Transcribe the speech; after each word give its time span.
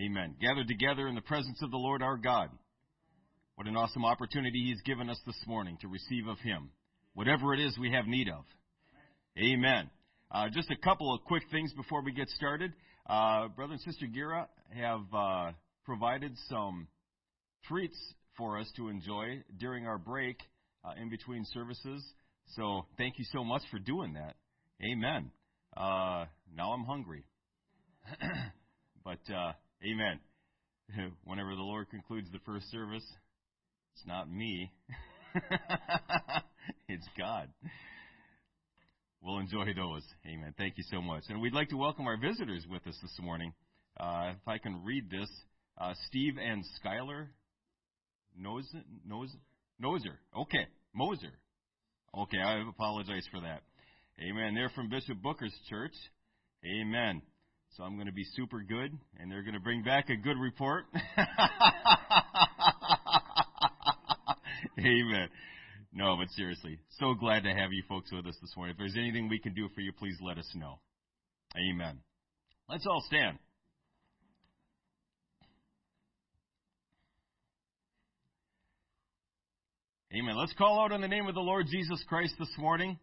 Amen. 0.00 0.34
Gathered 0.40 0.66
together 0.66 1.08
in 1.08 1.14
the 1.14 1.20
presence 1.20 1.60
of 1.62 1.70
the 1.70 1.76
Lord 1.76 2.02
our 2.02 2.16
God. 2.16 2.48
What 3.56 3.66
an 3.66 3.76
awesome 3.76 4.06
opportunity 4.06 4.64
He's 4.68 4.80
given 4.80 5.10
us 5.10 5.20
this 5.26 5.36
morning 5.46 5.76
to 5.82 5.88
receive 5.88 6.26
of 6.26 6.38
Him, 6.38 6.70
whatever 7.12 7.52
it 7.52 7.60
is 7.60 7.76
we 7.78 7.92
have 7.92 8.06
need 8.06 8.28
of. 8.28 8.44
Amen. 9.38 9.90
Uh, 10.30 10.48
just 10.48 10.70
a 10.70 10.76
couple 10.76 11.12
of 11.12 11.20
quick 11.24 11.42
things 11.50 11.74
before 11.74 12.02
we 12.02 12.12
get 12.12 12.30
started. 12.30 12.72
Uh, 13.06 13.48
Brother 13.48 13.74
and 13.74 13.82
Sister 13.82 14.06
Gira 14.06 14.46
have 14.74 15.02
uh, 15.12 15.52
provided 15.84 16.32
some 16.48 16.86
treats 17.68 17.98
for 18.38 18.58
us 18.58 18.72
to 18.76 18.88
enjoy 18.88 19.42
during 19.58 19.86
our 19.86 19.98
break 19.98 20.38
uh, 20.82 20.92
in 20.98 21.10
between 21.10 21.44
services. 21.52 22.02
So 22.56 22.86
thank 22.96 23.18
you 23.18 23.26
so 23.32 23.44
much 23.44 23.62
for 23.70 23.78
doing 23.78 24.14
that. 24.14 24.36
Amen. 24.82 25.30
Uh, 25.76 26.24
now 26.56 26.72
I'm 26.72 26.84
hungry. 26.84 27.26
but 29.04 29.18
uh, 29.34 29.52
amen. 29.84 30.20
Whenever 31.24 31.54
the 31.54 31.62
Lord 31.62 31.88
concludes 31.90 32.28
the 32.32 32.40
first 32.44 32.70
service, 32.70 33.04
it's 33.94 34.06
not 34.06 34.30
me. 34.30 34.72
it's 36.88 37.06
God. 37.18 37.48
We'll 39.22 39.38
enjoy 39.38 39.74
those. 39.76 40.02
Amen. 40.26 40.54
Thank 40.56 40.78
you 40.78 40.84
so 40.90 41.00
much. 41.02 41.24
And 41.28 41.40
we'd 41.40 41.52
like 41.52 41.68
to 41.70 41.76
welcome 41.76 42.06
our 42.06 42.16
visitors 42.16 42.64
with 42.70 42.86
us 42.86 42.96
this 43.02 43.18
morning. 43.20 43.52
Uh, 43.98 44.32
if 44.40 44.48
I 44.48 44.58
can 44.58 44.82
read 44.84 45.10
this, 45.10 45.28
uh, 45.78 45.92
Steve 46.08 46.34
and 46.42 46.64
Skylar 46.82 47.28
Noser, 48.38 48.82
Noser, 49.08 49.36
Noser. 49.82 50.14
Okay, 50.36 50.66
Moser. 50.94 51.32
Okay, 52.16 52.38
I 52.38 52.62
apologize 52.68 53.26
for 53.30 53.40
that. 53.40 53.62
Amen. 54.20 54.54
They're 54.54 54.70
from 54.70 54.88
Bishop 54.88 55.22
Booker's 55.22 55.54
church. 55.68 55.94
Amen. 56.64 57.22
So 57.76 57.84
I'm 57.84 57.94
going 57.94 58.06
to 58.06 58.12
be 58.12 58.24
super 58.34 58.62
good, 58.62 58.92
and 59.18 59.30
they're 59.30 59.42
going 59.42 59.54
to 59.54 59.60
bring 59.60 59.82
back 59.82 60.10
a 60.10 60.16
good 60.16 60.36
report. 60.38 60.86
Amen. 64.78 65.28
No, 65.92 66.16
but 66.16 66.30
seriously, 66.30 66.78
so 66.98 67.14
glad 67.14 67.44
to 67.44 67.50
have 67.50 67.72
you 67.72 67.82
folks 67.88 68.10
with 68.12 68.26
us 68.26 68.36
this 68.40 68.52
morning. 68.56 68.74
If 68.74 68.78
there's 68.78 68.96
anything 68.96 69.28
we 69.28 69.38
can 69.38 69.54
do 69.54 69.68
for 69.74 69.80
you, 69.80 69.92
please 69.92 70.16
let 70.20 70.36
us 70.38 70.50
know. 70.54 70.80
Amen. 71.56 71.98
Let's 72.68 72.86
all 72.86 73.02
stand. 73.06 73.38
Amen. 80.12 80.36
Let's 80.36 80.54
call 80.54 80.84
out 80.84 80.90
on 80.90 81.00
the 81.00 81.08
name 81.08 81.28
of 81.28 81.34
the 81.34 81.40
Lord 81.40 81.66
Jesus 81.70 82.02
Christ 82.08 82.34
this 82.38 82.50
morning. 82.58 82.98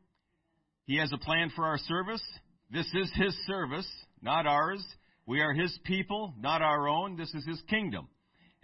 He 0.87 0.97
has 0.97 1.11
a 1.13 1.17
plan 1.17 1.52
for 1.55 1.63
our 1.65 1.77
service. 1.77 2.21
This 2.69 2.87
is 2.93 3.09
His 3.15 3.33
service, 3.45 3.87
not 4.21 4.45
ours. 4.45 4.83
We 5.25 5.41
are 5.41 5.53
His 5.53 5.77
people, 5.83 6.33
not 6.39 6.61
our 6.61 6.87
own. 6.87 7.17
This 7.17 7.33
is 7.33 7.45
His 7.45 7.61
kingdom. 7.69 8.07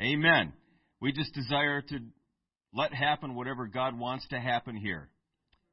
Amen. 0.02 0.54
We 1.02 1.12
just 1.12 1.34
desire 1.34 1.82
to 1.82 2.00
let 2.74 2.94
happen 2.94 3.36
whatever 3.36 3.68
God 3.68 3.98
wants 3.98 4.28
to 4.30 4.40
happen 4.40 4.76
here. 4.76 5.10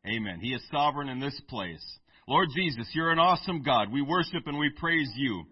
Amen. 0.06 0.38
He 0.40 0.52
is 0.52 0.62
sovereign 0.70 1.08
in 1.08 1.20
this 1.20 1.40
place. 1.48 1.84
Lord 2.28 2.48
Jesus, 2.54 2.88
you're 2.94 3.12
an 3.12 3.18
awesome 3.18 3.62
God. 3.62 3.92
We 3.92 4.02
worship 4.02 4.46
and 4.46 4.58
we 4.58 4.70
praise 4.70 5.10
you. 5.16 5.44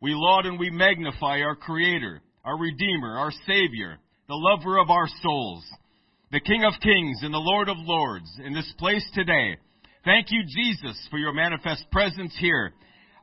We 0.00 0.12
laud 0.14 0.46
and 0.46 0.58
we 0.58 0.70
magnify 0.70 1.40
our 1.40 1.56
Creator, 1.56 2.22
our 2.44 2.58
Redeemer, 2.58 3.18
our 3.18 3.32
Savior, 3.46 3.98
the 4.28 4.34
lover 4.34 4.78
of 4.78 4.90
our 4.90 5.06
souls 5.22 5.64
the 6.32 6.40
King 6.40 6.64
of 6.64 6.72
Kings 6.80 7.18
and 7.20 7.32
the 7.32 7.38
Lord 7.38 7.68
of 7.68 7.76
Lords 7.78 8.40
in 8.42 8.54
this 8.54 8.72
place 8.78 9.04
today. 9.12 9.58
Thank 10.02 10.28
you, 10.30 10.42
Jesus, 10.48 10.96
for 11.10 11.18
your 11.18 11.34
manifest 11.34 11.84
presence 11.92 12.34
here. 12.40 12.72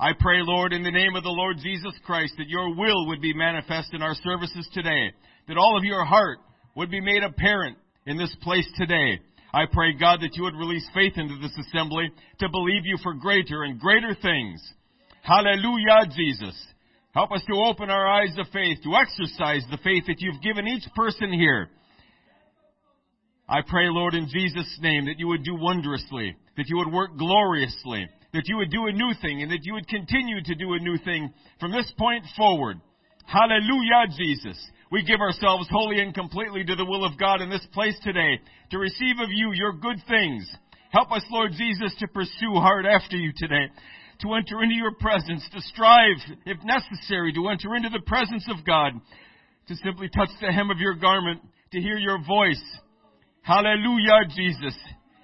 I 0.02 0.14
pray, 0.17 0.39
Lord, 0.42 0.72
in 0.72 0.81
the 0.81 0.92
name 0.92 1.17
of 1.17 1.23
the 1.23 1.30
Lord 1.30 1.58
Jesus 1.61 1.94
Christ, 2.05 2.33
that 2.38 2.47
your 2.47 2.73
will 2.73 3.08
would 3.08 3.22
be 3.22 3.33
manifest 3.33 3.94
in 3.94 4.02
our 4.02 4.16
services 4.16 4.66
today, 4.73 5.11
that 5.50 5.58
all 5.58 5.78
of 5.78 5.83
your 5.83 6.05
heart 6.05 6.38
would 6.75 6.89
be 6.89 7.02
made 7.02 7.22
apparent 7.22 7.78
in 8.05 8.17
this 8.17 8.33
place 8.42 8.67
today. 8.77 9.20
I 9.53 9.66
pray, 9.70 9.92
God, 10.00 10.22
that 10.22 10.38
you 10.38 10.44
would 10.44 10.55
release 10.55 10.88
faith 10.94 11.14
into 11.17 11.36
this 11.42 11.58
assembly 11.67 12.09
to 12.39 12.48
believe 12.48 12.86
you 12.86 12.98
for 13.04 13.14
greater 13.14 13.64
and 13.64 13.77
greater 13.77 14.15
things. 14.21 14.61
Hallelujah, 15.21 16.08
Jesus. 16.15 16.55
Help 17.11 17.33
us 17.33 17.43
to 17.49 17.64
open 17.65 17.89
our 17.89 18.08
eyes 18.08 18.38
of 18.38 18.48
faith, 18.54 18.77
to 18.83 18.95
exercise 18.95 19.64
the 19.70 19.80
faith 19.83 20.05
that 20.08 20.20
you've 20.21 20.42
given 20.42 20.65
each 20.65 20.86
person 20.95 21.33
here. 21.33 21.70
I 23.49 23.64
pray, 23.67 23.89
Lord, 23.89 24.14
in 24.14 24.30
Jesus' 24.30 24.77
name, 24.80 25.08
that 25.08 25.20
you 25.20 25.27
would 25.27 25.43
do 25.43 25.55
wondrously, 25.55 26.38
that 26.55 26.67
you 26.70 26.77
would 26.77 26.93
work 26.93 27.17
gloriously, 27.17 28.08
that 28.33 28.43
you 28.45 28.57
would 28.57 28.71
do 28.71 28.87
a 28.87 28.91
new 28.91 29.11
thing, 29.21 29.41
and 29.41 29.51
that 29.51 29.63
you 29.63 29.73
would 29.73 29.87
continue 29.87 30.41
to 30.43 30.55
do 30.55 30.73
a 30.73 30.79
new 30.79 30.97
thing 30.97 31.33
from 31.59 31.71
this 31.71 31.91
point 31.97 32.23
forward. 32.37 32.79
Hallelujah, 33.25 34.07
Jesus. 34.17 34.57
We 34.91 35.03
give 35.03 35.19
ourselves 35.19 35.67
wholly 35.69 35.99
and 35.99 36.13
completely 36.13 36.63
to 36.63 36.75
the 36.75 36.85
will 36.85 37.05
of 37.05 37.17
God 37.17 37.41
in 37.41 37.49
this 37.49 37.65
place 37.73 37.97
today, 38.03 38.39
to 38.71 38.77
receive 38.77 39.19
of 39.19 39.29
you 39.29 39.51
your 39.53 39.73
good 39.73 39.97
things. 40.07 40.49
Help 40.91 41.11
us, 41.11 41.23
Lord 41.29 41.51
Jesus, 41.57 41.93
to 41.99 42.07
pursue 42.07 42.53
hard 42.55 42.85
after 42.85 43.15
you 43.15 43.31
today, 43.35 43.67
to 44.21 44.33
enter 44.33 44.63
into 44.63 44.75
your 44.75 44.95
presence, 44.95 45.47
to 45.53 45.61
strive, 45.61 46.17
if 46.45 46.57
necessary, 46.63 47.33
to 47.33 47.49
enter 47.49 47.75
into 47.75 47.89
the 47.89 48.01
presence 48.05 48.45
of 48.49 48.65
God, 48.65 48.93
to 49.67 49.75
simply 49.75 50.09
touch 50.09 50.29
the 50.41 50.51
hem 50.51 50.71
of 50.71 50.79
your 50.79 50.95
garment, 50.95 51.41
to 51.71 51.79
hear 51.79 51.97
your 51.97 52.17
voice, 52.25 52.63
Hallelujah, 53.49 54.29
Jesus. 54.35 54.77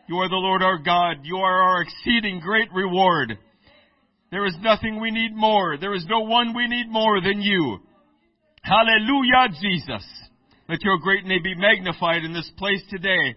You 0.07 0.17
are 0.17 0.29
the 0.29 0.35
Lord 0.35 0.61
our 0.61 0.77
God. 0.77 1.17
You 1.23 1.37
are 1.37 1.61
our 1.61 1.81
exceeding 1.81 2.39
great 2.39 2.71
reward. 2.73 3.37
There 4.31 4.45
is 4.45 4.55
nothing 4.61 4.99
we 4.99 5.11
need 5.11 5.35
more. 5.35 5.77
There 5.77 5.95
is 5.95 6.05
no 6.07 6.21
one 6.21 6.55
we 6.55 6.67
need 6.67 6.89
more 6.89 7.21
than 7.21 7.41
you. 7.41 7.79
Hallelujah, 8.61 9.49
Jesus. 9.61 10.05
Let 10.67 10.83
your 10.83 10.97
great 10.99 11.25
name 11.25 11.43
be 11.43 11.55
magnified 11.55 12.23
in 12.23 12.33
this 12.33 12.51
place 12.57 12.81
today. 12.89 13.35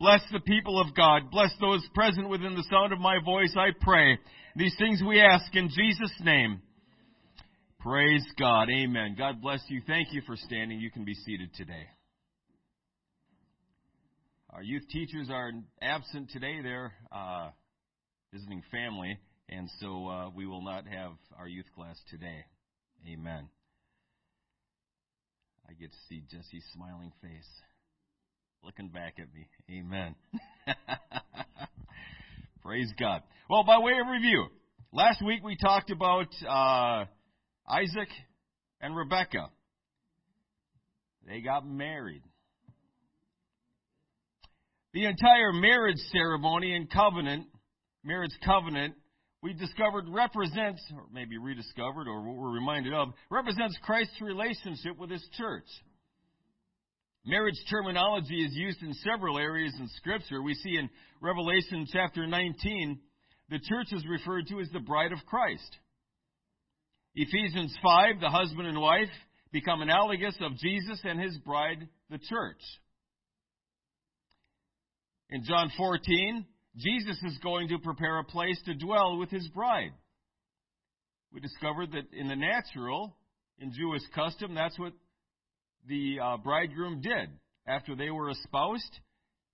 Bless 0.00 0.22
the 0.32 0.40
people 0.40 0.80
of 0.80 0.94
God. 0.94 1.30
Bless 1.30 1.50
those 1.60 1.86
present 1.92 2.28
within 2.28 2.54
the 2.54 2.66
sound 2.70 2.92
of 2.92 3.00
my 3.00 3.18
voice, 3.24 3.54
I 3.56 3.70
pray. 3.80 4.18
These 4.54 4.76
things 4.78 5.02
we 5.06 5.20
ask 5.20 5.54
in 5.54 5.68
Jesus' 5.68 6.14
name. 6.20 6.62
Praise 7.80 8.24
God. 8.38 8.68
Amen. 8.70 9.14
God 9.18 9.40
bless 9.40 9.60
you. 9.68 9.82
Thank 9.86 10.12
you 10.12 10.22
for 10.26 10.36
standing. 10.36 10.80
You 10.80 10.90
can 10.90 11.04
be 11.04 11.14
seated 11.14 11.52
today. 11.54 11.86
Our 14.50 14.62
youth 14.62 14.88
teachers 14.88 15.28
are 15.30 15.52
absent 15.82 16.30
today. 16.30 16.60
They're 16.62 16.92
uh, 17.12 17.50
visiting 18.32 18.62
family, 18.70 19.18
and 19.48 19.68
so 19.78 20.08
uh, 20.08 20.30
we 20.34 20.46
will 20.46 20.62
not 20.62 20.86
have 20.86 21.12
our 21.38 21.46
youth 21.46 21.66
class 21.74 21.98
today. 22.10 22.44
Amen. 23.06 23.48
I 25.68 25.74
get 25.74 25.90
to 25.90 25.98
see 26.08 26.22
Jesse's 26.30 26.64
smiling 26.72 27.12
face 27.20 27.48
looking 28.64 28.88
back 28.88 29.16
at 29.18 29.26
me. 29.34 29.48
Amen. 29.70 30.14
Praise 32.62 32.90
God. 32.98 33.22
Well, 33.50 33.64
by 33.64 33.78
way 33.78 33.92
of 34.00 34.10
review, 34.10 34.46
last 34.92 35.22
week 35.22 35.44
we 35.44 35.56
talked 35.56 35.90
about 35.90 36.28
uh, 36.48 37.04
Isaac 37.68 38.08
and 38.80 38.96
Rebecca. 38.96 39.50
They 41.26 41.42
got 41.42 41.68
married. 41.68 42.22
The 44.94 45.04
entire 45.04 45.52
marriage 45.52 45.98
ceremony 46.12 46.74
and 46.74 46.90
covenant, 46.90 47.46
marriage 48.04 48.36
covenant, 48.44 48.94
we 49.42 49.52
discovered 49.52 50.06
represents, 50.08 50.82
or 50.94 51.04
maybe 51.12 51.38
rediscovered, 51.38 52.08
or 52.08 52.22
what 52.22 52.36
we're 52.36 52.54
reminded 52.54 52.92
of, 52.92 53.08
represents 53.30 53.76
Christ's 53.82 54.20
relationship 54.20 54.98
with 54.98 55.10
His 55.10 55.26
church. 55.36 55.66
Marriage 57.24 57.58
terminology 57.70 58.42
is 58.44 58.54
used 58.54 58.82
in 58.82 58.94
several 58.94 59.38
areas 59.38 59.74
in 59.78 59.88
Scripture. 59.96 60.42
We 60.42 60.54
see 60.54 60.76
in 60.76 60.88
Revelation 61.20 61.86
chapter 61.92 62.26
19, 62.26 62.98
the 63.50 63.58
church 63.58 63.88
is 63.92 64.04
referred 64.08 64.46
to 64.48 64.60
as 64.60 64.68
the 64.72 64.80
bride 64.80 65.12
of 65.12 65.18
Christ. 65.26 65.76
Ephesians 67.14 67.76
5, 67.82 68.20
the 68.20 68.30
husband 68.30 68.66
and 68.66 68.80
wife 68.80 69.08
become 69.52 69.82
analogous 69.82 70.36
of 70.40 70.56
Jesus 70.56 71.00
and 71.04 71.20
his 71.20 71.36
bride, 71.38 71.88
the 72.10 72.18
church. 72.18 72.60
In 75.30 75.44
John 75.44 75.70
14, 75.76 76.46
Jesus 76.76 77.16
is 77.22 77.38
going 77.42 77.68
to 77.68 77.78
prepare 77.78 78.18
a 78.18 78.24
place 78.24 78.60
to 78.64 78.74
dwell 78.74 79.18
with 79.18 79.30
his 79.30 79.46
bride. 79.48 79.92
We 81.32 81.40
discovered 81.40 81.92
that 81.92 82.12
in 82.18 82.28
the 82.28 82.36
natural, 82.36 83.14
in 83.58 83.72
Jewish 83.72 84.02
custom, 84.14 84.54
that's 84.54 84.78
what 84.78 84.92
the 85.86 86.18
uh, 86.22 86.36
bridegroom 86.38 87.02
did. 87.02 87.28
After 87.66 87.94
they 87.94 88.10
were 88.10 88.30
espoused, 88.30 89.00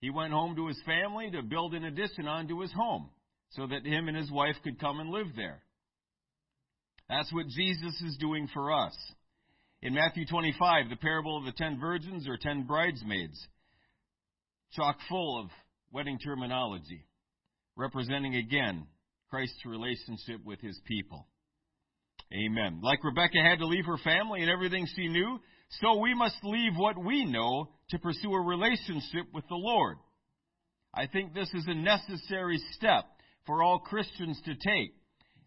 he 0.01 0.11
went 0.11 0.33
home 0.33 0.55
to 0.57 0.69
his 0.69 0.81
family 0.87 1.31
to 1.33 1.43
build 1.43 1.75
an 1.75 1.85
addition 1.85 2.29
onto 2.29 2.61
his 2.61 2.73
home 2.73 3.11
so 3.51 3.67
that 3.67 3.85
him 3.85 4.07
and 4.07 4.17
his 4.17 4.31
wife 4.31 4.57
could 4.63 4.79
come 4.79 5.01
and 5.01 5.11
live 5.11 5.29
there. 5.35 5.63
That's 7.09 7.33
what 7.33 7.49
Jesus 7.49 8.01
is 8.07 8.17
doing 8.19 8.49
for 8.53 8.73
us. 8.73 8.95
In 9.83 9.95
Matthew 9.95 10.25
25, 10.27 10.89
the 10.89 10.97
parable 10.97 11.39
of 11.39 11.45
the 11.45 11.53
ten 11.53 11.79
virgins 11.81 12.29
or 12.29 12.37
ten 12.37 12.65
bridesmaids, 12.65 13.39
chock 14.73 14.99
full 15.09 15.41
of 15.41 15.51
wedding 15.95 16.19
terminology, 16.19 17.07
representing 17.77 18.35
again 18.35 18.85
Christ's 19.31 19.65
relationship 19.65 20.45
with 20.45 20.61
his 20.61 20.79
people. 20.87 21.29
Amen. 22.33 22.81
Like 22.83 23.05
Rebecca 23.05 23.39
had 23.41 23.61
to 23.61 23.67
leave 23.67 23.87
her 23.87 23.99
family 23.99 24.41
and 24.41 24.51
everything 24.51 24.89
she 24.97 25.07
knew, 25.07 25.39
so 25.81 26.01
we 26.01 26.13
must 26.15 26.37
leave 26.43 26.73
what 26.77 26.99
we 26.99 27.25
know 27.25 27.71
to 27.91 27.99
pursue 28.01 28.33
a 28.33 28.41
relationship 28.41 29.27
with 29.33 29.45
the 29.49 29.55
Lord. 29.55 29.99
I 30.93 31.07
think 31.07 31.33
this 31.33 31.51
is 31.55 31.65
a 31.69 31.75
necessary 31.75 32.61
step 32.73 33.05
for 33.47 33.63
all 33.63 33.79
Christians 33.79 34.41
to 34.47 34.55
take 34.55 34.95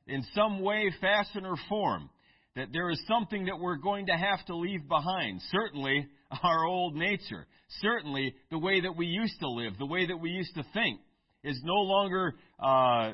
in 0.08 0.24
some 0.34 0.62
way, 0.62 0.94
fashion, 1.02 1.46
or 1.46 1.56
form. 1.68 2.10
That 2.58 2.74
there 2.74 2.90
is 2.90 3.00
something 3.08 3.46
that 3.46 3.60
we're 3.60 3.78
going 3.78 4.08
to 4.08 4.14
have 4.14 4.44
to 4.48 4.56
leave 4.56 4.88
behind. 4.90 5.42
Certainly, 5.52 6.08
our 6.44 6.66
old 6.66 6.96
nature. 6.96 7.46
Certainly, 7.82 8.34
the 8.50 8.58
way 8.58 8.82
that 8.82 8.98
we 8.98 9.06
used 9.06 9.40
to 9.42 9.48
live, 9.48 9.78
the 9.78 9.86
way 9.86 10.08
that 10.08 10.18
we 10.18 10.32
used 10.32 10.56
to 10.56 10.64
think, 10.74 11.00
is 11.44 11.62
no 11.64 11.76
longer, 11.76 12.34
uh, 12.60 13.12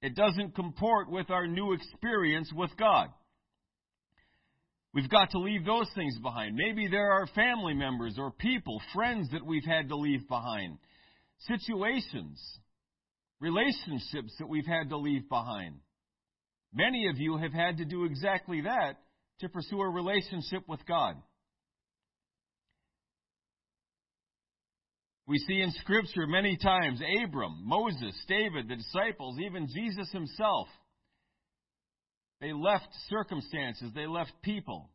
it 0.00 0.14
doesn't 0.14 0.54
comport 0.54 1.10
with 1.10 1.28
our 1.30 1.48
new 1.48 1.72
experience 1.72 2.52
with 2.54 2.70
God. 2.78 3.08
We've 4.94 5.10
got 5.10 5.30
to 5.30 5.40
leave 5.40 5.64
those 5.64 5.88
things 5.96 6.16
behind. 6.22 6.54
Maybe 6.54 6.86
there 6.86 7.10
are 7.10 7.26
family 7.34 7.74
members 7.74 8.14
or 8.16 8.30
people, 8.30 8.80
friends 8.94 9.28
that 9.32 9.44
we've 9.44 9.64
had 9.64 9.88
to 9.88 9.96
leave 9.96 10.28
behind. 10.28 10.78
Situations, 11.48 12.40
relationships 13.40 14.32
that 14.38 14.48
we've 14.48 14.66
had 14.66 14.90
to 14.90 14.98
leave 14.98 15.28
behind. 15.28 15.80
Many 16.72 17.08
of 17.08 17.18
you 17.18 17.36
have 17.36 17.52
had 17.52 17.78
to 17.78 17.84
do 17.84 18.04
exactly 18.04 18.62
that 18.62 18.98
to 19.40 19.48
pursue 19.48 19.80
a 19.80 19.88
relationship 19.88 20.62
with 20.68 20.84
God. 20.86 21.16
We 25.26 25.38
see 25.38 25.60
in 25.60 25.70
Scripture 25.80 26.26
many 26.26 26.56
times 26.56 27.00
Abram, 27.22 27.62
Moses, 27.64 28.14
David, 28.26 28.68
the 28.68 28.76
disciples, 28.76 29.38
even 29.38 29.68
Jesus 29.68 30.10
himself. 30.12 30.68
They 32.40 32.52
left 32.52 32.88
circumstances, 33.08 33.92
they 33.94 34.06
left 34.06 34.32
people, 34.42 34.90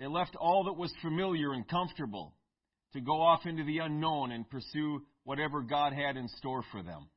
they 0.00 0.06
left 0.08 0.34
all 0.34 0.64
that 0.64 0.76
was 0.76 0.92
familiar 1.00 1.52
and 1.52 1.68
comfortable 1.68 2.34
to 2.92 3.00
go 3.00 3.22
off 3.22 3.46
into 3.46 3.64
the 3.64 3.78
unknown 3.78 4.32
and 4.32 4.48
pursue 4.50 5.02
whatever 5.22 5.62
God 5.62 5.92
had 5.92 6.16
in 6.16 6.28
store 6.28 6.64
for 6.72 6.82
them. 6.82 7.08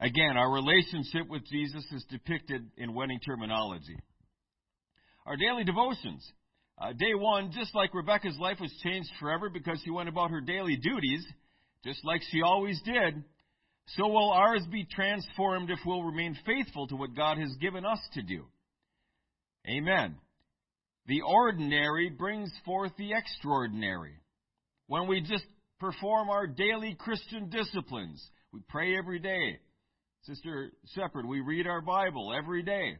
Again, 0.00 0.36
our 0.36 0.50
relationship 0.50 1.28
with 1.28 1.46
Jesus 1.46 1.84
is 1.92 2.04
depicted 2.10 2.70
in 2.78 2.94
wedding 2.94 3.20
terminology. 3.20 3.98
Our 5.26 5.36
daily 5.36 5.64
devotions. 5.64 6.26
Uh, 6.80 6.94
day 6.94 7.14
one, 7.14 7.52
just 7.52 7.74
like 7.74 7.92
Rebecca's 7.92 8.38
life 8.40 8.56
was 8.60 8.72
changed 8.82 9.10
forever 9.20 9.50
because 9.50 9.78
she 9.84 9.90
went 9.90 10.08
about 10.08 10.30
her 10.30 10.40
daily 10.40 10.76
duties, 10.76 11.22
just 11.84 12.02
like 12.04 12.22
she 12.30 12.40
always 12.40 12.80
did, 12.82 13.22
so 13.96 14.06
will 14.06 14.30
ours 14.30 14.64
be 14.70 14.86
transformed 14.86 15.70
if 15.70 15.78
we'll 15.84 16.02
remain 16.02 16.36
faithful 16.46 16.86
to 16.86 16.96
what 16.96 17.14
God 17.14 17.36
has 17.36 17.54
given 17.60 17.84
us 17.84 17.98
to 18.14 18.22
do. 18.22 18.44
Amen. 19.68 20.16
The 21.06 21.20
ordinary 21.22 22.08
brings 22.08 22.50
forth 22.64 22.92
the 22.96 23.12
extraordinary. 23.12 24.14
When 24.86 25.06
we 25.06 25.20
just 25.20 25.44
perform 25.78 26.30
our 26.30 26.46
daily 26.46 26.96
Christian 26.98 27.50
disciplines, 27.50 28.24
we 28.52 28.60
pray 28.68 28.96
every 28.96 29.18
day. 29.18 29.58
Sister 30.22 30.70
Shepherd, 30.94 31.26
we 31.26 31.40
read 31.40 31.66
our 31.66 31.80
Bible 31.80 32.34
every 32.36 32.62
day. 32.62 32.96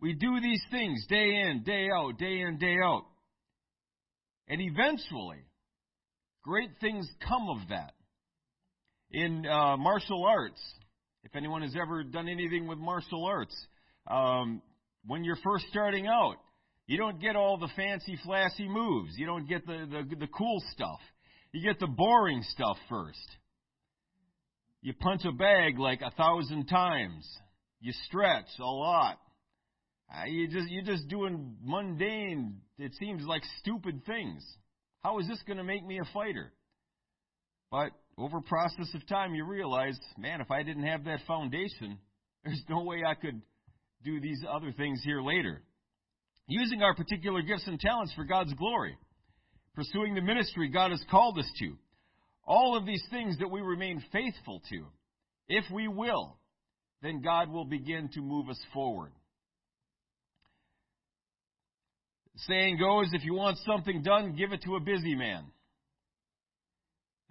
We 0.00 0.12
do 0.12 0.40
these 0.40 0.62
things 0.70 1.06
day 1.08 1.42
in, 1.46 1.62
day 1.64 1.88
out, 1.94 2.18
day 2.18 2.40
in, 2.40 2.58
day 2.58 2.76
out. 2.84 3.04
And 4.48 4.60
eventually, 4.60 5.38
great 6.42 6.70
things 6.80 7.08
come 7.26 7.48
of 7.48 7.68
that. 7.68 7.92
In 9.12 9.46
uh, 9.46 9.76
martial 9.76 10.24
arts, 10.24 10.60
if 11.22 11.34
anyone 11.36 11.62
has 11.62 11.74
ever 11.80 12.02
done 12.02 12.28
anything 12.28 12.66
with 12.66 12.78
martial 12.78 13.24
arts, 13.24 13.56
um, 14.08 14.60
when 15.06 15.24
you're 15.24 15.38
first 15.44 15.64
starting 15.70 16.08
out, 16.08 16.36
you 16.86 16.98
don't 16.98 17.20
get 17.20 17.36
all 17.36 17.56
the 17.56 17.68
fancy, 17.76 18.18
flashy 18.24 18.68
moves. 18.68 19.12
You 19.16 19.26
don't 19.26 19.48
get 19.48 19.64
the, 19.64 19.86
the, 19.90 20.16
the 20.16 20.26
cool 20.26 20.62
stuff. 20.72 21.00
You 21.52 21.62
get 21.62 21.80
the 21.80 21.86
boring 21.86 22.42
stuff 22.42 22.76
first. 22.88 23.36
You 24.82 24.94
punch 24.94 25.24
a 25.24 25.32
bag 25.32 25.78
like 25.78 26.00
a 26.02 26.10
thousand 26.12 26.66
times. 26.66 27.26
You 27.80 27.92
stretch 28.06 28.48
a 28.58 28.64
lot. 28.64 29.18
Uh, 30.12 30.26
you 30.26 30.46
just 30.48 30.68
you're 30.70 30.84
just 30.84 31.08
doing 31.08 31.56
mundane. 31.62 32.60
It 32.78 32.94
seems 32.94 33.24
like 33.24 33.42
stupid 33.58 34.04
things. 34.06 34.44
How 35.02 35.18
is 35.18 35.28
this 35.28 35.42
going 35.46 35.58
to 35.58 35.64
make 35.64 35.84
me 35.84 35.98
a 35.98 36.04
fighter? 36.12 36.52
But 37.70 37.90
over 38.18 38.40
process 38.40 38.88
of 38.94 39.06
time, 39.06 39.34
you 39.34 39.44
realize, 39.44 39.98
man, 40.16 40.40
if 40.40 40.50
I 40.50 40.62
didn't 40.62 40.84
have 40.84 41.04
that 41.04 41.20
foundation, 41.26 41.98
there's 42.44 42.62
no 42.68 42.82
way 42.82 43.02
I 43.06 43.14
could 43.14 43.40
do 44.04 44.20
these 44.20 44.42
other 44.48 44.72
things 44.72 45.00
here 45.04 45.20
later. 45.20 45.62
Using 46.48 46.82
our 46.82 46.94
particular 46.94 47.42
gifts 47.42 47.66
and 47.66 47.78
talents 47.80 48.12
for 48.14 48.24
God's 48.24 48.54
glory, 48.54 48.96
pursuing 49.74 50.14
the 50.14 50.20
ministry 50.20 50.68
God 50.68 50.92
has 50.92 51.04
called 51.10 51.38
us 51.38 51.50
to, 51.58 51.76
all 52.46 52.76
of 52.76 52.86
these 52.86 53.02
things 53.10 53.38
that 53.38 53.50
we 53.50 53.60
remain 53.60 54.02
faithful 54.12 54.62
to, 54.70 54.86
if 55.48 55.64
we 55.72 55.88
will, 55.88 56.36
then 57.02 57.20
God 57.20 57.50
will 57.50 57.64
begin 57.64 58.08
to 58.14 58.20
move 58.20 58.48
us 58.48 58.60
forward. 58.72 59.12
Saying 62.36 62.78
goes, 62.78 63.08
if 63.12 63.24
you 63.24 63.34
want 63.34 63.58
something 63.66 64.02
done, 64.02 64.34
give 64.36 64.52
it 64.52 64.62
to 64.62 64.76
a 64.76 64.80
busy 64.80 65.14
man. 65.14 65.44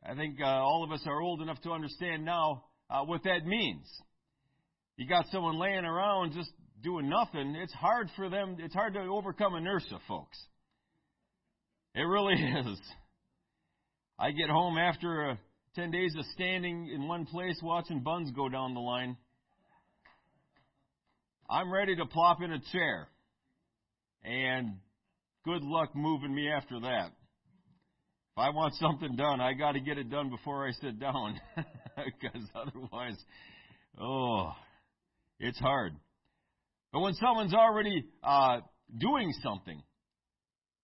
I 0.08 0.16
think 0.16 0.40
uh, 0.42 0.46
all 0.46 0.84
of 0.84 0.92
us 0.92 1.02
are 1.06 1.22
old 1.22 1.42
enough 1.42 1.62
to 1.62 1.72
understand 1.72 2.26
now 2.26 2.66
uh, 2.90 3.04
what 3.04 3.24
that 3.24 3.46
means. 3.46 3.86
You 4.98 5.08
got 5.08 5.26
someone 5.32 5.60
laying 5.60 5.86
around 5.86 6.34
just 6.34 6.52
doing 6.84 7.10
nothing. 7.10 7.56
It's 7.56 7.74
hard 7.74 8.10
for 8.16 8.30
them, 8.30 8.58
it's 8.60 8.74
hard 8.74 8.94
to 8.94 9.00
overcome 9.02 9.56
inertia, 9.56 10.00
folks. 10.08 10.38
It 11.94 12.02
really 12.02 12.34
is. 12.72 12.80
I 14.18 14.32
get 14.32 14.50
home 14.50 14.78
after 14.78 15.32
uh, 15.32 15.36
10 15.76 15.92
days 15.92 16.16
of 16.18 16.24
standing 16.34 16.90
in 16.94 17.08
one 17.08 17.26
place 17.26 17.60
watching 17.62 18.02
buns 18.02 18.32
go 18.32 18.48
down 18.48 18.74
the 18.74 18.80
line. 18.80 19.18
I'm 21.50 21.72
ready 21.72 21.96
to 21.98 22.06
plop 22.06 22.42
in 22.42 22.52
a 22.52 22.60
chair. 22.72 23.10
And 24.24 24.78
good 25.44 25.62
luck 25.64 25.96
moving 25.96 26.34
me 26.34 26.50
after 26.50 26.80
that. 26.80 27.08
If 27.08 28.38
I 28.38 28.50
want 28.52 28.74
something 28.76 29.16
done, 29.18 29.42
I 29.42 29.54
got 29.54 29.74
to 29.74 29.82
get 29.82 29.98
it 29.98 30.10
done 30.10 30.30
before 30.30 30.68
I 30.68 30.72
sit 30.72 31.00
down. 31.00 31.40
Because 31.96 32.42
otherwise, 32.54 33.16
oh, 34.02 34.52
it's 35.40 35.58
hard. 35.60 35.94
But 36.92 37.00
when 37.00 37.14
someone's 37.14 37.54
already 37.54 38.04
uh, 38.22 38.58
doing 39.00 39.32
something, 39.42 39.82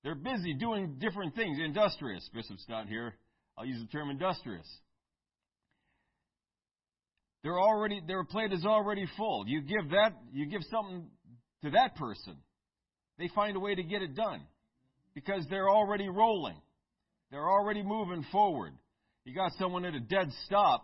they're 0.04 0.16
busy 0.16 0.54
doing 0.54 0.98
different 1.00 1.36
things. 1.36 1.60
Industrious. 1.64 2.28
Bishop's 2.34 2.66
not 2.68 2.88
here. 2.88 3.16
I'll 3.58 3.66
use 3.66 3.82
the 3.82 3.88
term 3.88 4.10
industrious. 4.10 4.68
They're 7.44 7.60
already 7.60 8.02
their 8.06 8.24
plate 8.24 8.54
is 8.54 8.66
already 8.66 9.08
full. 9.18 9.46
You 9.48 9.62
give 9.62 9.90
that 9.92 10.14
you 10.32 10.46
give 10.48 10.62
something 10.70 11.08
to 11.64 11.72
that 11.72 11.96
person. 11.96 12.38
They 13.18 13.30
find 13.36 13.56
a 13.56 13.60
way 13.60 13.76
to 13.76 13.84
get 13.84 14.02
it 14.02 14.16
done. 14.16 14.42
Because 15.14 15.46
they're 15.50 15.70
already 15.70 16.08
rolling. 16.08 16.56
They're 17.32 17.50
already 17.50 17.84
moving 17.84 18.26
forward. 18.32 18.74
You 19.24 19.36
got 19.36 19.52
someone 19.60 19.86
at 19.86 19.94
a 19.94 20.00
dead 20.00 20.32
stop, 20.46 20.84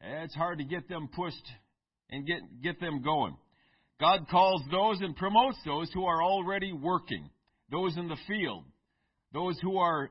eh, 0.00 0.22
it's 0.24 0.34
hard 0.34 0.58
to 0.58 0.64
get 0.64 0.88
them 0.88 1.08
pushed 1.14 1.46
and 2.10 2.26
get, 2.26 2.62
get 2.62 2.80
them 2.80 3.02
going. 3.02 3.36
God 3.98 4.26
calls 4.30 4.62
those 4.70 5.00
and 5.00 5.16
promotes 5.16 5.58
those 5.64 5.90
who 5.92 6.04
are 6.04 6.22
already 6.22 6.72
working, 6.72 7.28
those 7.70 7.96
in 7.96 8.08
the 8.08 8.16
field, 8.26 8.64
those 9.32 9.58
who 9.60 9.78
are 9.78 10.10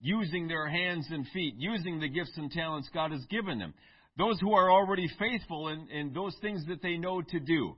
using 0.00 0.46
their 0.48 0.68
hands 0.68 1.06
and 1.10 1.26
feet, 1.28 1.54
using 1.56 2.00
the 2.00 2.08
gifts 2.08 2.36
and 2.36 2.50
talents 2.50 2.88
God 2.92 3.10
has 3.12 3.24
given 3.26 3.58
them, 3.58 3.74
those 4.16 4.38
who 4.40 4.52
are 4.52 4.70
already 4.70 5.08
faithful 5.18 5.68
in, 5.68 5.88
in 5.90 6.12
those 6.12 6.36
things 6.40 6.64
that 6.68 6.82
they 6.82 6.96
know 6.96 7.22
to 7.22 7.40
do. 7.40 7.76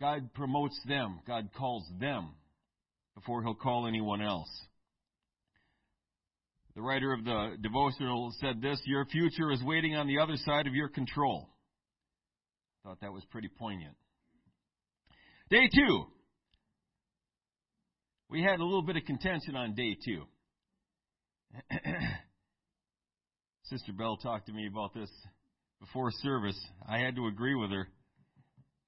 God 0.00 0.34
promotes 0.34 0.78
them, 0.86 1.20
God 1.26 1.50
calls 1.56 1.84
them 2.00 2.30
before 3.14 3.42
He'll 3.42 3.54
call 3.54 3.86
anyone 3.86 4.20
else. 4.20 4.50
The 6.74 6.82
writer 6.82 7.12
of 7.12 7.24
the 7.24 7.56
devotional 7.62 8.34
said 8.40 8.60
this 8.60 8.80
Your 8.86 9.06
future 9.06 9.52
is 9.52 9.62
waiting 9.62 9.94
on 9.94 10.08
the 10.08 10.18
other 10.18 10.36
side 10.36 10.66
of 10.66 10.74
your 10.74 10.88
control. 10.88 11.48
Thought 12.82 13.00
that 13.00 13.12
was 13.12 13.24
pretty 13.30 13.48
poignant. 13.48 13.94
Day 15.50 15.68
two. 15.72 16.06
We 18.34 18.42
had 18.42 18.58
a 18.58 18.64
little 18.64 18.82
bit 18.82 18.96
of 18.96 19.04
contention 19.04 19.54
on 19.54 19.76
day 19.76 19.96
two. 20.04 20.24
Sister 23.66 23.92
Bell 23.92 24.16
talked 24.16 24.46
to 24.46 24.52
me 24.52 24.66
about 24.66 24.92
this 24.92 25.08
before 25.78 26.10
service. 26.10 26.58
I 26.84 26.98
had 26.98 27.14
to 27.14 27.28
agree 27.28 27.54
with 27.54 27.70
her. 27.70 27.86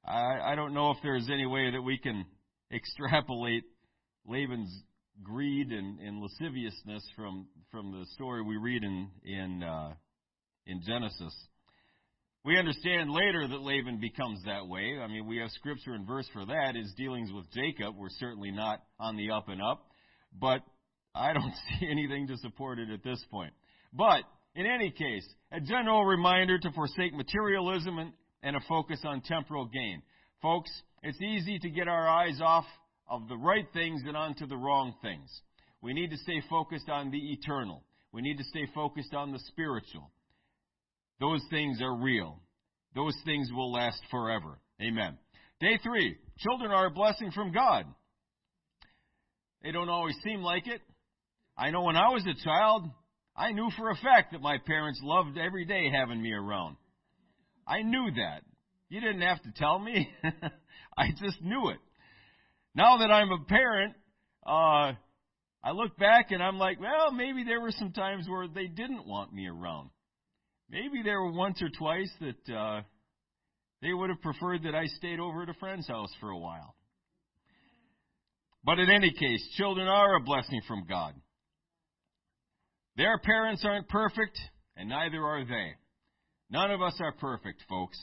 I, 0.04 0.50
I 0.50 0.54
don't 0.56 0.74
know 0.74 0.90
if 0.90 0.96
there's 1.00 1.30
any 1.32 1.46
way 1.46 1.70
that 1.70 1.80
we 1.80 1.96
can 1.96 2.26
extrapolate 2.72 3.62
Laban's 4.26 4.82
greed 5.22 5.70
and, 5.70 6.00
and 6.00 6.20
lasciviousness 6.20 7.08
from 7.14 7.46
from 7.70 7.92
the 7.92 8.04
story 8.14 8.42
we 8.42 8.56
read 8.56 8.82
in 8.82 9.08
in 9.24 9.62
uh, 9.62 9.92
in 10.66 10.82
Genesis. 10.84 11.32
We 12.46 12.56
understand 12.60 13.10
later 13.10 13.48
that 13.48 13.60
Laban 13.60 13.98
becomes 13.98 14.40
that 14.44 14.68
way. 14.68 15.00
I 15.02 15.08
mean, 15.08 15.26
we 15.26 15.38
have 15.38 15.50
scripture 15.50 15.94
and 15.94 16.06
verse 16.06 16.28
for 16.32 16.46
that. 16.46 16.76
His 16.76 16.94
dealings 16.96 17.32
with 17.32 17.50
Jacob 17.50 17.96
were 17.96 18.08
certainly 18.20 18.52
not 18.52 18.84
on 19.00 19.16
the 19.16 19.32
up 19.32 19.48
and 19.48 19.60
up, 19.60 19.84
but 20.32 20.62
I 21.12 21.32
don't 21.32 21.52
see 21.80 21.88
anything 21.90 22.28
to 22.28 22.36
support 22.36 22.78
it 22.78 22.88
at 22.88 23.02
this 23.02 23.20
point. 23.32 23.52
But, 23.92 24.22
in 24.54 24.64
any 24.64 24.92
case, 24.92 25.26
a 25.50 25.60
general 25.60 26.04
reminder 26.04 26.56
to 26.56 26.70
forsake 26.70 27.14
materialism 27.14 27.98
and, 27.98 28.12
and 28.44 28.54
a 28.54 28.60
focus 28.68 29.00
on 29.04 29.22
temporal 29.22 29.64
gain. 29.64 30.00
Folks, 30.40 30.70
it's 31.02 31.20
easy 31.20 31.58
to 31.58 31.68
get 31.68 31.88
our 31.88 32.08
eyes 32.08 32.40
off 32.40 32.66
of 33.10 33.26
the 33.26 33.36
right 33.36 33.66
things 33.72 34.02
and 34.06 34.16
onto 34.16 34.46
the 34.46 34.56
wrong 34.56 34.94
things. 35.02 35.28
We 35.82 35.94
need 35.94 36.10
to 36.10 36.16
stay 36.18 36.40
focused 36.48 36.88
on 36.88 37.10
the 37.10 37.32
eternal. 37.32 37.82
We 38.12 38.22
need 38.22 38.38
to 38.38 38.44
stay 38.44 38.68
focused 38.72 39.14
on 39.14 39.32
the 39.32 39.40
spiritual. 39.48 40.12
Those 41.20 41.42
things 41.50 41.80
are 41.80 41.96
real. 41.96 42.40
Those 42.94 43.16
things 43.24 43.50
will 43.52 43.72
last 43.72 44.00
forever. 44.10 44.58
Amen. 44.80 45.18
Day 45.60 45.78
three. 45.82 46.16
Children 46.38 46.70
are 46.70 46.86
a 46.86 46.90
blessing 46.90 47.30
from 47.32 47.52
God. 47.52 47.86
They 49.62 49.72
don't 49.72 49.88
always 49.88 50.16
seem 50.22 50.42
like 50.42 50.66
it. 50.66 50.80
I 51.56 51.70
know 51.70 51.82
when 51.82 51.96
I 51.96 52.10
was 52.10 52.24
a 52.26 52.44
child, 52.44 52.84
I 53.34 53.52
knew 53.52 53.70
for 53.76 53.90
a 53.90 53.96
fact 53.96 54.32
that 54.32 54.42
my 54.42 54.58
parents 54.66 55.00
loved 55.02 55.38
every 55.38 55.64
day 55.64 55.90
having 55.90 56.22
me 56.22 56.32
around. 56.32 56.76
I 57.66 57.82
knew 57.82 58.10
that. 58.16 58.42
You 58.88 59.00
didn't 59.00 59.22
have 59.22 59.42
to 59.42 59.52
tell 59.56 59.78
me. 59.78 60.08
I 60.96 61.08
just 61.20 61.42
knew 61.42 61.70
it. 61.70 61.78
Now 62.74 62.98
that 62.98 63.10
I'm 63.10 63.30
a 63.30 63.44
parent, 63.44 63.94
uh, 64.46 64.92
I 65.64 65.72
look 65.72 65.96
back 65.96 66.30
and 66.30 66.42
I'm 66.42 66.58
like, 66.58 66.78
well, 66.80 67.10
maybe 67.10 67.42
there 67.44 67.60
were 67.60 67.72
some 67.72 67.92
times 67.92 68.26
where 68.28 68.46
they 68.46 68.66
didn't 68.66 69.06
want 69.06 69.32
me 69.32 69.48
around. 69.48 69.90
Maybe 70.70 71.02
there 71.04 71.20
were 71.20 71.32
once 71.32 71.62
or 71.62 71.68
twice 71.68 72.10
that 72.20 72.54
uh, 72.54 72.82
they 73.82 73.92
would 73.92 74.10
have 74.10 74.20
preferred 74.20 74.64
that 74.64 74.74
I 74.74 74.86
stayed 74.86 75.20
over 75.20 75.42
at 75.42 75.48
a 75.48 75.54
friend's 75.54 75.86
house 75.86 76.10
for 76.20 76.30
a 76.30 76.38
while. 76.38 76.74
But 78.64 78.80
in 78.80 78.90
any 78.90 79.12
case, 79.12 79.46
children 79.56 79.86
are 79.86 80.16
a 80.16 80.20
blessing 80.20 80.60
from 80.66 80.86
God. 80.88 81.14
Their 82.96 83.18
parents 83.18 83.64
aren't 83.64 83.88
perfect, 83.88 84.36
and 84.76 84.88
neither 84.88 85.22
are 85.22 85.44
they. 85.44 85.74
None 86.50 86.70
of 86.72 86.82
us 86.82 86.94
are 87.00 87.12
perfect, 87.12 87.62
folks. 87.68 87.98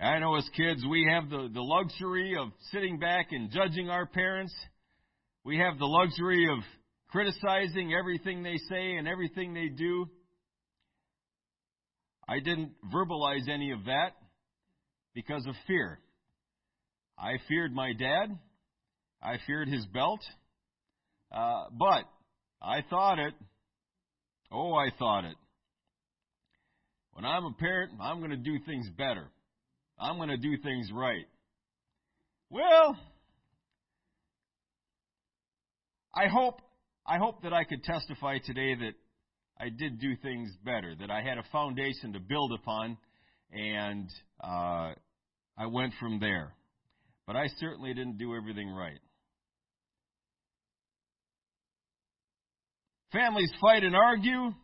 I 0.00 0.18
know 0.18 0.34
as 0.36 0.48
kids 0.56 0.82
we 0.88 1.06
have 1.12 1.28
the, 1.28 1.48
the 1.52 1.60
luxury 1.60 2.34
of 2.36 2.48
sitting 2.72 2.98
back 2.98 3.28
and 3.32 3.50
judging 3.50 3.90
our 3.90 4.06
parents. 4.06 4.54
We 5.44 5.58
have 5.58 5.78
the 5.78 5.86
luxury 5.86 6.48
of 6.50 6.58
criticizing 7.08 7.92
everything 7.92 8.42
they 8.42 8.56
say 8.68 8.96
and 8.96 9.06
everything 9.06 9.52
they 9.52 9.68
do. 9.68 10.08
I 12.30 12.38
didn't 12.38 12.70
verbalize 12.94 13.48
any 13.48 13.72
of 13.72 13.86
that 13.86 14.10
because 15.14 15.44
of 15.46 15.54
fear. 15.66 15.98
I 17.18 17.38
feared 17.48 17.74
my 17.74 17.92
dad. 17.92 18.38
I 19.20 19.38
feared 19.48 19.66
his 19.66 19.84
belt. 19.86 20.20
Uh, 21.32 21.64
but 21.76 22.04
I 22.62 22.82
thought 22.88 23.18
it. 23.18 23.34
Oh, 24.52 24.74
I 24.74 24.90
thought 24.96 25.24
it. 25.24 25.36
When 27.14 27.24
I'm 27.24 27.46
a 27.46 27.52
parent, 27.58 27.94
I'm 28.00 28.18
going 28.18 28.30
to 28.30 28.36
do 28.36 28.58
things 28.64 28.88
better. 28.96 29.28
I'm 29.98 30.16
going 30.16 30.28
to 30.28 30.36
do 30.36 30.56
things 30.62 30.88
right. 30.94 31.26
Well, 32.48 32.96
I 36.14 36.28
hope 36.28 36.60
I 37.04 37.18
hope 37.18 37.42
that 37.42 37.52
I 37.52 37.64
could 37.64 37.82
testify 37.82 38.38
today 38.38 38.76
that 38.76 38.92
I 39.60 39.68
did 39.68 40.00
do 40.00 40.16
things 40.16 40.50
better, 40.64 40.94
that 41.00 41.10
I 41.10 41.20
had 41.20 41.36
a 41.36 41.44
foundation 41.52 42.14
to 42.14 42.20
build 42.20 42.52
upon, 42.52 42.96
and 43.52 44.08
uh, 44.42 44.94
I 45.58 45.66
went 45.70 45.92
from 46.00 46.18
there. 46.18 46.54
But 47.26 47.36
I 47.36 47.46
certainly 47.58 47.92
didn't 47.92 48.16
do 48.16 48.34
everything 48.34 48.70
right. 48.70 48.98
Families 53.12 53.52
fight 53.60 53.84
and 53.84 53.94
argue. 53.94 54.54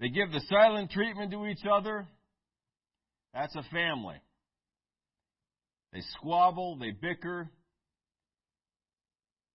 They 0.00 0.08
give 0.08 0.32
the 0.32 0.40
silent 0.48 0.90
treatment 0.90 1.30
to 1.30 1.46
each 1.46 1.64
other. 1.70 2.08
That's 3.34 3.54
a 3.54 3.62
family. 3.70 4.16
They 5.92 6.00
squabble, 6.18 6.78
they 6.78 6.90
bicker. 6.90 7.50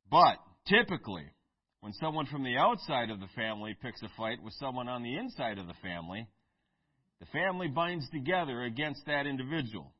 But 0.10 0.38
typically, 0.68 1.26
when 1.86 1.94
someone 1.94 2.26
from 2.26 2.44
the 2.44 2.58
outside 2.58 3.12
of 3.12 3.20
the 3.20 3.28
family 3.36 3.78
picks 3.80 4.02
a 4.02 4.10
fight 4.18 4.42
with 4.44 4.56
someone 4.56 4.90
on 4.90 5.04
the 5.04 5.16
inside 5.18 5.60
of 5.60 5.68
the 5.68 5.76
family, 5.84 6.28
the 7.20 7.28
family 7.28 7.68
binds 7.68 8.10
together 8.10 8.64
against 8.64 9.06
that 9.06 9.28
individual. 9.28 9.94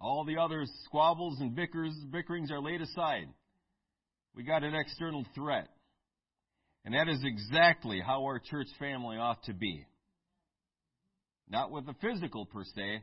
All 0.00 0.24
the 0.24 0.38
other 0.38 0.64
squabbles 0.86 1.38
and 1.38 1.54
bickers, 1.54 1.94
bickerings 2.10 2.50
are 2.50 2.60
laid 2.60 2.80
aside. 2.80 3.28
We 4.34 4.42
got 4.42 4.64
an 4.64 4.74
external 4.74 5.24
threat. 5.36 5.68
And 6.84 6.94
that 6.94 7.06
is 7.06 7.20
exactly 7.22 8.00
how 8.04 8.24
our 8.24 8.40
church 8.40 8.66
family 8.80 9.18
ought 9.18 9.44
to 9.44 9.54
be. 9.54 9.86
Not 11.48 11.70
with 11.70 11.86
the 11.86 11.94
physical 12.00 12.44
per 12.46 12.64
se, 12.64 13.02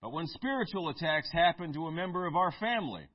but 0.00 0.14
when 0.14 0.28
spiritual 0.28 0.88
attacks 0.88 1.30
happen 1.30 1.74
to 1.74 1.88
a 1.88 1.92
member 1.92 2.26
of 2.26 2.36
our 2.36 2.54
family. 2.58 3.06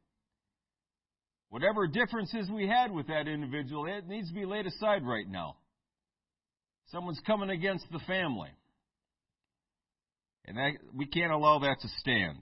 Whatever 1.56 1.88
differences 1.88 2.50
we 2.52 2.68
had 2.68 2.92
with 2.92 3.08
that 3.08 3.30
individual, 3.30 3.86
it 3.86 4.06
needs 4.10 4.28
to 4.28 4.34
be 4.34 4.44
laid 4.44 4.66
aside 4.66 5.06
right 5.06 5.26
now. 5.26 5.56
Someone's 6.88 7.22
coming 7.26 7.50
against 7.50 7.86
the 7.94 8.00
family. 8.00 8.50
And 10.44 10.58
that, 10.58 10.72
we 10.94 11.06
can't 11.06 11.32
allow 11.32 11.60
that 11.60 11.78
to 11.80 11.88
stand. 12.00 12.40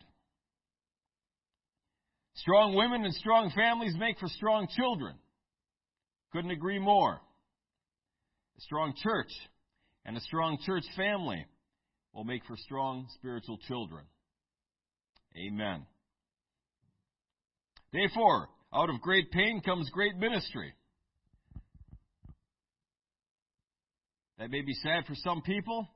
Strong 2.37 2.73
women 2.73 3.05
and 3.05 3.13
strong 3.13 3.51
families 3.55 3.93
make 3.99 4.17
for 4.17 4.27
strong 4.29 4.67
children. 4.75 5.13
Couldn't 6.31 6.49
agree 6.49 6.79
more. 6.79 7.21
A 8.57 8.61
strong 8.61 8.95
church 9.03 9.31
and 10.05 10.17
a 10.17 10.21
strong 10.21 10.57
church 10.65 10.85
family 10.97 11.45
will 12.15 12.23
make 12.23 12.43
for 12.47 12.57
strong 12.57 13.05
spiritual 13.13 13.59
children. 13.67 14.05
Amen. 15.37 15.85
Day 17.91 18.07
four. 18.15 18.49
Out 18.73 18.89
of 18.89 19.01
great 19.01 19.31
pain 19.31 19.61
comes 19.61 19.89
great 19.91 20.17
ministry. 20.17 20.73
That 24.39 24.49
may 24.49 24.61
be 24.61 24.73
sad 24.73 25.05
for 25.05 25.13
some 25.15 25.41
people 25.43 25.87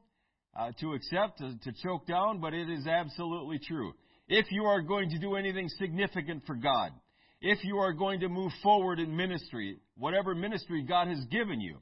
uh, 0.55 0.71
to 0.79 0.93
accept, 0.93 1.39
to, 1.39 1.57
to 1.63 1.71
choke 1.83 2.05
down, 2.05 2.39
but 2.39 2.53
it 2.53 2.69
is 2.69 2.85
absolutely 2.85 3.59
true. 3.59 3.93
If 4.27 4.51
you 4.51 4.65
are 4.65 4.81
going 4.81 5.09
to 5.09 5.17
do 5.17 5.35
anything 5.35 5.69
significant 5.79 6.43
for 6.45 6.55
God, 6.55 6.91
if 7.41 7.63
you 7.63 7.77
are 7.77 7.93
going 7.93 8.19
to 8.19 8.29
move 8.29 8.51
forward 8.61 8.99
in 8.99 9.15
ministry, 9.15 9.77
whatever 9.95 10.35
ministry 10.35 10.83
God 10.83 11.07
has 11.07 11.23
given 11.31 11.59
you, 11.59 11.77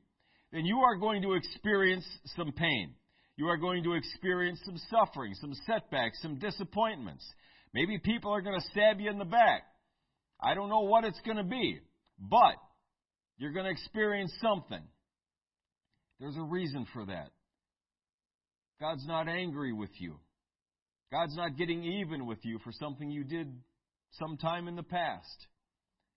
then 0.54 0.66
you 0.66 0.80
are 0.80 0.96
going 0.96 1.22
to 1.24 1.34
experience 1.34 2.06
some 2.38 2.54
pain. 2.54 2.94
You 3.36 3.48
are 3.48 3.58
going 3.58 3.84
to 3.84 3.94
experience 3.94 4.60
some 4.64 4.78
suffering, 4.90 5.34
some 5.42 5.54
setbacks, 5.66 6.22
some 6.22 6.40
disappointments. 6.40 7.26
Maybe 7.74 7.98
people 7.98 8.32
are 8.32 8.42
going 8.42 8.60
to 8.60 8.68
stab 8.68 9.02
you 9.02 9.10
in 9.10 9.18
the 9.18 9.26
back. 9.26 9.64
I 10.42 10.54
don't 10.54 10.70
know 10.70 10.82
what 10.82 11.04
it's 11.04 11.20
going 11.26 11.38
to 11.38 11.44
be, 11.44 11.80
but 12.20 12.56
you're 13.38 13.54
going 13.54 13.66
to 13.66 13.72
experience 13.72 14.34
something. 14.42 14.84
There's 16.20 16.38
a 16.38 16.44
reason 16.44 16.86
for 16.94 17.06
that. 17.06 17.30
God's 18.80 19.06
not 19.08 19.28
angry 19.28 19.74
with 19.74 19.90
you. 20.00 20.16
God's 21.12 21.36
not 21.36 21.58
getting 21.58 21.84
even 21.84 22.26
with 22.26 22.40
you 22.44 22.60
for 22.64 22.72
something 22.72 23.10
you 23.10 23.24
did 23.24 23.48
sometime 24.12 24.68
in 24.68 24.76
the 24.76 24.84
past. 24.84 25.48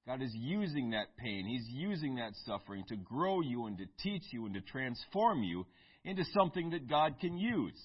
God 0.07 0.23
is 0.23 0.33
using 0.35 0.91
that 0.91 1.17
pain, 1.19 1.47
He's 1.47 1.67
using 1.69 2.17
that 2.17 2.33
suffering 2.47 2.85
to 2.89 2.97
grow 2.97 3.41
you 3.43 3.67
and 3.67 3.77
to 3.79 3.85
teach 4.03 4.23
you 4.33 4.47
and 4.47 4.55
to 4.55 4.61
transform 4.63 5.43
you 5.43 5.67
into 6.05 6.25
something 6.33 6.71
that 6.71 6.89
God 6.89 7.15
can 7.21 7.37
use. 7.37 7.79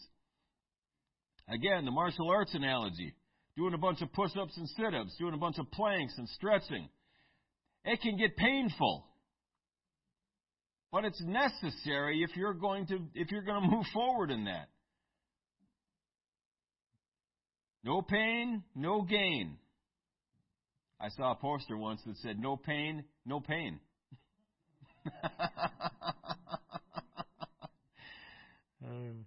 Again, 1.49 1.83
the 1.83 1.91
martial 1.91 2.29
arts 2.29 2.53
analogy 2.53 3.13
doing 3.55 3.73
a 3.73 3.77
bunch 3.77 4.01
of 4.01 4.11
push 4.13 4.31
ups 4.39 4.57
and 4.57 4.67
sit 4.69 4.93
ups, 4.93 5.15
doing 5.19 5.33
a 5.33 5.37
bunch 5.37 5.57
of 5.59 5.69
planks 5.71 6.13
and 6.17 6.27
stretching. 6.29 6.89
It 7.85 8.01
can 8.01 8.17
get 8.17 8.35
painful. 8.37 9.05
But 10.91 11.05
it's 11.05 11.21
necessary 11.23 12.23
if 12.23 12.35
you're 12.35 12.53
going 12.53 12.85
to 12.87 12.99
if 13.15 13.31
you're 13.31 13.43
going 13.43 13.63
to 13.63 13.67
move 13.67 13.85
forward 13.93 14.31
in 14.31 14.45
that. 14.45 14.69
No 17.83 18.01
pain, 18.01 18.63
no 18.75 19.01
gain. 19.01 19.57
I 21.01 21.09
saw 21.09 21.31
a 21.33 21.35
poster 21.35 21.75
once 21.77 21.99
that 22.05 22.15
said 22.17 22.39
no 22.39 22.55
pain, 22.55 23.03
no 23.25 23.39
pain. 23.41 23.79
um. 28.85 29.25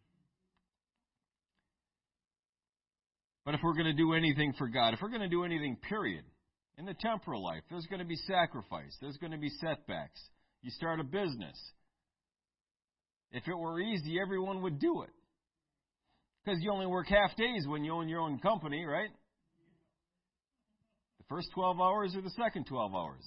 But 3.47 3.55
if 3.55 3.61
we're 3.63 3.75
going 3.75 3.87
to 3.87 3.93
do 3.93 4.13
anything 4.13 4.53
for 4.59 4.69
God, 4.69 4.93
if 4.93 5.01
we're 5.01 5.09
going 5.09 5.23
to 5.23 5.29
do 5.29 5.45
anything, 5.45 5.77
period, 5.89 6.25
in 6.79 6.85
the 6.85 6.95
temporal 6.95 7.43
life, 7.43 7.63
there's 7.71 7.87
going 7.87 8.01
to 8.01 8.05
be 8.05 8.17
sacrifice, 8.17 8.95
there's 9.01 9.17
going 9.19 9.31
to 9.31 9.39
be 9.39 9.49
setbacks. 9.61 10.21
You 10.63 10.71
start 10.73 10.99
a 10.99 11.05
business. 11.05 11.57
If 13.31 13.47
it 13.47 13.57
were 13.57 13.81
easy, 13.81 14.19
everyone 14.21 14.63
would 14.63 14.81
do 14.81 15.03
it. 15.03 15.11
Because 16.45 16.59
you 16.61 16.73
only 16.73 16.87
work 16.87 17.07
half 17.09 17.37
days 17.37 17.67
when 17.69 17.85
you 17.85 17.93
own 17.93 18.09
your 18.09 18.21
own 18.21 18.41
company, 18.41 18.85
right? 18.85 19.11
The 21.19 21.25
first 21.29 21.49
12 21.55 21.81
hours 21.81 22.15
or 22.17 22.23
the 22.23 22.31
second 22.31 22.67
12 22.67 22.95
hours? 22.95 23.23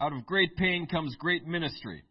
Out 0.00 0.12
of 0.12 0.24
great 0.26 0.56
pain 0.56 0.86
comes 0.86 1.14
great 1.16 1.44
ministry. 1.44 2.04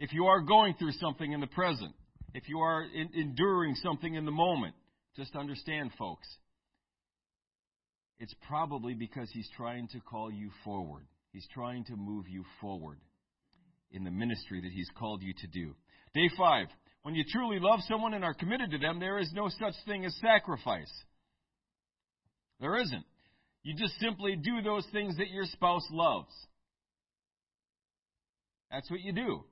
If 0.00 0.14
you 0.14 0.26
are 0.26 0.40
going 0.40 0.74
through 0.78 0.92
something 0.92 1.30
in 1.30 1.40
the 1.40 1.46
present, 1.46 1.94
if 2.36 2.50
you 2.50 2.60
are 2.60 2.82
in, 2.82 3.08
enduring 3.14 3.74
something 3.76 4.14
in 4.14 4.26
the 4.26 4.30
moment, 4.30 4.74
just 5.16 5.34
understand, 5.34 5.90
folks, 5.98 6.28
it's 8.18 8.34
probably 8.46 8.92
because 8.92 9.30
He's 9.32 9.48
trying 9.56 9.88
to 9.88 10.00
call 10.00 10.30
you 10.30 10.50
forward. 10.62 11.04
He's 11.32 11.46
trying 11.54 11.84
to 11.84 11.96
move 11.96 12.28
you 12.28 12.44
forward 12.60 12.98
in 13.90 14.04
the 14.04 14.10
ministry 14.10 14.60
that 14.60 14.70
He's 14.70 14.90
called 14.98 15.22
you 15.22 15.32
to 15.32 15.46
do. 15.46 15.74
Day 16.12 16.28
five. 16.36 16.66
When 17.02 17.14
you 17.14 17.24
truly 17.30 17.58
love 17.58 17.80
someone 17.88 18.12
and 18.12 18.24
are 18.24 18.34
committed 18.34 18.70
to 18.72 18.78
them, 18.78 19.00
there 19.00 19.18
is 19.18 19.30
no 19.32 19.48
such 19.48 19.74
thing 19.86 20.04
as 20.04 20.14
sacrifice. 20.20 20.92
There 22.60 22.76
isn't. 22.78 23.04
You 23.62 23.74
just 23.76 23.98
simply 23.98 24.36
do 24.36 24.60
those 24.60 24.84
things 24.92 25.16
that 25.16 25.30
your 25.30 25.44
spouse 25.44 25.86
loves. 25.90 26.32
That's 28.70 28.90
what 28.90 29.00
you 29.00 29.12
do. 29.12 29.44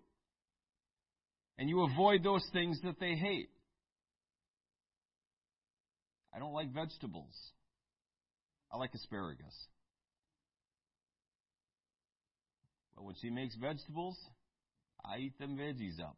And 1.59 1.69
you 1.69 1.83
avoid 1.83 2.25
those 2.25 2.45
things 2.53 2.81
that 2.83 2.99
they 2.99 3.15
hate. 3.15 3.49
I 6.35 6.39
don't 6.41 6.53
like 6.53 6.73
vegetables. 6.75 7.35
I 8.73 8.77
like 8.77 8.93
asparagus. 8.95 9.55
But 12.97 13.05
when 13.05 13.15
she 13.21 13.31
makes 13.31 13.55
vegetables, 13.55 14.17
I 15.05 15.19
eat 15.19 15.39
them 15.39 15.57
veggies 15.57 16.01
up. 16.01 16.17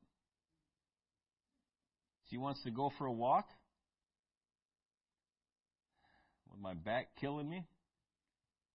She 2.31 2.38
wants 2.38 2.62
to 2.64 2.71
go 2.71 2.90
for 2.97 3.07
a 3.07 3.12
walk. 3.12 3.47
With 6.50 6.61
my 6.61 6.75
back 6.75 7.09
killing 7.21 7.49
me, 7.49 7.66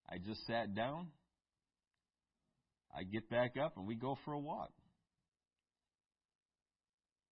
I 0.07 0.17
just 0.17 0.45
sat 0.45 0.75
down. 0.75 1.07
I 2.95 3.03
get 3.03 3.29
back 3.29 3.57
up 3.57 3.77
and 3.77 3.87
we 3.87 3.95
go 3.95 4.17
for 4.25 4.33
a 4.33 4.39
walk. 4.39 4.71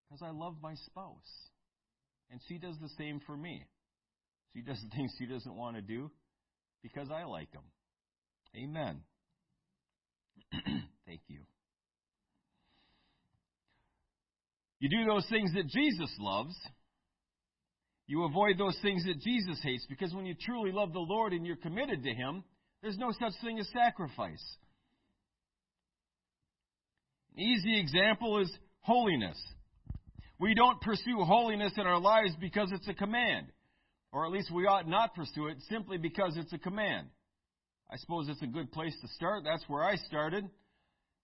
Because 0.10 0.24
I 0.24 0.32
love 0.32 0.56
my 0.62 0.74
spouse. 0.86 1.50
And 2.32 2.40
she 2.48 2.58
does 2.58 2.76
the 2.82 2.90
same 2.98 3.22
for 3.26 3.38
me. 3.38 3.64
She 4.54 4.62
does 4.62 4.82
the 4.82 4.90
things 4.96 5.14
she 5.18 5.26
doesn't 5.26 5.56
want 5.56 5.76
to 5.76 5.82
do 5.82 6.10
because 6.82 7.10
I 7.12 7.24
like 7.24 7.52
them. 7.52 7.64
Amen. 8.56 9.02
Thank 11.06 11.22
you. 11.28 11.42
You 14.80 14.90
do 14.90 15.06
those 15.06 15.28
things 15.30 15.54
that 15.54 15.68
Jesus 15.68 16.10
loves. 16.20 16.56
You 18.08 18.24
avoid 18.24 18.58
those 18.58 18.78
things 18.82 19.04
that 19.06 19.20
Jesus 19.20 19.60
hates 19.62 19.86
because 19.88 20.14
when 20.14 20.26
you 20.26 20.34
truly 20.34 20.72
love 20.72 20.94
the 20.94 21.00
Lord 21.00 21.34
and 21.34 21.46
you're 21.46 21.58
committed 21.58 22.04
to 22.04 22.14
Him, 22.14 22.44
there's 22.82 22.98
no 22.98 23.12
such 23.12 23.34
thing 23.44 23.60
as 23.60 23.68
sacrifice. 23.74 24.44
An 27.36 27.44
easy 27.44 27.80
example 27.80 28.40
is 28.40 28.52
holiness. 28.80 29.38
We 30.40 30.54
don't 30.54 30.80
pursue 30.80 31.20
holiness 31.20 31.74
in 31.76 31.86
our 31.86 32.00
lives 32.00 32.34
because 32.40 32.72
it's 32.72 32.88
a 32.88 32.94
command, 32.94 33.48
or 34.14 34.26
at 34.26 34.32
least 34.32 34.52
we 34.52 34.66
ought 34.66 34.88
not 34.88 35.14
pursue 35.14 35.48
it 35.48 35.58
simply 35.70 35.98
because 35.98 36.38
it's 36.38 36.54
a 36.54 36.58
command. 36.58 37.08
I 37.92 37.98
suppose 37.98 38.30
it's 38.30 38.42
a 38.42 38.48
good 38.48 38.72
place 38.72 38.96
to 39.02 39.08
start. 39.10 39.44
That's 39.44 39.64
where 39.68 39.84
I 39.84 39.96
started. 39.96 40.50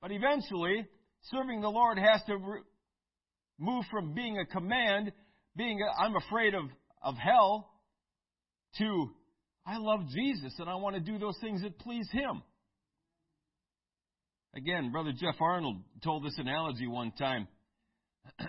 But 0.01 0.12
eventually, 0.12 0.86
serving 1.31 1.62
the 1.62 1.69
Lord 1.69 1.98
has 1.98 2.22
to 2.27 2.38
move 3.57 3.86
from 3.89 4.13
being 4.13 4.38
a 4.38 4.45
command, 4.45 5.13
being 5.55 5.79
i 5.81 6.03
I'm 6.03 6.15
afraid 6.15 6.53
of, 6.53 6.65
of 7.01 7.15
hell, 7.15 7.72
to 8.80 9.12
I 9.65 9.78
love 9.78 10.01
Jesus 10.10 10.54
and 10.60 10.69
I 10.69 10.75
want 10.75 10.95
to 10.95 10.99
do 10.99 11.17
those 11.17 11.38
things 11.39 11.62
that 11.62 11.80
please 11.80 12.08
Him. 12.12 12.43
Again, 14.56 14.91
Brother 14.91 15.12
Jeff 15.17 15.36
Arnold 15.39 15.78
told 16.04 16.25
this 16.25 16.38
analogy 16.38 16.88
one 16.88 17.12
time. 17.12 17.47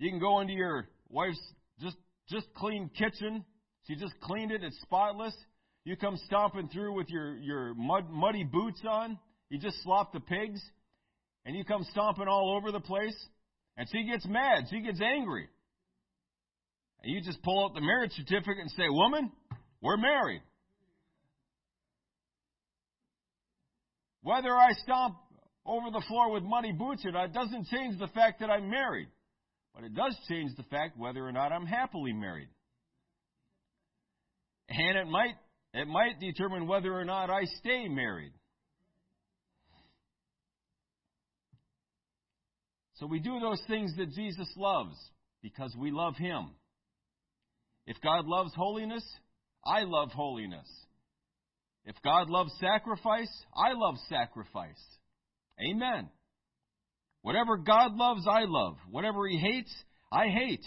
you 0.00 0.10
can 0.10 0.18
go 0.18 0.40
into 0.40 0.54
your 0.54 0.88
wife's 1.08 1.40
just 1.80 1.96
just 2.28 2.46
clean 2.54 2.90
kitchen. 2.96 3.44
She 3.86 3.94
just 3.94 4.18
cleaned 4.20 4.50
it, 4.50 4.64
it's 4.64 4.80
spotless. 4.82 5.34
You 5.84 5.96
come 5.96 6.16
stomping 6.26 6.68
through 6.68 6.94
with 6.94 7.08
your, 7.08 7.36
your 7.36 7.74
mud, 7.74 8.10
muddy 8.10 8.44
boots 8.44 8.80
on. 8.88 9.18
You 9.48 9.58
just 9.58 9.82
slop 9.82 10.12
the 10.12 10.20
pigs. 10.20 10.60
And 11.44 11.56
you 11.56 11.64
come 11.64 11.84
stomping 11.90 12.28
all 12.28 12.56
over 12.56 12.70
the 12.70 12.80
place. 12.80 13.16
And 13.76 13.88
she 13.90 14.04
gets 14.04 14.26
mad. 14.26 14.64
She 14.70 14.80
gets 14.80 15.00
angry. 15.00 15.48
And 17.02 17.12
you 17.12 17.22
just 17.22 17.42
pull 17.42 17.64
out 17.64 17.74
the 17.74 17.80
marriage 17.80 18.12
certificate 18.12 18.58
and 18.58 18.70
say, 18.70 18.84
Woman, 18.88 19.32
we're 19.80 19.96
married. 19.96 20.42
Whether 24.22 24.54
I 24.54 24.72
stomp 24.84 25.16
over 25.64 25.90
the 25.90 26.02
floor 26.06 26.30
with 26.30 26.42
muddy 26.42 26.72
boots 26.72 27.04
or 27.06 27.12
not 27.12 27.32
doesn't 27.32 27.68
change 27.68 27.98
the 27.98 28.08
fact 28.08 28.40
that 28.40 28.50
I'm 28.50 28.68
married. 28.68 29.08
But 29.74 29.84
it 29.84 29.94
does 29.94 30.16
change 30.28 30.52
the 30.56 30.62
fact 30.64 30.98
whether 30.98 31.26
or 31.26 31.32
not 31.32 31.52
I'm 31.52 31.66
happily 31.66 32.12
married. 32.12 32.48
And 34.68 34.98
it 34.98 35.06
might 35.06 35.34
it 35.72 35.86
might 35.86 36.18
determine 36.20 36.66
whether 36.66 36.92
or 36.92 37.04
not 37.04 37.30
I 37.30 37.44
stay 37.60 37.88
married. 37.88 38.32
So 42.94 43.06
we 43.06 43.20
do 43.20 43.38
those 43.40 43.62
things 43.66 43.94
that 43.96 44.12
Jesus 44.12 44.48
loves 44.56 44.96
because 45.42 45.74
we 45.78 45.90
love 45.90 46.16
Him. 46.16 46.50
If 47.86 47.96
God 48.02 48.26
loves 48.26 48.52
holiness, 48.54 49.04
I 49.64 49.84
love 49.84 50.10
holiness. 50.10 50.68
If 51.84 51.96
God 52.04 52.28
loves 52.28 52.52
sacrifice, 52.60 53.30
I 53.56 53.72
love 53.72 53.94
sacrifice. 54.08 54.82
Amen. 55.60 56.10
Whatever 57.22 57.58
God 57.58 57.94
loves, 57.94 58.26
I 58.26 58.44
love. 58.46 58.76
Whatever 58.90 59.26
He 59.26 59.38
hates, 59.38 59.72
I 60.10 60.28
hate. 60.28 60.64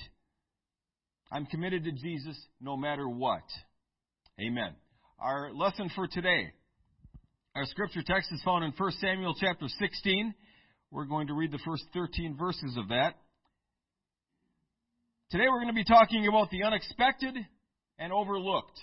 I'm 1.31 1.45
committed 1.47 1.83
to 1.85 1.91
Jesus 1.91 2.39
no 2.61 2.77
matter 2.77 3.07
what. 3.09 3.43
Amen. 4.39 4.75
Our 5.19 5.51
lesson 5.53 5.89
for 5.95 6.07
today. 6.07 6.51
Our 7.55 7.65
scripture 7.65 8.03
text 8.05 8.31
is 8.31 8.41
found 8.43 8.63
in 8.63 8.73
1 8.75 8.91
Samuel 8.99 9.35
chapter 9.39 9.67
16. 9.67 10.33
We're 10.91 11.05
going 11.05 11.27
to 11.27 11.33
read 11.33 11.51
the 11.51 11.59
first 11.65 11.83
13 11.93 12.35
verses 12.37 12.77
of 12.77 12.89
that. 12.89 13.15
Today 15.31 15.45
we're 15.49 15.61
going 15.61 15.67
to 15.67 15.73
be 15.73 15.83
talking 15.83 16.27
about 16.27 16.51
the 16.51 16.63
unexpected 16.63 17.35
and 17.97 18.13
overlooked. 18.13 18.79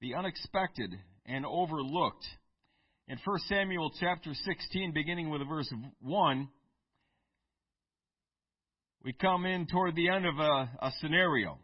The 0.00 0.14
unexpected 0.14 0.90
and 1.26 1.44
overlooked. 1.44 2.24
In 3.10 3.18
1 3.24 3.38
Samuel 3.48 3.90
chapter 3.98 4.32
16, 4.32 4.92
beginning 4.92 5.30
with 5.30 5.42
verse 5.48 5.68
1, 6.00 6.48
we 9.04 9.12
come 9.14 9.46
in 9.46 9.66
toward 9.66 9.96
the 9.96 10.08
end 10.08 10.26
of 10.26 10.38
a, 10.38 10.70
a 10.80 10.92
scenario. 11.00 11.58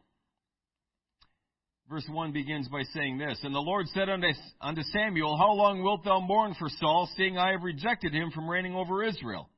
Verse 1.88 2.04
1 2.10 2.32
begins 2.32 2.66
by 2.66 2.82
saying 2.92 3.18
this 3.18 3.38
And 3.44 3.54
the 3.54 3.60
Lord 3.60 3.86
said 3.94 4.08
unto, 4.08 4.26
unto 4.60 4.82
Samuel, 4.92 5.36
How 5.36 5.52
long 5.52 5.84
wilt 5.84 6.02
thou 6.02 6.18
mourn 6.18 6.56
for 6.58 6.68
Saul, 6.80 7.08
seeing 7.16 7.38
I 7.38 7.52
have 7.52 7.62
rejected 7.62 8.12
him 8.12 8.32
from 8.32 8.50
reigning 8.50 8.74
over 8.74 9.04
Israel? 9.04 9.48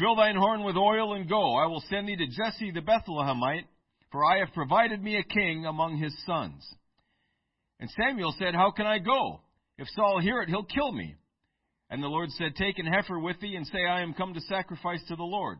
Fill 0.00 0.16
thine 0.16 0.34
horn 0.34 0.64
with 0.64 0.76
oil 0.76 1.14
and 1.14 1.28
go. 1.28 1.54
I 1.54 1.66
will 1.66 1.84
send 1.88 2.08
thee 2.08 2.16
to 2.16 2.26
Jesse 2.26 2.72
the 2.72 2.80
Bethlehemite, 2.80 3.66
for 4.10 4.24
I 4.24 4.40
have 4.40 4.52
provided 4.52 5.00
me 5.00 5.16
a 5.16 5.22
king 5.22 5.64
among 5.64 5.98
his 5.98 6.16
sons. 6.26 6.66
And 7.78 7.88
Samuel 7.90 8.34
said, 8.36 8.56
How 8.56 8.72
can 8.72 8.86
I 8.86 8.98
go? 8.98 9.42
If 9.78 9.88
Saul 9.94 10.20
hear 10.20 10.42
it, 10.42 10.48
he'll 10.48 10.64
kill 10.64 10.92
me. 10.92 11.14
And 11.90 12.02
the 12.02 12.08
Lord 12.08 12.30
said, 12.32 12.56
Take 12.56 12.78
an 12.78 12.86
heifer 12.86 13.18
with 13.18 13.40
thee, 13.40 13.56
and 13.56 13.66
say, 13.66 13.86
I 13.86 14.02
am 14.02 14.12
come 14.12 14.34
to 14.34 14.40
sacrifice 14.42 15.02
to 15.08 15.16
the 15.16 15.22
Lord. 15.22 15.58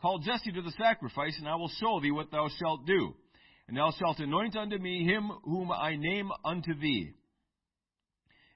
Call 0.00 0.18
Jesse 0.18 0.52
to 0.52 0.62
the 0.62 0.72
sacrifice, 0.78 1.36
and 1.38 1.48
I 1.48 1.56
will 1.56 1.70
show 1.80 2.00
thee 2.00 2.10
what 2.10 2.30
thou 2.30 2.48
shalt 2.58 2.86
do 2.86 3.14
and 3.68 3.76
thou 3.76 3.90
shalt 3.98 4.18
anoint 4.18 4.56
unto 4.56 4.78
me 4.78 5.04
him 5.04 5.30
whom 5.44 5.70
I 5.72 5.96
name 5.96 6.30
unto 6.44 6.74
thee. 6.78 7.14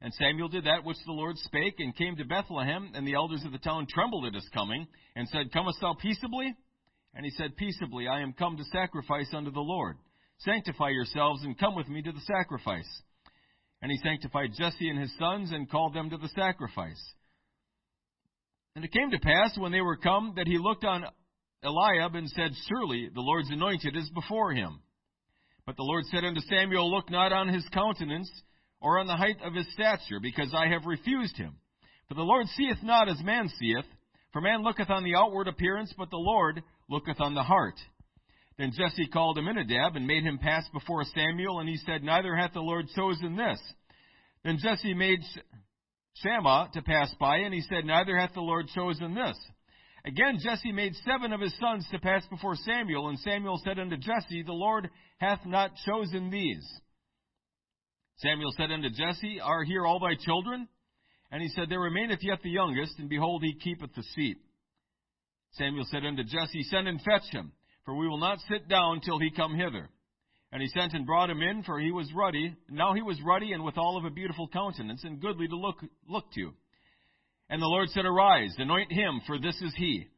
And 0.00 0.12
Samuel 0.14 0.48
did 0.48 0.64
that 0.64 0.84
which 0.84 0.98
the 1.06 1.12
Lord 1.12 1.38
spake, 1.38 1.76
and 1.78 1.96
came 1.96 2.16
to 2.16 2.24
Bethlehem, 2.24 2.90
and 2.94 3.06
the 3.06 3.14
elders 3.14 3.42
of 3.46 3.52
the 3.52 3.58
town 3.58 3.86
trembled 3.88 4.26
at 4.26 4.34
his 4.34 4.48
coming, 4.52 4.86
and 5.14 5.26
said, 5.28 5.52
Comest 5.52 5.78
thou 5.80 5.94
peaceably? 5.94 6.54
And 7.14 7.24
he 7.24 7.30
said, 7.30 7.56
Peaceably, 7.56 8.06
I 8.06 8.20
am 8.20 8.34
come 8.34 8.58
to 8.58 8.64
sacrifice 8.64 9.28
unto 9.32 9.50
the 9.50 9.60
Lord. 9.60 9.96
Sanctify 10.40 10.90
yourselves, 10.90 11.42
and 11.44 11.58
come 11.58 11.74
with 11.74 11.88
me 11.88 12.02
to 12.02 12.12
the 12.12 12.20
sacrifice. 12.20 12.88
And 13.82 13.90
he 13.90 13.98
sanctified 13.98 14.50
Jesse 14.58 14.88
and 14.88 14.98
his 14.98 15.12
sons, 15.18 15.52
and 15.52 15.70
called 15.70 15.94
them 15.94 16.10
to 16.10 16.16
the 16.16 16.28
sacrifice. 16.28 17.02
And 18.74 18.84
it 18.84 18.92
came 18.92 19.10
to 19.10 19.18
pass, 19.18 19.56
when 19.56 19.72
they 19.72 19.80
were 19.80 19.96
come, 19.96 20.34
that 20.36 20.46
he 20.46 20.58
looked 20.58 20.84
on 20.84 21.04
Eliab, 21.62 22.14
and 22.14 22.28
said, 22.28 22.50
Surely 22.68 23.08
the 23.12 23.20
Lord's 23.20 23.50
anointed 23.50 23.96
is 23.96 24.10
before 24.10 24.52
him. 24.52 24.80
But 25.64 25.76
the 25.76 25.82
Lord 25.82 26.04
said 26.06 26.24
unto 26.24 26.40
Samuel, 26.42 26.90
Look 26.90 27.10
not 27.10 27.32
on 27.32 27.48
his 27.48 27.66
countenance, 27.72 28.30
or 28.80 28.98
on 28.98 29.06
the 29.06 29.16
height 29.16 29.36
of 29.42 29.54
his 29.54 29.70
stature, 29.72 30.20
because 30.20 30.54
I 30.54 30.68
have 30.68 30.86
refused 30.86 31.36
him. 31.36 31.56
For 32.08 32.14
the 32.14 32.22
Lord 32.22 32.46
seeth 32.48 32.82
not 32.82 33.08
as 33.08 33.20
man 33.22 33.48
seeth, 33.58 33.84
for 34.32 34.40
man 34.40 34.62
looketh 34.62 34.90
on 34.90 35.02
the 35.02 35.16
outward 35.16 35.48
appearance, 35.48 35.92
but 35.96 36.10
the 36.10 36.18
Lord 36.18 36.62
looketh 36.88 37.20
on 37.20 37.34
the 37.34 37.42
heart. 37.42 37.74
Then 38.58 38.72
Jesse 38.76 39.06
called 39.08 39.38
Abinadab 39.38 39.96
and 39.96 40.06
made 40.06 40.22
him 40.22 40.38
pass 40.38 40.64
before 40.72 41.04
Samuel, 41.04 41.60
and 41.60 41.68
he 41.68 41.76
said, 41.76 42.02
Neither 42.02 42.34
hath 42.34 42.54
the 42.54 42.60
Lord 42.60 42.86
chosen 42.94 43.36
this. 43.36 43.60
Then 44.44 44.58
Jesse 44.62 44.94
made 44.94 45.20
Shammah 46.22 46.70
to 46.72 46.82
pass 46.82 47.14
by, 47.20 47.38
and 47.38 47.52
he 47.52 47.60
said, 47.62 47.84
Neither 47.84 48.16
hath 48.16 48.32
the 48.32 48.40
Lord 48.40 48.68
chosen 48.74 49.14
this. 49.14 49.36
Again 50.06 50.38
Jesse 50.40 50.72
made 50.72 50.94
seven 51.04 51.32
of 51.32 51.40
his 51.40 51.54
sons 51.58 51.86
to 51.90 51.98
pass 51.98 52.24
before 52.30 52.54
Samuel, 52.54 53.08
and 53.08 53.18
Samuel 53.18 53.60
said 53.64 53.78
unto 53.78 53.96
Jesse, 53.96 54.42
The 54.42 54.52
Lord 54.52 54.88
hath 55.18 55.44
not 55.44 55.72
chosen 55.84 56.30
these. 56.30 56.64
Samuel 58.18 58.52
said 58.56 58.70
unto 58.70 58.88
Jesse, 58.88 59.40
Are 59.40 59.64
here 59.64 59.84
all 59.84 59.98
thy 59.98 60.14
children? 60.14 60.68
And 61.30 61.42
he 61.42 61.48
said, 61.48 61.68
There 61.68 61.80
remaineth 61.80 62.20
yet 62.22 62.38
the 62.42 62.50
youngest, 62.50 62.98
and 62.98 63.08
behold, 63.08 63.42
he 63.42 63.58
keepeth 63.58 63.94
the 63.94 64.04
seat. 64.14 64.38
Samuel 65.52 65.86
said 65.90 66.06
unto 66.06 66.22
Jesse, 66.22 66.62
Send 66.70 66.88
and 66.88 67.00
fetch 67.02 67.30
him, 67.32 67.52
for 67.86 67.94
we 67.94 68.08
will 68.08 68.18
not 68.18 68.40
sit 68.50 68.68
down 68.68 69.00
till 69.00 69.18
he 69.18 69.30
come 69.30 69.56
hither. 69.56 69.88
And 70.52 70.60
he 70.60 70.68
sent 70.68 70.92
and 70.92 71.06
brought 71.06 71.30
him 71.30 71.40
in, 71.40 71.62
for 71.62 71.80
he 71.80 71.92
was 71.92 72.12
ruddy. 72.14 72.54
Now 72.68 72.92
he 72.94 73.02
was 73.02 73.18
ruddy 73.24 73.52
and 73.52 73.64
withal 73.64 73.96
of 73.96 74.04
a 74.04 74.10
beautiful 74.10 74.48
countenance, 74.48 75.02
and 75.04 75.20
goodly 75.20 75.48
to 75.48 75.56
look, 75.56 75.76
look 76.08 76.30
to. 76.32 76.52
And 77.48 77.62
the 77.62 77.66
Lord 77.66 77.88
said, 77.90 78.04
Arise, 78.04 78.54
anoint 78.58 78.92
him, 78.92 79.20
for 79.26 79.38
this 79.38 79.56
is 79.62 79.72
he. 79.76 80.08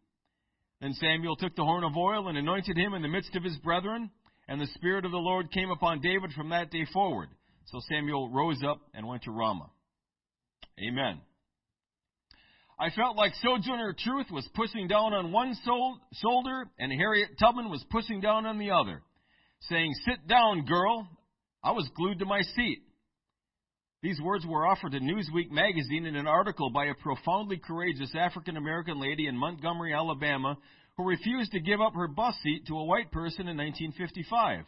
Then 0.80 0.94
Samuel 0.94 1.36
took 1.36 1.54
the 1.56 1.64
horn 1.64 1.84
of 1.84 1.96
oil 1.96 2.28
and 2.28 2.38
anointed 2.38 2.76
him 2.76 2.94
in 2.94 3.02
the 3.02 3.08
midst 3.08 3.36
of 3.36 3.44
his 3.44 3.56
brethren, 3.58 4.10
and 4.48 4.60
the 4.60 4.68
Spirit 4.74 5.04
of 5.04 5.10
the 5.10 5.18
Lord 5.18 5.52
came 5.52 5.70
upon 5.70 6.00
David 6.00 6.32
from 6.32 6.50
that 6.50 6.70
day 6.70 6.86
forward. 6.92 7.28
So 7.66 7.80
Samuel 7.90 8.30
rose 8.30 8.62
up 8.66 8.80
and 8.94 9.06
went 9.06 9.24
to 9.24 9.30
Ramah. 9.30 9.70
Amen. 10.80 11.20
I 12.80 12.90
felt 12.90 13.16
like 13.16 13.32
Sojourner 13.42 13.94
Truth 13.98 14.26
was 14.30 14.48
pushing 14.54 14.86
down 14.86 15.12
on 15.12 15.32
one 15.32 15.54
shoulder 16.12 16.64
and 16.78 16.92
Harriet 16.92 17.30
Tubman 17.38 17.70
was 17.70 17.84
pushing 17.90 18.20
down 18.20 18.46
on 18.46 18.58
the 18.58 18.70
other, 18.70 19.02
saying, 19.62 19.92
Sit 20.04 20.28
down, 20.28 20.64
girl. 20.64 21.08
I 21.62 21.72
was 21.72 21.88
glued 21.96 22.20
to 22.20 22.24
my 22.24 22.42
seat. 22.42 22.82
These 24.00 24.20
words 24.20 24.46
were 24.46 24.64
offered 24.64 24.92
to 24.92 25.00
Newsweek 25.00 25.50
magazine 25.50 26.06
in 26.06 26.14
an 26.14 26.28
article 26.28 26.70
by 26.70 26.84
a 26.86 26.94
profoundly 26.94 27.58
courageous 27.58 28.14
African 28.16 28.56
American 28.56 29.00
lady 29.00 29.26
in 29.26 29.36
Montgomery, 29.36 29.92
Alabama, 29.92 30.56
who 30.96 31.08
refused 31.08 31.50
to 31.52 31.60
give 31.60 31.80
up 31.80 31.94
her 31.94 32.06
bus 32.06 32.36
seat 32.44 32.66
to 32.68 32.78
a 32.78 32.84
white 32.84 33.10
person 33.10 33.48
in 33.48 33.56
1955. 33.56 34.64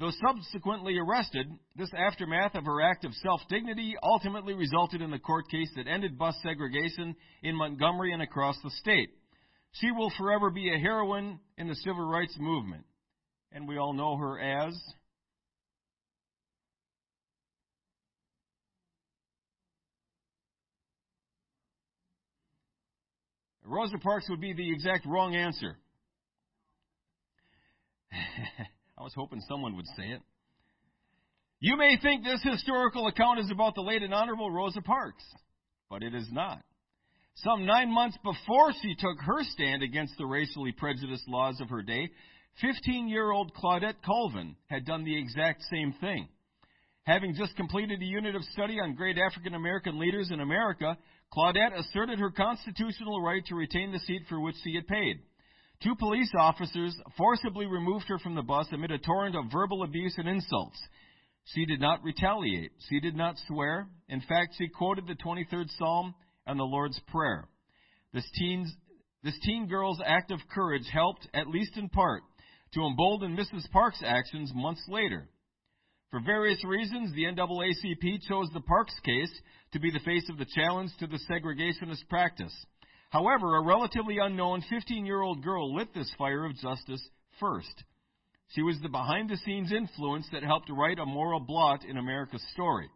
Though 0.00 0.12
subsequently 0.24 0.96
arrested, 0.96 1.48
this 1.74 1.90
aftermath 1.92 2.54
of 2.54 2.64
her 2.66 2.80
act 2.80 3.04
of 3.04 3.12
self 3.14 3.40
dignity 3.48 3.96
ultimately 4.00 4.54
resulted 4.54 5.02
in 5.02 5.10
the 5.10 5.18
court 5.18 5.48
case 5.50 5.70
that 5.74 5.88
ended 5.88 6.16
bus 6.16 6.36
segregation 6.40 7.16
in 7.42 7.56
Montgomery 7.56 8.12
and 8.12 8.22
across 8.22 8.56
the 8.62 8.70
state. 8.70 9.10
She 9.72 9.90
will 9.90 10.12
forever 10.16 10.50
be 10.50 10.72
a 10.72 10.78
heroine 10.78 11.40
in 11.56 11.66
the 11.66 11.74
civil 11.74 12.08
rights 12.08 12.36
movement. 12.38 12.84
And 13.50 13.66
we 13.66 13.76
all 13.76 13.92
know 13.92 14.16
her 14.16 14.38
as. 14.38 14.80
Rosa 23.64 23.98
Parks 23.98 24.28
would 24.30 24.40
be 24.40 24.52
the 24.54 24.70
exact 24.72 25.06
wrong 25.06 25.34
answer. 25.34 25.76
I 28.98 29.04
was 29.04 29.14
hoping 29.14 29.40
someone 29.48 29.76
would 29.76 29.86
say 29.96 30.08
it. 30.08 30.22
You 31.60 31.76
may 31.76 31.96
think 32.02 32.24
this 32.24 32.42
historical 32.42 33.06
account 33.06 33.38
is 33.38 33.50
about 33.50 33.74
the 33.74 33.80
late 33.82 34.02
and 34.02 34.12
honorable 34.12 34.50
Rosa 34.50 34.80
Parks, 34.80 35.24
but 35.88 36.02
it 36.02 36.14
is 36.14 36.26
not. 36.32 36.62
Some 37.36 37.66
nine 37.66 37.92
months 37.92 38.18
before 38.24 38.72
she 38.82 38.96
took 38.96 39.20
her 39.20 39.42
stand 39.42 39.84
against 39.84 40.14
the 40.18 40.26
racially 40.26 40.72
prejudiced 40.72 41.28
laws 41.28 41.60
of 41.60 41.68
her 41.70 41.82
day, 41.82 42.10
15 42.60 43.08
year 43.08 43.30
old 43.30 43.54
Claudette 43.54 44.02
Colvin 44.04 44.56
had 44.66 44.84
done 44.84 45.04
the 45.04 45.16
exact 45.16 45.62
same 45.70 45.94
thing. 46.00 46.28
Having 47.04 47.34
just 47.34 47.56
completed 47.56 48.02
a 48.02 48.04
unit 48.04 48.34
of 48.34 48.42
study 48.52 48.80
on 48.80 48.96
great 48.96 49.16
African 49.16 49.54
American 49.54 50.00
leaders 50.00 50.30
in 50.32 50.40
America, 50.40 50.98
Claudette 51.32 51.78
asserted 51.78 52.18
her 52.18 52.30
constitutional 52.30 53.22
right 53.22 53.44
to 53.46 53.54
retain 53.54 53.92
the 53.92 54.00
seat 54.00 54.22
for 54.28 54.40
which 54.40 54.56
she 54.64 54.74
had 54.74 54.88
paid. 54.88 55.20
Two 55.82 55.94
police 55.94 56.32
officers 56.36 56.96
forcibly 57.16 57.66
removed 57.66 58.06
her 58.08 58.18
from 58.18 58.34
the 58.34 58.42
bus 58.42 58.66
amid 58.72 58.90
a 58.90 58.98
torrent 58.98 59.36
of 59.36 59.52
verbal 59.52 59.84
abuse 59.84 60.14
and 60.18 60.28
insults. 60.28 60.80
She 61.54 61.66
did 61.66 61.80
not 61.80 62.02
retaliate. 62.02 62.72
She 62.88 63.00
did 63.00 63.14
not 63.14 63.36
swear. 63.46 63.88
In 64.08 64.20
fact, 64.20 64.54
she 64.58 64.68
quoted 64.68 65.06
the 65.06 65.14
23rd 65.14 65.66
Psalm 65.78 66.14
and 66.46 66.58
the 66.58 66.64
Lord's 66.64 67.00
Prayer. 67.06 67.48
This, 68.12 68.28
teen's, 68.34 68.74
this 69.22 69.38
teen 69.44 69.68
girl's 69.68 70.00
act 70.04 70.32
of 70.32 70.40
courage 70.52 70.86
helped, 70.92 71.28
at 71.32 71.46
least 71.46 71.76
in 71.76 71.88
part, 71.88 72.22
to 72.74 72.84
embolden 72.84 73.36
Mrs. 73.36 73.70
Parks' 73.70 74.02
actions 74.04 74.52
months 74.54 74.82
later. 74.88 75.28
For 76.10 76.20
various 76.20 76.62
reasons, 76.64 77.14
the 77.14 77.24
NAACP 77.24 78.22
chose 78.28 78.48
the 78.52 78.60
Parks 78.60 78.98
case 79.04 79.32
to 79.72 79.78
be 79.78 79.90
the 79.90 80.00
face 80.00 80.28
of 80.28 80.38
the 80.38 80.46
challenge 80.54 80.90
to 80.98 81.06
the 81.06 81.20
segregationist 81.30 82.08
practice. 82.08 82.54
However, 83.10 83.56
a 83.56 83.62
relatively 83.62 84.18
unknown 84.18 84.62
15 84.68 85.06
year 85.06 85.22
old 85.22 85.42
girl 85.42 85.74
lit 85.74 85.94
this 85.94 86.12
fire 86.18 86.44
of 86.44 86.56
justice 86.56 87.02
first. 87.40 87.84
She 88.54 88.62
was 88.62 88.78
the 88.80 88.88
behind 88.88 89.28
the 89.28 89.36
scenes 89.38 89.72
influence 89.72 90.26
that 90.32 90.42
helped 90.42 90.70
write 90.70 90.98
a 90.98 91.06
moral 91.06 91.40
blot 91.40 91.84
in 91.84 91.96
America's 91.96 92.44
story. 92.52 92.88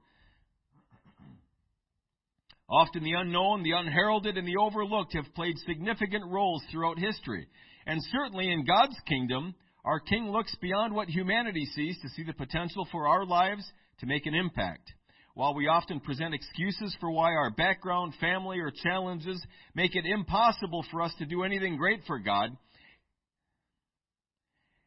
Often 2.68 3.04
the 3.04 3.12
unknown, 3.12 3.62
the 3.62 3.72
unheralded, 3.72 4.38
and 4.38 4.48
the 4.48 4.56
overlooked 4.56 5.12
have 5.12 5.34
played 5.34 5.58
significant 5.58 6.24
roles 6.26 6.62
throughout 6.70 6.98
history. 6.98 7.46
And 7.86 8.00
certainly 8.10 8.50
in 8.50 8.64
God's 8.64 8.96
kingdom, 9.06 9.54
our 9.84 10.00
King 10.00 10.30
looks 10.30 10.54
beyond 10.60 10.94
what 10.94 11.08
humanity 11.08 11.66
sees 11.66 11.98
to 12.00 12.08
see 12.10 12.22
the 12.22 12.32
potential 12.32 12.86
for 12.90 13.08
our 13.08 13.26
lives 13.26 13.70
to 13.98 14.06
make 14.06 14.24
an 14.24 14.34
impact. 14.34 14.90
While 15.34 15.54
we 15.54 15.66
often 15.66 16.00
present 16.00 16.34
excuses 16.34 16.94
for 17.00 17.10
why 17.10 17.32
our 17.32 17.50
background, 17.50 18.14
family, 18.20 18.58
or 18.58 18.70
challenges 18.70 19.42
make 19.74 19.96
it 19.96 20.04
impossible 20.04 20.84
for 20.90 21.00
us 21.00 21.12
to 21.18 21.26
do 21.26 21.42
anything 21.42 21.76
great 21.76 22.00
for 22.06 22.18
God, 22.18 22.56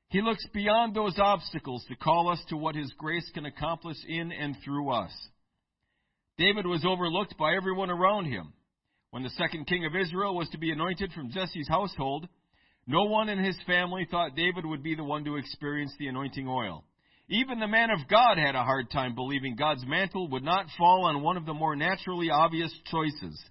He 0.10 0.22
looks 0.22 0.46
beyond 0.54 0.96
those 0.96 1.18
obstacles 1.18 1.84
to 1.90 1.96
call 1.96 2.30
us 2.30 2.44
to 2.50 2.58
what 2.58 2.76
His 2.76 2.94
grace 2.98 3.30
can 3.34 3.46
accomplish 3.46 3.98
in 4.08 4.32
and 4.32 4.56
through 4.64 4.92
us. 4.92 5.12
David 6.38 6.68
was 6.68 6.86
overlooked 6.86 7.38
by 7.38 7.56
everyone 7.56 7.90
around 7.90 8.26
him. 8.26 8.54
When 9.12 9.24
the 9.24 9.30
second 9.30 9.66
king 9.68 9.86
of 9.86 9.96
Israel 9.96 10.36
was 10.36 10.50
to 10.50 10.58
be 10.58 10.72
anointed 10.72 11.14
from 11.14 11.32
Jesse's 11.32 11.70
household, 11.70 12.28
no 12.86 13.06
one 13.06 13.30
in 13.30 13.42
his 13.42 13.58
family 13.66 14.06
thought 14.10 14.36
David 14.36 14.66
would 14.66 14.84
be 14.84 14.96
the 14.96 15.04
one 15.04 15.24
to 15.24 15.38
experience 15.38 15.94
the 15.98 16.08
anointing 16.08 16.48
oil. 16.48 16.84
Even 17.28 17.60
the 17.60 17.68
man 17.68 17.90
of 17.90 18.08
God 18.08 18.38
had 18.38 18.56
a 18.56 18.64
hard 18.64 18.92
time 18.92 19.16
believing 19.16 19.56
God's 19.56 19.86
mantle 19.86 20.30
would 20.30 20.44
not 20.44 20.68
fall 20.78 21.06
on 21.06 21.24
one 21.24 21.38
of 21.38 21.46
the 21.46 21.54
more 21.54 21.76
naturally 21.76 22.30
obvious 22.30 22.72
choices. 22.92 23.42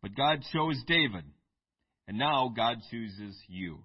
But 0.00 0.14
God 0.14 0.44
chose 0.52 0.80
David, 0.86 1.24
and 2.06 2.18
now 2.18 2.52
God 2.56 2.78
chooses 2.90 3.36
you. 3.48 3.78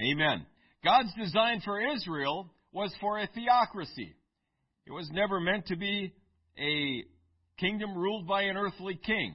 Amen. 0.00 0.46
God's 0.82 1.12
design 1.18 1.60
for 1.64 1.80
Israel 1.80 2.50
was 2.72 2.92
for 3.00 3.18
a 3.18 3.28
theocracy. 3.28 4.14
It 4.86 4.92
was 4.92 5.08
never 5.12 5.40
meant 5.40 5.66
to 5.66 5.76
be 5.76 6.12
a 6.58 7.04
kingdom 7.58 7.96
ruled 7.96 8.26
by 8.26 8.42
an 8.42 8.56
earthly 8.56 8.98
king. 9.02 9.34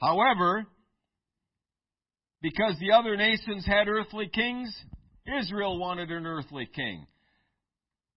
However, 0.00 0.66
because 2.42 2.76
the 2.78 2.92
other 2.92 3.16
nations 3.16 3.64
had 3.66 3.88
earthly 3.88 4.28
kings, 4.28 4.74
Israel 5.26 5.78
wanted 5.78 6.10
an 6.10 6.26
earthly 6.26 6.66
king. 6.66 7.06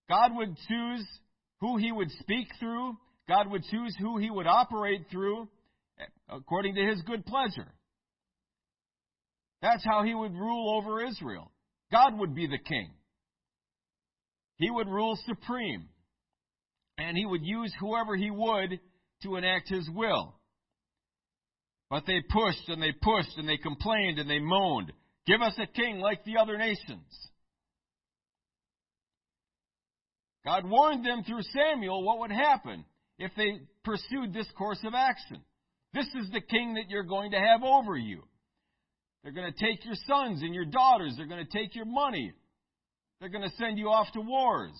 God 0.09 0.31
would 0.35 0.55
choose 0.67 1.05
who 1.61 1.77
he 1.77 1.91
would 1.91 2.11
speak 2.19 2.47
through. 2.59 2.97
God 3.27 3.49
would 3.49 3.63
choose 3.63 3.95
who 3.99 4.17
he 4.17 4.29
would 4.29 4.47
operate 4.47 5.05
through 5.11 5.47
according 6.29 6.75
to 6.75 6.85
his 6.85 7.01
good 7.03 7.25
pleasure. 7.25 7.71
That's 9.61 9.83
how 9.83 10.03
he 10.03 10.13
would 10.13 10.33
rule 10.33 10.77
over 10.77 11.03
Israel. 11.03 11.51
God 11.91 12.17
would 12.19 12.35
be 12.35 12.47
the 12.47 12.59
king. 12.59 12.91
He 14.57 14.69
would 14.69 14.87
rule 14.87 15.17
supreme. 15.25 15.89
And 16.97 17.15
he 17.15 17.25
would 17.25 17.43
use 17.43 17.73
whoever 17.79 18.15
he 18.15 18.31
would 18.31 18.79
to 19.23 19.35
enact 19.35 19.69
his 19.69 19.89
will. 19.93 20.35
But 21.89 22.05
they 22.05 22.21
pushed 22.29 22.67
and 22.67 22.81
they 22.81 22.91
pushed 22.91 23.37
and 23.37 23.47
they 23.47 23.57
complained 23.57 24.19
and 24.19 24.29
they 24.29 24.39
moaned. 24.39 24.91
Give 25.27 25.41
us 25.41 25.53
a 25.57 25.67
king 25.67 25.99
like 25.99 26.23
the 26.23 26.37
other 26.37 26.57
nations. 26.57 27.05
God 30.45 30.63
warned 30.65 31.05
them 31.05 31.23
through 31.23 31.41
Samuel 31.53 32.03
what 32.03 32.19
would 32.19 32.31
happen 32.31 32.85
if 33.19 33.31
they 33.35 33.59
pursued 33.83 34.33
this 34.33 34.47
course 34.57 34.79
of 34.85 34.93
action. 34.93 35.41
This 35.93 36.07
is 36.15 36.31
the 36.31 36.41
king 36.41 36.75
that 36.75 36.89
you're 36.89 37.03
going 37.03 37.31
to 37.31 37.39
have 37.39 37.63
over 37.63 37.97
you. 37.97 38.23
They're 39.23 39.33
going 39.33 39.51
to 39.51 39.59
take 39.59 39.83
your 39.83 39.95
sons 40.07 40.41
and 40.41 40.55
your 40.55 40.65
daughters. 40.65 41.15
They're 41.17 41.27
going 41.27 41.45
to 41.45 41.57
take 41.57 41.75
your 41.75 41.85
money. 41.85 42.31
They're 43.19 43.29
going 43.29 43.43
to 43.43 43.55
send 43.57 43.77
you 43.77 43.89
off 43.89 44.07
to 44.13 44.21
wars. 44.21 44.71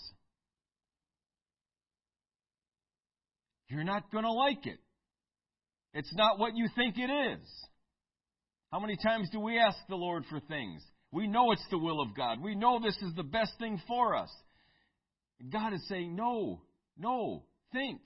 you're 3.70 3.84
not 3.84 4.12
going 4.12 4.24
to 4.24 4.32
like 4.32 4.66
it. 4.66 4.80
It's 5.94 6.14
not 6.16 6.40
what 6.40 6.56
you 6.56 6.70
think 6.76 6.96
it 6.98 7.10
is. 7.10 7.48
How 8.72 8.80
many 8.80 8.98
times 8.98 9.30
do 9.32 9.40
we 9.40 9.60
ask 9.60 9.78
the 9.88 9.96
Lord 9.96 10.24
for 10.30 10.40
things? 10.40 10.84
We 11.12 11.28
know 11.28 11.52
it's 11.52 11.66
the 11.72 11.78
will 11.78 12.02
of 12.02 12.16
God. 12.16 12.42
We 12.42 12.56
know 12.56 12.80
this 12.80 12.98
is 13.02 13.14
the 13.16 13.24
best 13.24 13.54
thing 13.60 13.82
for 13.88 14.16
us. 14.16 14.30
God 15.50 15.74
is 15.74 15.88
saying, 15.88 16.16
no, 16.16 16.62
no, 16.98 17.44
think. 17.72 18.02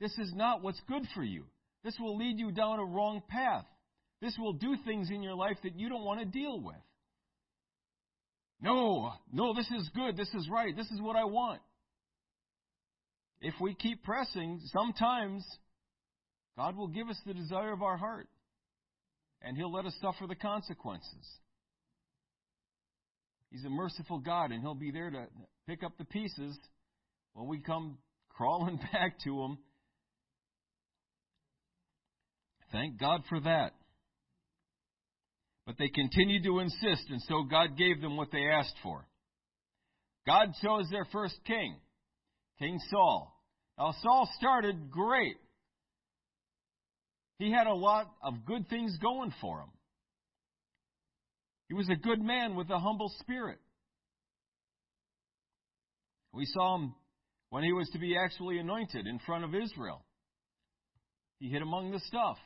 This 0.00 0.12
is 0.18 0.32
not 0.34 0.62
what's 0.62 0.80
good 0.88 1.04
for 1.14 1.22
you. 1.22 1.44
This 1.84 1.96
will 1.98 2.18
lead 2.18 2.38
you 2.38 2.50
down 2.52 2.80
a 2.80 2.84
wrong 2.84 3.22
path. 3.28 3.64
This 4.20 4.36
will 4.38 4.54
do 4.54 4.76
things 4.84 5.10
in 5.10 5.22
your 5.22 5.34
life 5.34 5.56
that 5.62 5.78
you 5.78 5.88
don't 5.88 6.04
want 6.04 6.20
to 6.20 6.26
deal 6.26 6.60
with. 6.60 6.76
No, 8.60 9.12
no, 9.32 9.54
this 9.54 9.70
is 9.70 9.90
good. 9.94 10.16
This 10.16 10.32
is 10.34 10.48
right. 10.50 10.74
This 10.76 10.90
is 10.90 11.00
what 11.00 11.16
I 11.16 11.24
want. 11.24 11.60
If 13.40 13.54
we 13.60 13.74
keep 13.74 14.02
pressing, 14.02 14.60
sometimes 14.72 15.44
God 16.56 16.76
will 16.76 16.88
give 16.88 17.08
us 17.08 17.20
the 17.26 17.34
desire 17.34 17.72
of 17.72 17.82
our 17.82 17.98
heart, 17.98 18.26
and 19.44 19.56
He'll 19.56 19.72
let 19.72 19.86
us 19.86 19.94
suffer 20.00 20.26
the 20.26 20.34
consequences. 20.34 21.26
He's 23.50 23.64
a 23.64 23.70
merciful 23.70 24.18
God, 24.18 24.50
and 24.50 24.60
He'll 24.60 24.74
be 24.74 24.90
there 24.90 25.10
to 25.10 25.26
pick 25.68 25.82
up 25.84 25.92
the 25.98 26.04
pieces 26.04 26.58
when 27.34 27.46
we 27.48 27.60
come 27.60 27.98
crawling 28.30 28.78
back 28.92 29.18
to 29.24 29.42
Him. 29.42 29.58
Thank 32.72 32.98
God 32.98 33.22
for 33.28 33.40
that. 33.40 33.72
But 35.66 35.76
they 35.78 35.88
continued 35.88 36.44
to 36.44 36.58
insist, 36.58 37.08
and 37.08 37.22
so 37.22 37.44
God 37.44 37.76
gave 37.78 38.00
them 38.00 38.16
what 38.16 38.32
they 38.32 38.48
asked 38.48 38.74
for. 38.82 39.06
God 40.26 40.48
chose 40.62 40.88
their 40.90 41.06
first 41.12 41.36
king, 41.46 41.76
King 42.58 42.78
Saul. 42.90 43.30
Now, 43.78 43.94
Saul 44.02 44.28
started 44.38 44.90
great. 44.90 45.36
He 47.38 47.50
had 47.50 47.66
a 47.66 47.74
lot 47.74 48.06
of 48.22 48.44
good 48.46 48.68
things 48.68 48.96
going 48.98 49.32
for 49.40 49.60
him. 49.60 49.70
He 51.68 51.74
was 51.74 51.88
a 51.88 51.96
good 51.96 52.20
man 52.20 52.54
with 52.54 52.70
a 52.70 52.78
humble 52.78 53.12
spirit. 53.20 53.58
We 56.32 56.46
saw 56.46 56.76
him 56.76 56.94
when 57.50 57.64
he 57.64 57.72
was 57.72 57.88
to 57.90 57.98
be 57.98 58.16
actually 58.16 58.58
anointed 58.58 59.06
in 59.06 59.18
front 59.20 59.44
of 59.44 59.54
Israel. 59.54 60.04
He 61.38 61.48
hid 61.48 61.62
among 61.62 61.90
the 61.90 62.00
stuff. 62.00 62.36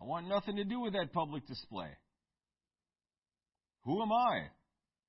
I 0.00 0.04
want 0.04 0.28
nothing 0.28 0.56
to 0.56 0.64
do 0.64 0.80
with 0.80 0.94
that 0.94 1.12
public 1.12 1.46
display. 1.46 1.88
Who 3.84 4.02
am 4.02 4.12
I? 4.12 4.46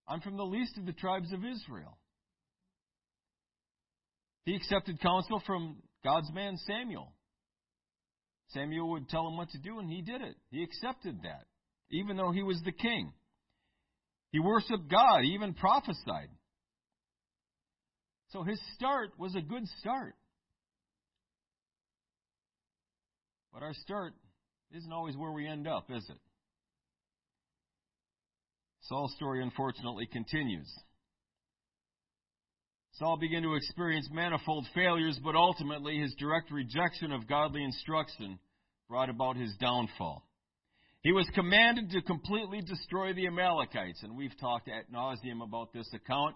I'm 0.07 0.21
from 0.21 0.37
the 0.37 0.43
least 0.43 0.77
of 0.77 0.85
the 0.85 0.93
tribes 0.93 1.31
of 1.31 1.39
Israel. 1.45 1.97
He 4.45 4.55
accepted 4.55 4.99
counsel 4.99 5.41
from 5.45 5.77
God's 6.03 6.31
man 6.33 6.57
Samuel. 6.65 7.13
Samuel 8.53 8.89
would 8.91 9.09
tell 9.09 9.27
him 9.27 9.37
what 9.37 9.49
to 9.51 9.57
do, 9.57 9.79
and 9.79 9.89
he 9.89 10.01
did 10.01 10.21
it. 10.21 10.35
He 10.49 10.63
accepted 10.63 11.21
that, 11.23 11.45
even 11.89 12.17
though 12.17 12.31
he 12.31 12.43
was 12.43 12.61
the 12.63 12.71
king. 12.71 13.13
He 14.31 14.39
worshiped 14.39 14.89
God, 14.89 15.23
he 15.23 15.31
even 15.31 15.53
prophesied. 15.53 16.29
So 18.29 18.43
his 18.43 18.59
start 18.75 19.11
was 19.17 19.35
a 19.35 19.41
good 19.41 19.67
start. 19.79 20.15
But 23.53 23.63
our 23.63 23.73
start 23.73 24.13
isn't 24.73 24.91
always 24.91 25.17
where 25.17 25.31
we 25.31 25.47
end 25.47 25.67
up, 25.67 25.87
is 25.89 26.07
it? 26.09 26.17
Saul's 28.83 29.13
story 29.15 29.43
unfortunately 29.43 30.05
continues. 30.05 30.69
Saul 32.93 33.17
began 33.17 33.43
to 33.43 33.55
experience 33.55 34.09
manifold 34.11 34.67
failures, 34.75 35.19
but 35.23 35.35
ultimately 35.35 35.99
his 35.99 36.13
direct 36.15 36.51
rejection 36.51 37.11
of 37.11 37.27
godly 37.27 37.63
instruction 37.63 38.37
brought 38.89 39.09
about 39.09 39.37
his 39.37 39.55
downfall. 39.59 40.27
He 41.01 41.13
was 41.13 41.27
commanded 41.33 41.89
to 41.91 42.01
completely 42.01 42.61
destroy 42.61 43.13
the 43.13 43.27
Amalekites, 43.27 44.03
and 44.03 44.15
we've 44.15 44.37
talked 44.39 44.67
at 44.67 44.91
nauseum 44.91 45.41
about 45.41 45.73
this 45.73 45.89
account. 45.93 46.35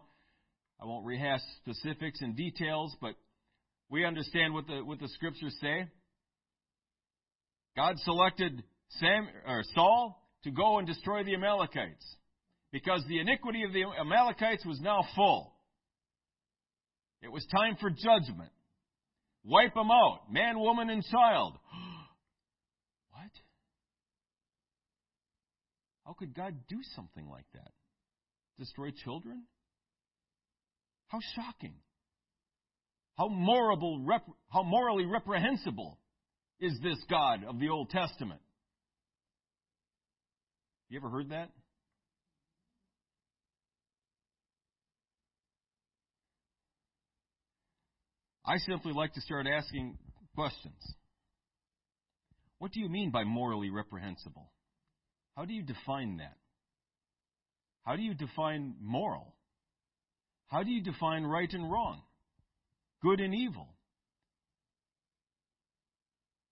I 0.82 0.86
won't 0.86 1.06
rehash 1.06 1.42
specifics 1.58 2.22
and 2.22 2.36
details, 2.36 2.96
but 3.02 3.16
we 3.90 4.06
understand 4.06 4.54
what 4.54 4.66
the, 4.66 4.84
what 4.84 5.00
the 5.00 5.10
scriptures 5.10 5.56
say. 5.62 5.86
God 7.76 7.98
selected 8.00 8.64
Sam, 9.00 9.28
or 9.46 9.62
Saul 9.76 10.22
to 10.46 10.52
go 10.52 10.80
and 10.80 10.88
destroy 10.88 11.24
the 11.24 11.36
Amalekites 11.36 12.16
because 12.72 13.04
the 13.08 13.20
iniquity 13.20 13.64
of 13.64 13.74
the 13.74 13.84
Amalekites 14.00 14.66
was 14.66 14.80
now 14.80 15.06
full. 15.16 15.55
It 17.22 17.32
was 17.32 17.46
time 17.48 17.78
for 17.80 17.90
judgment. 17.90 18.52
Wipe 19.44 19.74
them 19.74 19.92
out, 19.92 20.32
man, 20.32 20.60
woman, 20.60 20.90
and 20.90 21.04
child. 21.04 21.54
what? 23.12 23.32
How 26.06 26.14
could 26.14 26.34
God 26.34 26.56
do 26.68 26.78
something 26.96 27.28
like 27.30 27.46
that? 27.54 27.72
Destroy 28.58 28.92
children? 29.04 29.44
How 31.08 31.20
shocking. 31.36 31.76
How, 33.18 33.28
morable, 33.30 34.06
how 34.50 34.64
morally 34.64 35.06
reprehensible 35.06 36.00
is 36.60 36.78
this 36.84 36.98
God 37.10 37.44
of 37.48 37.60
the 37.60 37.70
Old 37.70 37.90
Testament? 37.90 38.42
You 40.90 41.00
ever 41.00 41.10
heard 41.10 41.30
that? 41.30 41.50
I 48.48 48.58
simply 48.58 48.94
like 48.94 49.14
to 49.14 49.22
start 49.22 49.48
asking 49.48 49.98
questions. 50.36 50.96
What 52.60 52.72
do 52.72 52.80
you 52.80 52.90
mean 52.90 53.12
by 53.12 53.24
morally 53.24 53.70
reprehensible? 53.70 54.52
How 55.36 55.46
do 55.46 55.54
you 55.54 55.64
define 55.64 56.18
that? 56.18 56.38
How 57.84 57.96
do 57.96 58.02
you 58.02 58.14
define 58.14 58.76
moral? 58.82 59.34
How 60.48 60.64
do 60.64 60.72
you 60.72 60.82
define 60.82 61.24
right 61.24 61.52
and 61.52 61.72
wrong? 61.72 62.02
Good 63.02 63.20
and 63.20 63.34
evil? 63.34 63.68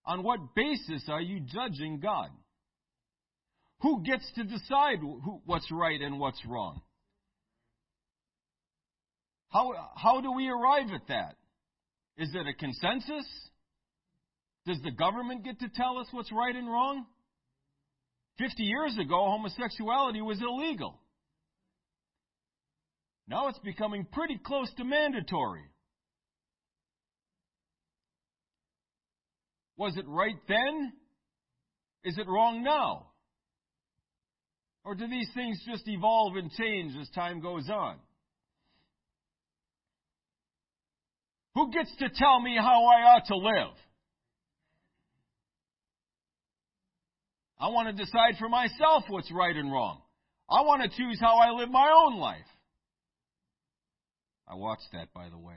On 0.06 0.24
what 0.24 0.56
basis 0.56 1.04
are 1.08 1.22
you 1.22 1.40
judging 1.40 2.00
God? 2.00 2.30
Who 3.82 4.04
gets 4.04 4.30
to 4.36 4.44
decide 4.44 5.00
who, 5.00 5.42
what's 5.46 5.72
right 5.72 6.02
and 6.02 6.20
what's 6.20 6.44
wrong? 6.46 6.82
How, 9.50 9.72
how 9.96 10.22
do 10.22 10.32
we 10.32 10.50
arrive 10.50 10.92
at 10.94 11.08
that? 11.08 11.36
Is 12.18 12.30
it 12.34 12.48
a 12.48 12.54
consensus? 12.54 13.26
Does 14.66 14.80
the 14.84 14.92
government 14.92 15.44
get 15.44 15.60
to 15.60 15.70
tell 15.76 15.98
us 15.98 16.08
what's 16.12 16.32
right 16.32 16.56
and 16.56 16.68
wrong? 16.68 17.06
Fifty 18.38 18.64
years 18.64 18.98
ago, 18.98 19.26
homosexuality 19.30 20.22
was 20.22 20.42
illegal. 20.42 21.00
Now 23.28 23.48
it's 23.48 23.60
becoming 23.60 24.06
pretty 24.12 24.40
close 24.44 24.72
to 24.78 24.84
mandatory. 24.84 25.64
Was 29.78 29.98
it 29.98 30.06
right 30.08 30.36
then? 30.48 30.94
Is 32.04 32.18
it 32.18 32.28
wrong 32.28 32.64
now? 32.64 33.08
Or 34.84 34.96
do 34.96 35.08
these 35.08 35.30
things 35.34 35.62
just 35.66 35.88
evolve 35.88 36.36
and 36.36 36.52
change 36.52 36.94
as 37.00 37.10
time 37.10 37.42
goes 37.42 37.70
on? 37.70 37.98
Who 41.56 41.72
gets 41.72 41.96
to 41.98 42.10
tell 42.10 42.40
me 42.40 42.56
how 42.58 42.86
I 42.86 43.14
ought 43.14 43.26
to 43.28 43.36
live? 43.36 43.76
I 47.60 47.68
want 47.70 47.96
to 47.96 48.04
decide 48.04 48.36
for 48.40 48.50
myself 48.50 49.04
what's 49.08 49.32
right 49.32 49.56
and 49.56 49.72
wrong. 49.72 50.02
I 50.50 50.62
want 50.62 50.84
to 50.84 50.98
choose 50.98 51.20
how 51.20 51.38
I 51.38 51.52
live 51.52 51.70
my 51.70 51.90
own 52.06 52.20
life. 52.20 52.40
I 54.48 54.56
watched 54.56 54.90
that, 54.92 55.14
by 55.14 55.30
the 55.30 55.38
way. 55.38 55.56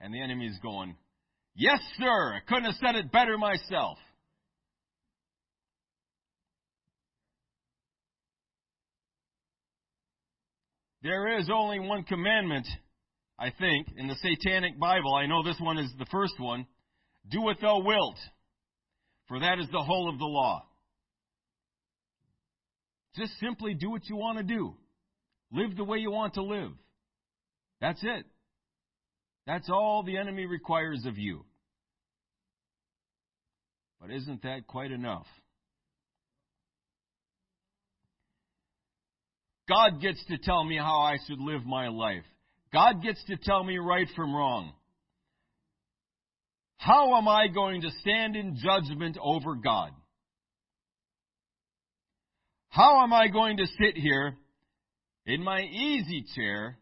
And 0.00 0.14
the 0.14 0.22
enemy 0.22 0.46
is 0.46 0.58
going, 0.62 0.96
Yes, 1.54 1.80
sir, 1.98 2.34
I 2.34 2.40
couldn't 2.48 2.64
have 2.64 2.76
said 2.80 2.94
it 2.94 3.10
better 3.10 3.36
myself. 3.36 3.98
There 11.08 11.38
is 11.38 11.48
only 11.50 11.80
one 11.80 12.02
commandment, 12.02 12.68
I 13.38 13.50
think, 13.58 13.88
in 13.96 14.08
the 14.08 14.16
Satanic 14.16 14.78
Bible. 14.78 15.14
I 15.14 15.24
know 15.24 15.42
this 15.42 15.58
one 15.58 15.78
is 15.78 15.90
the 15.98 16.04
first 16.10 16.34
one. 16.38 16.66
Do 17.30 17.40
what 17.40 17.56
thou 17.62 17.78
wilt, 17.78 18.18
for 19.26 19.40
that 19.40 19.58
is 19.58 19.68
the 19.72 19.82
whole 19.82 20.10
of 20.10 20.18
the 20.18 20.26
law. 20.26 20.66
Just 23.16 23.32
simply 23.40 23.72
do 23.72 23.88
what 23.88 24.06
you 24.06 24.16
want 24.16 24.36
to 24.36 24.44
do. 24.44 24.74
Live 25.50 25.78
the 25.78 25.84
way 25.84 25.96
you 25.96 26.10
want 26.10 26.34
to 26.34 26.42
live. 26.42 26.72
That's 27.80 28.02
it. 28.02 28.26
That's 29.46 29.70
all 29.70 30.02
the 30.02 30.18
enemy 30.18 30.44
requires 30.44 31.06
of 31.06 31.16
you. 31.16 31.46
But 33.98 34.10
isn't 34.10 34.42
that 34.42 34.66
quite 34.66 34.92
enough? 34.92 35.26
God 39.68 40.00
gets 40.00 40.24
to 40.26 40.38
tell 40.38 40.64
me 40.64 40.76
how 40.76 40.98
I 41.00 41.16
should 41.26 41.40
live 41.40 41.64
my 41.64 41.88
life. 41.88 42.24
God 42.72 43.02
gets 43.02 43.22
to 43.26 43.36
tell 43.36 43.62
me 43.62 43.78
right 43.78 44.08
from 44.16 44.34
wrong. 44.34 44.72
How 46.76 47.16
am 47.16 47.28
I 47.28 47.48
going 47.48 47.82
to 47.82 47.90
stand 48.00 48.36
in 48.36 48.56
judgment 48.56 49.18
over 49.22 49.54
God? 49.56 49.90
How 52.68 53.02
am 53.02 53.12
I 53.12 53.28
going 53.28 53.56
to 53.58 53.66
sit 53.66 53.96
here 53.96 54.36
in 55.26 55.42
my 55.42 55.60
easy 55.60 56.24
chair 56.34 56.78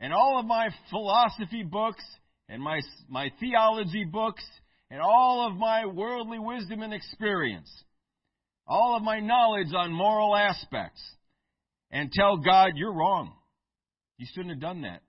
and 0.00 0.12
all 0.12 0.38
of 0.38 0.46
my 0.46 0.68
philosophy 0.90 1.62
books 1.62 2.04
and 2.48 2.60
my, 2.60 2.80
my 3.08 3.30
theology 3.38 4.04
books 4.04 4.44
and 4.90 5.00
all 5.00 5.46
of 5.48 5.56
my 5.56 5.86
worldly 5.86 6.38
wisdom 6.38 6.82
and 6.82 6.92
experience, 6.92 7.70
all 8.66 8.96
of 8.96 9.02
my 9.02 9.20
knowledge 9.20 9.72
on 9.74 9.92
moral 9.92 10.36
aspects, 10.36 11.00
and 11.92 12.10
tell 12.10 12.38
God, 12.38 12.72
you're 12.76 12.92
wrong. 12.92 13.32
You 14.16 14.26
shouldn't 14.32 14.50
have 14.50 14.60
done 14.60 14.82
that. 14.82 15.02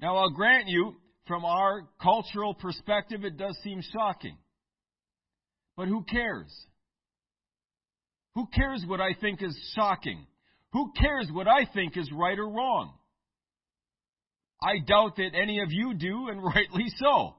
Now, 0.00 0.16
I'll 0.16 0.30
grant 0.30 0.68
you, 0.68 0.94
from 1.26 1.44
our 1.44 1.82
cultural 2.02 2.54
perspective, 2.54 3.24
it 3.24 3.36
does 3.36 3.56
seem 3.62 3.82
shocking. 3.92 4.36
But 5.76 5.88
who 5.88 6.02
cares? 6.04 6.50
Who 8.34 8.46
cares 8.46 8.84
what 8.86 9.00
I 9.00 9.14
think 9.20 9.42
is 9.42 9.56
shocking? 9.74 10.26
Who 10.72 10.92
cares 10.98 11.28
what 11.32 11.48
I 11.48 11.66
think 11.72 11.96
is 11.96 12.10
right 12.12 12.38
or 12.38 12.48
wrong? 12.48 12.94
I 14.62 14.78
doubt 14.86 15.16
that 15.16 15.30
any 15.34 15.60
of 15.60 15.68
you 15.70 15.94
do, 15.94 16.28
and 16.28 16.42
rightly 16.54 16.86
so. 16.96 17.34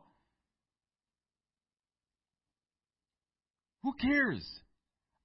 Who 3.84 3.94
cares? 3.94 4.46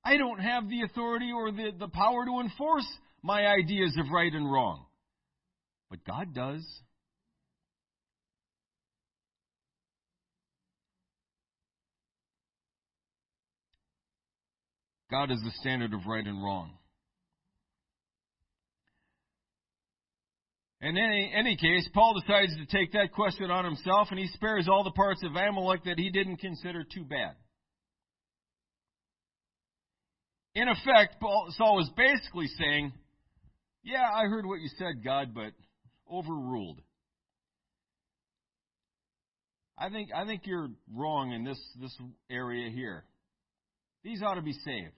I 0.05 0.17
don't 0.17 0.39
have 0.39 0.69
the 0.69 0.83
authority 0.83 1.31
or 1.33 1.51
the, 1.51 1.73
the 1.79 1.89
power 1.89 2.25
to 2.25 2.41
enforce 2.41 2.87
my 3.23 3.47
ideas 3.47 3.97
of 3.99 4.07
right 4.13 4.33
and 4.33 4.51
wrong. 4.51 4.87
But 5.91 6.05
God 6.05 6.35
does. 6.35 6.65
God 15.11 15.31
is 15.31 15.41
the 15.45 15.53
standard 15.61 15.93
of 15.93 16.07
right 16.07 16.27
and 16.27 16.43
wrong. 16.43 16.73
In 20.81 20.97
any, 20.97 21.33
any 21.35 21.57
case, 21.57 21.89
Saul 21.95 22.21
decides 22.21 22.55
to 22.57 22.67
take 22.67 22.93
that 22.93 23.13
question 23.13 23.51
on 23.51 23.65
himself, 23.65 24.09
and 24.11 24.19
he 24.19 24.27
spares 24.29 24.69
all 24.69 24.85
the 24.85 24.91
parts 24.91 25.23
of 25.25 25.35
Amalek 25.35 25.85
that 25.85 25.99
he 25.99 26.11
didn't 26.11 26.37
consider 26.37 26.85
too 26.85 27.05
bad. 27.05 27.35
In 30.57 30.69
effect, 30.69 31.17
Saul 31.21 31.77
was 31.77 31.91
basically 31.99 32.47
saying, 32.59 32.91
Yeah, 33.85 34.09
I 34.11 34.23
heard 34.23 34.47
what 34.47 34.59
you 34.59 34.71
said, 34.79 35.05
God, 35.05 35.35
but 35.35 35.53
overruled. 36.11 36.81
I 39.79 39.91
think 39.91 40.09
I 40.17 40.25
think 40.25 40.47
you're 40.47 40.71
wrong 40.91 41.33
in 41.33 41.45
this 41.45 41.61
this 41.79 41.95
area 42.31 42.71
here. 42.71 43.05
These 44.03 44.23
ought 44.23 44.37
to 44.37 44.43
be 44.43 44.55
saved. 44.55 44.95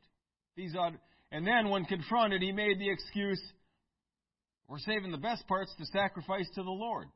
These 0.55 0.77
ought 0.77 0.93
and 1.33 1.45
then 1.45 1.71
when 1.71 1.85
confronted, 1.87 2.41
he 2.41 2.53
made 2.53 2.79
the 2.79 2.89
excuse, 2.89 3.43
we're 4.69 4.79
saving 4.79 5.11
the 5.11 5.19
best 5.19 5.45
parts 5.49 5.75
to 5.79 5.87
sacrifice 5.87 6.47
to 6.55 6.63
the 6.63 6.71
Lord. 6.71 7.09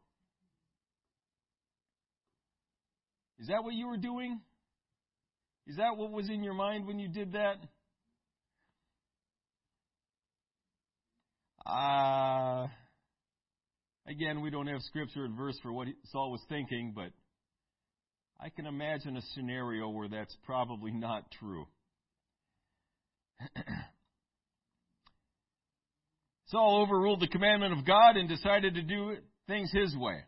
Is 3.39 3.47
that 3.47 3.63
what 3.63 3.75
you 3.75 3.87
were 3.87 3.99
doing? 3.99 4.41
Is 5.69 5.77
that 5.77 5.97
what 5.97 6.11
was 6.11 6.29
in 6.29 6.43
your 6.43 6.55
mind 6.55 6.89
when 6.89 6.99
you 6.99 7.07
did 7.07 7.35
that? 7.35 7.59
Uh, 11.65 12.67
again, 14.07 14.41
we 14.41 14.51
don't 14.51 14.67
have 14.67 14.83
scripture 14.83 15.25
and 15.25 15.37
verse 15.37 15.59
for 15.63 15.73
what 15.73 15.87
Saul 16.11 16.33
was 16.33 16.41
thinking, 16.49 16.93
but 16.95 17.11
I 18.41 18.49
can 18.49 18.67
imagine 18.67 19.17
a 19.17 19.23
scenario 19.35 19.89
where 19.89 20.09
that's 20.09 20.37
probably 20.45 20.91
not 20.91 21.31
true. 21.39 21.67
Saul 26.47 26.83
overruled 26.83 27.21
the 27.21 27.29
commandment 27.29 27.79
of 27.79 27.87
God 27.87 28.17
and 28.17 28.29
decided 28.29 28.75
to 28.75 28.83
do 28.83 29.17
things 29.47 29.71
his 29.73 29.97
way. 29.97 30.19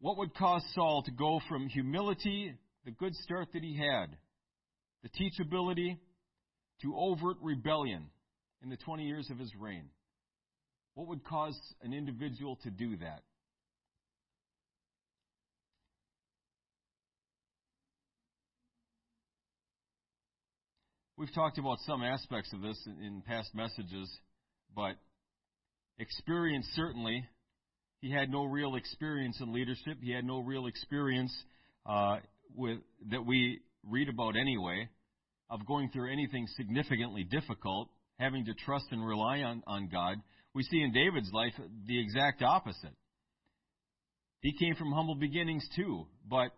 What 0.00 0.18
would 0.18 0.34
cause 0.34 0.62
Saul 0.74 1.02
to 1.04 1.10
go 1.10 1.40
from 1.48 1.66
humility, 1.68 2.54
the 2.84 2.92
good 2.92 3.14
start 3.16 3.48
that 3.54 3.62
he 3.64 3.76
had, 3.76 4.14
the 5.02 5.08
teachability, 5.08 5.98
to 6.82 6.94
overt 6.96 7.38
rebellion 7.42 8.06
in 8.62 8.70
the 8.70 8.76
20 8.76 9.04
years 9.04 9.30
of 9.30 9.38
his 9.38 9.52
reign? 9.58 9.84
What 10.94 11.08
would 11.08 11.24
cause 11.24 11.58
an 11.82 11.92
individual 11.92 12.56
to 12.64 12.70
do 12.70 12.96
that? 12.96 13.22
We've 21.18 21.34
talked 21.34 21.58
about 21.58 21.78
some 21.80 22.04
aspects 22.04 22.52
of 22.52 22.62
this 22.62 22.80
in, 22.86 23.22
past 23.26 23.52
messages, 23.52 24.08
but 24.76 24.94
experience 25.98 26.64
certainly. 26.74 27.24
He 28.00 28.12
had 28.12 28.30
no 28.30 28.44
real 28.44 28.76
experience 28.76 29.40
in 29.40 29.52
leadership. 29.52 29.98
He 30.00 30.12
had 30.12 30.24
no 30.24 30.38
real 30.38 30.66
experience 30.66 31.36
uh, 31.86 32.18
with 32.54 32.78
that 33.10 33.26
we 33.26 33.58
read 33.84 34.08
about 34.08 34.36
anyway 34.36 34.88
of 35.50 35.66
going 35.66 35.90
through 35.90 36.12
anything 36.12 36.46
significantly 36.56 37.24
difficult, 37.24 37.88
having 38.18 38.44
to 38.46 38.54
trust 38.54 38.86
and 38.90 39.06
rely 39.06 39.40
on, 39.40 39.62
on 39.66 39.88
God. 39.88 40.18
We 40.54 40.62
see 40.64 40.80
in 40.80 40.92
David's 40.92 41.30
life 41.32 41.52
the 41.86 42.00
exact 42.00 42.42
opposite. 42.42 42.94
He 44.40 44.52
came 44.58 44.74
from 44.74 44.92
humble 44.92 45.14
beginnings 45.14 45.66
too, 45.74 46.06
but 46.28 46.50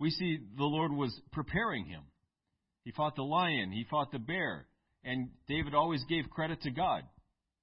we 0.00 0.10
see 0.10 0.38
the 0.56 0.64
Lord 0.64 0.92
was 0.92 1.18
preparing 1.32 1.84
him. 1.86 2.02
He 2.84 2.92
fought 2.92 3.16
the 3.16 3.22
lion, 3.22 3.70
he 3.72 3.84
fought 3.90 4.12
the 4.12 4.18
bear, 4.18 4.66
and 5.04 5.28
David 5.48 5.74
always 5.74 6.02
gave 6.08 6.30
credit 6.30 6.62
to 6.62 6.70
God. 6.70 7.02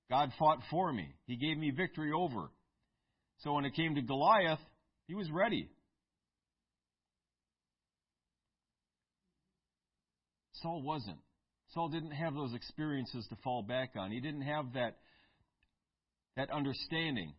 God 0.10 0.32
fought 0.38 0.60
for 0.70 0.91
me. 0.94 1.15
He 1.26 1.36
gave 1.36 1.58
me 1.58 1.72
victory 1.72 2.12
over. 2.12 2.50
So 3.39 3.54
when 3.54 3.65
it 3.65 3.76
came 3.76 3.96
to 3.96 4.02
Goliath, 4.02 4.60
he 5.08 5.15
was 5.15 5.30
ready. 5.32 5.70
Saul 10.62 10.82
wasn't. 10.84 11.18
Saul 11.76 11.90
didn't 11.90 12.12
have 12.12 12.34
those 12.34 12.54
experiences 12.54 13.28
to 13.30 13.36
fall 13.44 13.62
back 13.62 13.92
on. 13.98 14.10
He 14.10 14.22
didn't 14.22 14.44
have 14.44 14.74
that, 14.74 14.96
that 16.38 16.50
understanding. 16.50 17.34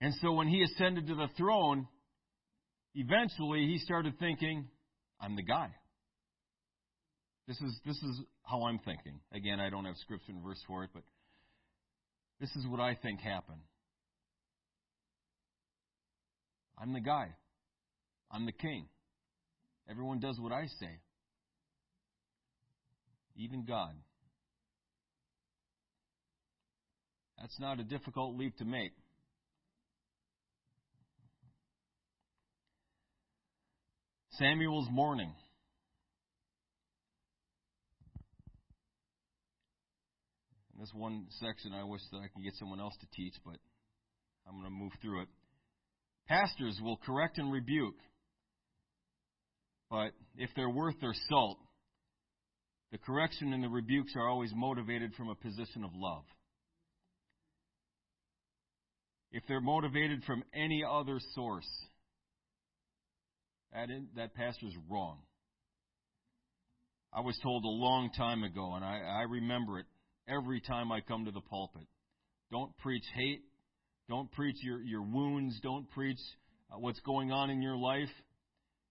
And 0.00 0.14
so 0.22 0.32
when 0.32 0.48
he 0.48 0.62
ascended 0.62 1.06
to 1.08 1.14
the 1.14 1.28
throne, 1.36 1.86
eventually 2.94 3.66
he 3.66 3.78
started 3.78 4.18
thinking, 4.18 4.68
I'm 5.20 5.36
the 5.36 5.42
guy. 5.42 5.68
This 7.46 7.60
is 7.60 7.78
this 7.84 7.96
is 7.96 8.20
how 8.42 8.64
I'm 8.64 8.78
thinking. 8.78 9.20
Again, 9.32 9.60
I 9.60 9.70
don't 9.70 9.84
have 9.84 9.96
scripture 9.96 10.32
and 10.32 10.42
verse 10.42 10.62
for 10.66 10.84
it, 10.84 10.90
but 10.94 11.02
this 12.40 12.50
is 12.56 12.66
what 12.66 12.80
I 12.80 12.94
think 12.94 13.20
happened. 13.20 13.60
I'm 16.78 16.92
the 16.92 17.00
guy. 17.00 17.34
I'm 18.30 18.46
the 18.46 18.52
king. 18.52 18.86
Everyone 19.90 20.20
does 20.20 20.38
what 20.38 20.52
I 20.52 20.66
say. 20.78 21.00
Even 23.38 23.64
God. 23.64 23.94
That's 27.40 27.58
not 27.60 27.78
a 27.78 27.84
difficult 27.84 28.36
leap 28.36 28.56
to 28.56 28.64
make. 28.64 28.92
Samuel's 34.32 34.88
mourning. 34.90 35.32
In 40.74 40.80
this 40.80 40.90
one 40.92 41.26
section, 41.40 41.72
I 41.72 41.84
wish 41.84 42.00
that 42.12 42.18
I 42.18 42.28
could 42.34 42.42
get 42.44 42.54
someone 42.58 42.80
else 42.80 42.94
to 43.00 43.06
teach, 43.14 43.34
but 43.44 43.56
I'm 44.46 44.54
going 44.54 44.64
to 44.64 44.70
move 44.70 44.92
through 45.00 45.22
it. 45.22 45.28
Pastors 46.28 46.78
will 46.82 46.98
correct 47.04 47.38
and 47.38 47.52
rebuke, 47.52 47.96
but 49.90 50.10
if 50.36 50.50
they're 50.54 50.68
worth 50.68 51.00
their 51.00 51.14
salt, 51.28 51.58
the 52.90 52.98
correction 52.98 53.52
and 53.52 53.62
the 53.62 53.68
rebukes 53.68 54.12
are 54.16 54.28
always 54.28 54.52
motivated 54.54 55.14
from 55.14 55.28
a 55.28 55.34
position 55.34 55.84
of 55.84 55.90
love. 55.94 56.24
If 59.30 59.42
they're 59.46 59.60
motivated 59.60 60.24
from 60.24 60.42
any 60.54 60.82
other 60.88 61.18
source, 61.34 61.68
that, 63.74 63.90
in, 63.90 64.08
that 64.16 64.34
pastor's 64.34 64.74
wrong. 64.88 65.18
I 67.12 67.20
was 67.20 67.38
told 67.42 67.64
a 67.64 67.68
long 67.68 68.10
time 68.16 68.42
ago, 68.42 68.74
and 68.74 68.84
I, 68.84 69.00
I 69.00 69.22
remember 69.22 69.78
it 69.78 69.86
every 70.28 70.60
time 70.60 70.92
I 70.92 71.00
come 71.00 71.26
to 71.26 71.30
the 71.30 71.40
pulpit. 71.40 71.86
Don't 72.50 72.76
preach 72.78 73.04
hate. 73.14 73.42
Don't 74.08 74.30
preach 74.32 74.56
your, 74.62 74.80
your 74.80 75.02
wounds. 75.02 75.58
Don't 75.62 75.90
preach 75.90 76.18
uh, 76.72 76.78
what's 76.78 77.00
going 77.00 77.30
on 77.30 77.50
in 77.50 77.60
your 77.60 77.76
life. 77.76 78.08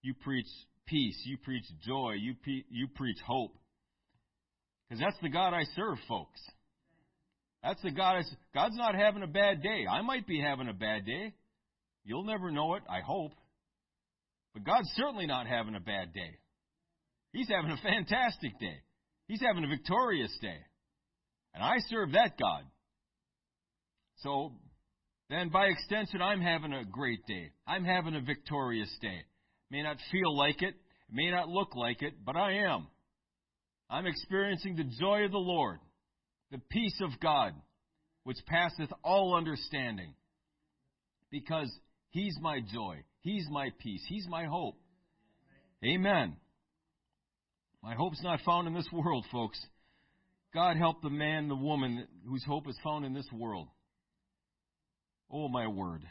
You 0.02 0.14
preach 0.14 0.46
peace. 0.86 1.20
You 1.24 1.36
preach 1.38 1.64
joy. 1.84 2.12
You, 2.12 2.34
pe- 2.44 2.66
you 2.70 2.86
preach 2.94 3.18
hope. 3.26 3.56
Because 4.88 5.02
that's 5.02 5.20
the 5.22 5.28
God 5.28 5.54
I 5.54 5.64
serve, 5.76 5.98
folks. 6.08 6.40
That's 7.62 7.82
the 7.82 7.90
God 7.90 8.16
I 8.16 8.22
serve. 8.22 8.38
God's 8.54 8.76
not 8.76 8.94
having 8.94 9.22
a 9.22 9.26
bad 9.26 9.62
day. 9.62 9.84
I 9.90 10.02
might 10.02 10.26
be 10.26 10.40
having 10.40 10.68
a 10.68 10.72
bad 10.72 11.04
day. 11.04 11.34
You'll 12.04 12.24
never 12.24 12.50
know 12.50 12.74
it, 12.74 12.82
I 12.88 13.00
hope. 13.00 13.32
But 14.54 14.64
God's 14.64 14.90
certainly 14.96 15.26
not 15.26 15.46
having 15.46 15.74
a 15.74 15.80
bad 15.80 16.12
day. 16.12 16.38
He's 17.32 17.48
having 17.48 17.70
a 17.70 17.76
fantastic 17.82 18.58
day. 18.58 18.78
He's 19.26 19.42
having 19.42 19.64
a 19.64 19.68
victorious 19.68 20.36
day. 20.40 20.58
And 21.54 21.62
I 21.62 21.78
serve 21.88 22.12
that 22.12 22.38
God. 22.38 22.62
So, 24.22 24.52
then 25.28 25.50
by 25.50 25.66
extension, 25.66 26.22
I'm 26.22 26.40
having 26.40 26.72
a 26.72 26.84
great 26.84 27.26
day. 27.26 27.50
I'm 27.66 27.84
having 27.84 28.14
a 28.14 28.20
victorious 28.20 28.90
day. 29.02 29.20
May 29.70 29.82
not 29.82 29.98
feel 30.10 30.36
like 30.36 30.62
it, 30.62 30.74
may 31.10 31.30
not 31.30 31.48
look 31.48 31.76
like 31.76 32.02
it, 32.02 32.14
but 32.24 32.36
I 32.36 32.64
am. 32.64 32.86
I'm 33.90 34.06
experiencing 34.06 34.76
the 34.76 34.84
joy 34.84 35.24
of 35.24 35.32
the 35.32 35.38
Lord, 35.38 35.78
the 36.50 36.60
peace 36.70 37.00
of 37.00 37.18
God, 37.20 37.52
which 38.24 38.38
passeth 38.46 38.90
all 39.02 39.34
understanding. 39.34 40.14
Because 41.30 41.70
He's 42.10 42.36
my 42.40 42.60
joy. 42.60 43.02
He's 43.20 43.46
my 43.50 43.70
peace. 43.78 44.02
He's 44.08 44.26
my 44.28 44.44
hope. 44.44 44.76
Amen. 45.84 46.36
My 47.82 47.94
hope's 47.94 48.22
not 48.22 48.40
found 48.44 48.66
in 48.66 48.74
this 48.74 48.88
world, 48.92 49.24
folks. 49.30 49.60
God 50.54 50.76
help 50.76 51.02
the 51.02 51.10
man, 51.10 51.48
the 51.48 51.54
woman 51.54 52.06
whose 52.26 52.44
hope 52.44 52.68
is 52.68 52.76
found 52.82 53.04
in 53.04 53.12
this 53.14 53.28
world. 53.32 53.68
Oh, 55.30 55.48
my 55.48 55.66
word. 55.66 56.02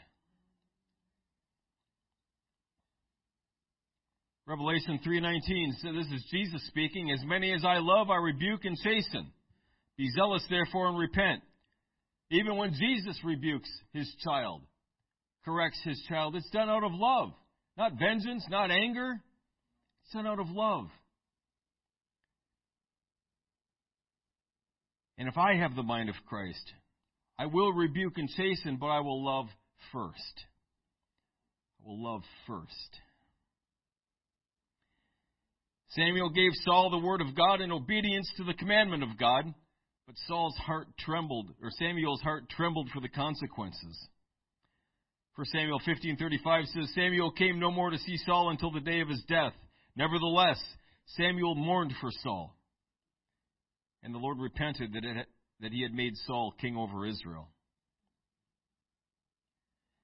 Revelation 4.48 4.98
3:19 5.04 5.72
so 5.82 5.92
this 5.92 6.06
is 6.06 6.24
Jesus 6.30 6.66
speaking, 6.68 7.10
as 7.10 7.22
many 7.22 7.52
as 7.52 7.66
I 7.66 7.80
love 7.80 8.08
I 8.08 8.16
rebuke 8.16 8.64
and 8.64 8.78
chasten. 8.78 9.30
Be 9.98 10.08
zealous 10.16 10.42
therefore 10.48 10.88
and 10.88 10.98
repent. 10.98 11.42
Even 12.30 12.56
when 12.56 12.72
Jesus 12.72 13.22
rebukes 13.22 13.68
his 13.92 14.10
child, 14.24 14.62
corrects 15.44 15.82
his 15.84 16.02
child, 16.08 16.34
it's 16.34 16.48
done 16.48 16.70
out 16.70 16.82
of 16.82 16.92
love. 16.94 17.34
Not 17.76 17.98
vengeance, 17.98 18.42
not 18.48 18.70
anger. 18.70 19.20
It's 20.04 20.14
done 20.14 20.26
out 20.26 20.40
of 20.40 20.48
love. 20.48 20.86
And 25.18 25.28
if 25.28 25.36
I 25.36 25.56
have 25.56 25.76
the 25.76 25.82
mind 25.82 26.08
of 26.08 26.14
Christ, 26.26 26.72
I 27.38 27.46
will 27.46 27.74
rebuke 27.74 28.16
and 28.16 28.30
chasten, 28.30 28.78
but 28.80 28.86
I 28.86 29.00
will 29.00 29.22
love 29.22 29.48
first. 29.92 30.44
I 31.82 31.88
will 31.88 32.02
love 32.02 32.22
first. 32.46 33.00
Samuel 35.90 36.30
gave 36.30 36.52
Saul 36.64 36.90
the 36.90 36.98
word 36.98 37.20
of 37.20 37.34
God 37.34 37.60
in 37.60 37.72
obedience 37.72 38.30
to 38.36 38.44
the 38.44 38.54
commandment 38.54 39.02
of 39.02 39.18
God, 39.18 39.52
but 40.06 40.16
Saul's 40.26 40.56
heart 40.56 40.88
trembled, 40.98 41.50
or 41.62 41.70
Samuel's 41.70 42.20
heart 42.20 42.48
trembled 42.50 42.90
for 42.92 43.00
the 43.00 43.08
consequences. 43.08 44.08
For 45.34 45.44
Samuel 45.46 45.80
15:35 45.80 46.66
says 46.66 46.92
Samuel 46.94 47.30
came 47.30 47.58
no 47.58 47.70
more 47.70 47.90
to 47.90 47.98
see 47.98 48.16
Saul 48.18 48.50
until 48.50 48.70
the 48.70 48.80
day 48.80 49.00
of 49.00 49.08
his 49.08 49.22
death. 49.28 49.54
Nevertheless, 49.96 50.62
Samuel 51.16 51.54
mourned 51.54 51.92
for 52.00 52.10
Saul. 52.22 52.54
And 54.02 54.14
the 54.14 54.18
Lord 54.18 54.38
repented 54.38 54.92
that, 54.92 55.04
it, 55.04 55.26
that 55.60 55.72
he 55.72 55.82
had 55.82 55.92
made 55.92 56.16
Saul 56.26 56.52
king 56.60 56.76
over 56.76 57.06
Israel. 57.06 57.48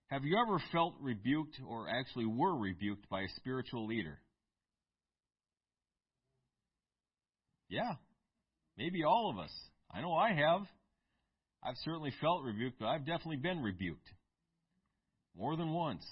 Have 0.08 0.24
you 0.24 0.38
ever 0.38 0.60
felt 0.72 0.94
rebuked 1.00 1.60
or 1.66 1.88
actually 1.88 2.26
were 2.26 2.56
rebuked 2.56 3.08
by 3.08 3.22
a 3.22 3.28
spiritual 3.36 3.86
leader? 3.86 4.20
Yeah, 7.68 7.94
maybe 8.76 9.04
all 9.04 9.30
of 9.30 9.38
us. 9.38 9.52
I 9.90 10.00
know 10.00 10.14
I 10.14 10.32
have. 10.32 10.62
I've 11.62 11.76
certainly 11.84 12.12
felt 12.20 12.42
rebuked, 12.42 12.78
but 12.78 12.86
I've 12.86 13.06
definitely 13.06 13.38
been 13.38 13.62
rebuked 13.62 14.08
more 15.36 15.56
than 15.56 15.72
once. 15.72 16.04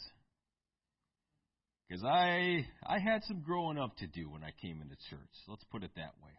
Because 1.88 2.04
I 2.04 2.66
I 2.86 2.98
had 2.98 3.22
some 3.24 3.42
growing 3.42 3.78
up 3.78 3.96
to 3.98 4.06
do 4.06 4.30
when 4.30 4.42
I 4.42 4.50
came 4.62 4.80
into 4.80 4.96
church. 5.10 5.20
Let's 5.46 5.64
put 5.70 5.82
it 5.82 5.90
that 5.96 6.14
way. 6.22 6.30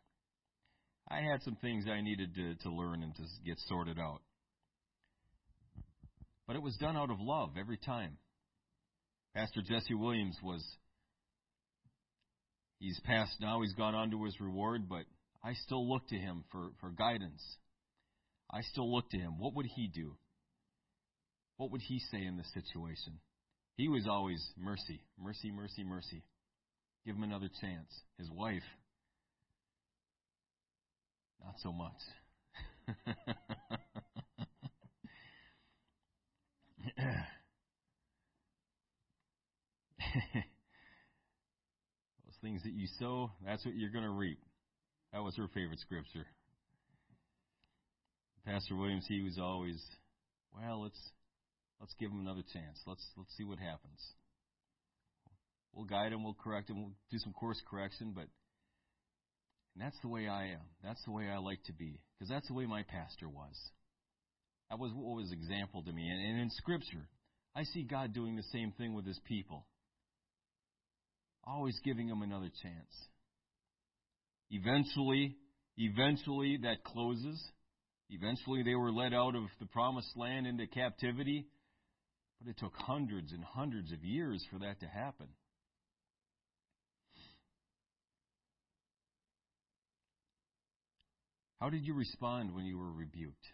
I 1.09 1.21
had 1.21 1.43
some 1.43 1.57
things 1.61 1.85
I 1.87 2.01
needed 2.01 2.33
to, 2.35 2.55
to 2.55 2.69
learn 2.71 3.03
and 3.03 3.13
to 3.15 3.23
get 3.45 3.57
sorted 3.67 3.99
out. 3.99 4.21
But 6.47 6.55
it 6.55 6.61
was 6.61 6.75
done 6.77 6.97
out 6.97 7.11
of 7.11 7.19
love 7.19 7.51
every 7.59 7.77
time. 7.77 8.17
Pastor 9.35 9.61
Jesse 9.61 9.93
Williams 9.93 10.37
was 10.43 10.63
He's 12.79 12.99
passed 13.05 13.35
now, 13.39 13.61
he's 13.61 13.73
gone 13.73 13.95
on 13.95 14.11
to 14.11 14.23
his 14.25 14.39
reward, 14.41 14.89
but 14.89 15.05
I 15.43 15.53
still 15.65 15.89
look 15.89 16.07
to 16.09 16.15
him 16.15 16.43
for, 16.51 16.71
for 16.79 16.89
guidance. 16.89 17.41
I 18.51 18.61
still 18.61 18.93
look 18.93 19.09
to 19.09 19.17
him. 19.17 19.39
What 19.39 19.55
would 19.55 19.65
he 19.65 19.87
do? 19.87 20.15
What 21.57 21.71
would 21.71 21.81
he 21.81 21.99
say 22.11 22.23
in 22.23 22.37
this 22.37 22.51
situation? 22.53 23.19
He 23.75 23.87
was 23.87 24.07
always 24.07 24.45
mercy, 24.57 25.01
mercy, 25.19 25.51
mercy, 25.51 25.83
mercy. 25.83 26.23
Give 27.05 27.15
him 27.15 27.23
another 27.23 27.49
chance. 27.61 27.89
His 28.17 28.29
wife, 28.29 28.63
not 31.43 31.55
so 31.59 31.71
much. 31.73 31.93
things 42.43 42.61
that 42.63 42.73
you 42.73 42.87
sow, 42.99 43.31
that's 43.45 43.65
what 43.65 43.73
you're 43.75 43.89
going 43.89 44.03
to 44.03 44.11
reap. 44.11 44.37
That 45.13 45.23
was 45.23 45.35
her 45.37 45.47
favorite 45.53 45.79
scripture. 45.79 46.27
Pastor 48.45 48.75
Williams, 48.75 49.05
he 49.07 49.23
was 49.23 49.39
always, 49.39 49.81
well, 50.53 50.83
let's 50.83 50.99
let's 51.79 51.93
give 51.99 52.11
him 52.11 52.19
another 52.19 52.43
chance. 52.53 52.77
Let's 52.85 53.05
let's 53.17 53.33
see 53.37 53.45
what 53.45 53.57
happens. 53.57 54.01
We'll 55.71 55.85
guide 55.85 56.11
him, 56.11 56.23
we'll 56.23 56.35
correct 56.35 56.69
him, 56.69 56.81
we'll 56.81 56.93
do 57.09 57.17
some 57.17 57.33
course 57.33 57.61
correction, 57.69 58.11
but 58.13 58.27
and 59.73 59.81
that's 59.81 59.97
the 60.01 60.09
way 60.09 60.27
I 60.27 60.47
am. 60.51 60.65
That's 60.83 61.03
the 61.05 61.11
way 61.11 61.29
I 61.29 61.37
like 61.37 61.63
to 61.63 61.73
be, 61.73 61.99
because 62.13 62.29
that's 62.29 62.47
the 62.47 62.53
way 62.53 62.65
my 62.65 62.83
pastor 62.83 63.29
was. 63.29 63.55
That 64.69 64.77
was 64.77 64.91
what 64.93 65.15
was 65.15 65.31
example 65.31 65.81
to 65.83 65.91
me. 65.91 66.09
And, 66.09 66.19
and 66.19 66.41
in 66.41 66.49
Scripture, 66.51 67.07
I 67.55 67.63
see 67.63 67.83
God 67.83 68.13
doing 68.13 68.35
the 68.35 68.43
same 68.51 68.73
thing 68.77 68.93
with 68.93 69.05
His 69.05 69.19
people 69.25 69.65
always 71.45 71.79
giving 71.83 72.07
them 72.07 72.21
another 72.21 72.49
chance. 72.61 73.07
Eventually, 74.49 75.35
eventually 75.77 76.59
that 76.63 76.83
closes. 76.83 77.41
Eventually 78.09 78.63
they 78.63 78.75
were 78.75 78.91
led 78.91 79.13
out 79.13 79.35
of 79.35 79.43
the 79.59 79.65
promised 79.65 80.15
land 80.15 80.45
into 80.47 80.67
captivity. 80.67 81.47
But 82.39 82.51
it 82.51 82.57
took 82.59 82.73
hundreds 82.75 83.31
and 83.31 83.43
hundreds 83.43 83.91
of 83.91 84.03
years 84.03 84.45
for 84.51 84.59
that 84.59 84.79
to 84.81 84.87
happen. 84.87 85.27
How 91.59 91.69
did 91.69 91.85
you 91.85 91.93
respond 91.93 92.53
when 92.53 92.65
you 92.65 92.77
were 92.77 92.91
rebuked? 92.91 93.47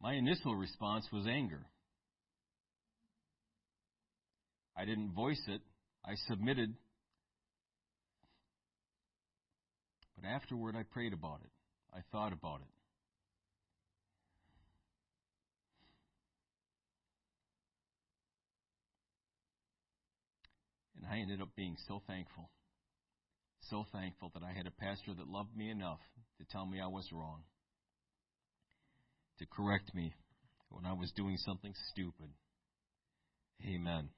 My 0.00 0.14
initial 0.14 0.54
response 0.54 1.06
was 1.12 1.26
anger. 1.26 1.60
I 4.74 4.86
didn't 4.86 5.12
voice 5.12 5.42
it, 5.46 5.60
I 6.04 6.14
submitted. 6.26 6.74
But 10.16 10.26
afterward, 10.26 10.74
I 10.74 10.84
prayed 10.84 11.12
about 11.12 11.40
it. 11.44 11.50
I 11.94 12.00
thought 12.12 12.32
about 12.32 12.60
it. 12.60 12.68
And 20.96 21.12
I 21.12 21.18
ended 21.18 21.42
up 21.42 21.48
being 21.56 21.76
so 21.88 22.02
thankful. 22.06 22.48
So 23.68 23.84
thankful 23.92 24.30
that 24.32 24.42
I 24.42 24.52
had 24.56 24.66
a 24.66 24.70
pastor 24.70 25.12
that 25.14 25.28
loved 25.28 25.54
me 25.54 25.70
enough 25.70 26.00
to 26.38 26.44
tell 26.50 26.64
me 26.64 26.80
I 26.80 26.86
was 26.86 27.06
wrong 27.12 27.42
to 29.40 29.46
correct 29.46 29.92
me 29.94 30.14
when 30.68 30.86
I 30.86 30.92
was 30.92 31.10
doing 31.16 31.36
something 31.38 31.72
stupid. 31.90 32.28
Amen. 33.66 34.10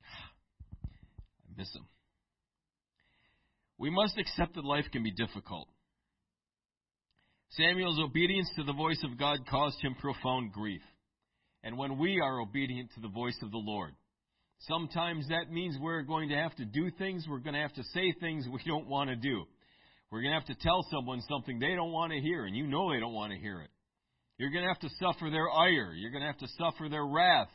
I 0.04 1.50
miss 1.56 1.74
him. 1.74 1.86
We 3.78 3.90
must 3.90 4.16
accept 4.18 4.54
that 4.54 4.64
life 4.64 4.86
can 4.92 5.02
be 5.02 5.10
difficult. 5.10 5.68
Samuel's 7.50 7.98
obedience 7.98 8.50
to 8.56 8.64
the 8.64 8.72
voice 8.72 9.02
of 9.04 9.18
God 9.18 9.38
caused 9.48 9.80
him 9.80 9.94
profound 9.94 10.52
grief. 10.52 10.82
And 11.62 11.78
when 11.78 11.98
we 11.98 12.20
are 12.20 12.40
obedient 12.40 12.90
to 12.94 13.00
the 13.00 13.08
voice 13.08 13.38
of 13.42 13.50
the 13.50 13.58
Lord, 13.58 13.94
Sometimes 14.60 15.28
that 15.28 15.50
means 15.50 15.76
we're 15.80 16.02
going 16.02 16.30
to 16.30 16.36
have 16.36 16.54
to 16.56 16.64
do 16.64 16.90
things, 16.98 17.26
we're 17.28 17.38
going 17.38 17.54
to 17.54 17.60
have 17.60 17.74
to 17.74 17.84
say 17.92 18.14
things 18.18 18.46
we 18.50 18.60
don't 18.66 18.88
want 18.88 19.10
to 19.10 19.16
do. 19.16 19.44
We're 20.10 20.22
going 20.22 20.32
to 20.32 20.38
have 20.38 20.56
to 20.56 20.62
tell 20.62 20.86
someone 20.90 21.20
something 21.28 21.58
they 21.58 21.74
don't 21.74 21.92
want 21.92 22.12
to 22.12 22.20
hear, 22.20 22.46
and 22.46 22.56
you 22.56 22.66
know 22.66 22.92
they 22.92 23.00
don't 23.00 23.12
want 23.12 23.32
to 23.32 23.38
hear 23.38 23.60
it. 23.60 23.70
You're 24.38 24.50
going 24.50 24.62
to 24.62 24.68
have 24.68 24.80
to 24.80 24.90
suffer 25.00 25.30
their 25.30 25.50
ire. 25.50 25.92
You're 25.94 26.10
going 26.10 26.22
to 26.22 26.26
have 26.26 26.38
to 26.38 26.48
suffer 26.58 26.88
their 26.88 27.04
wrath. 27.04 27.48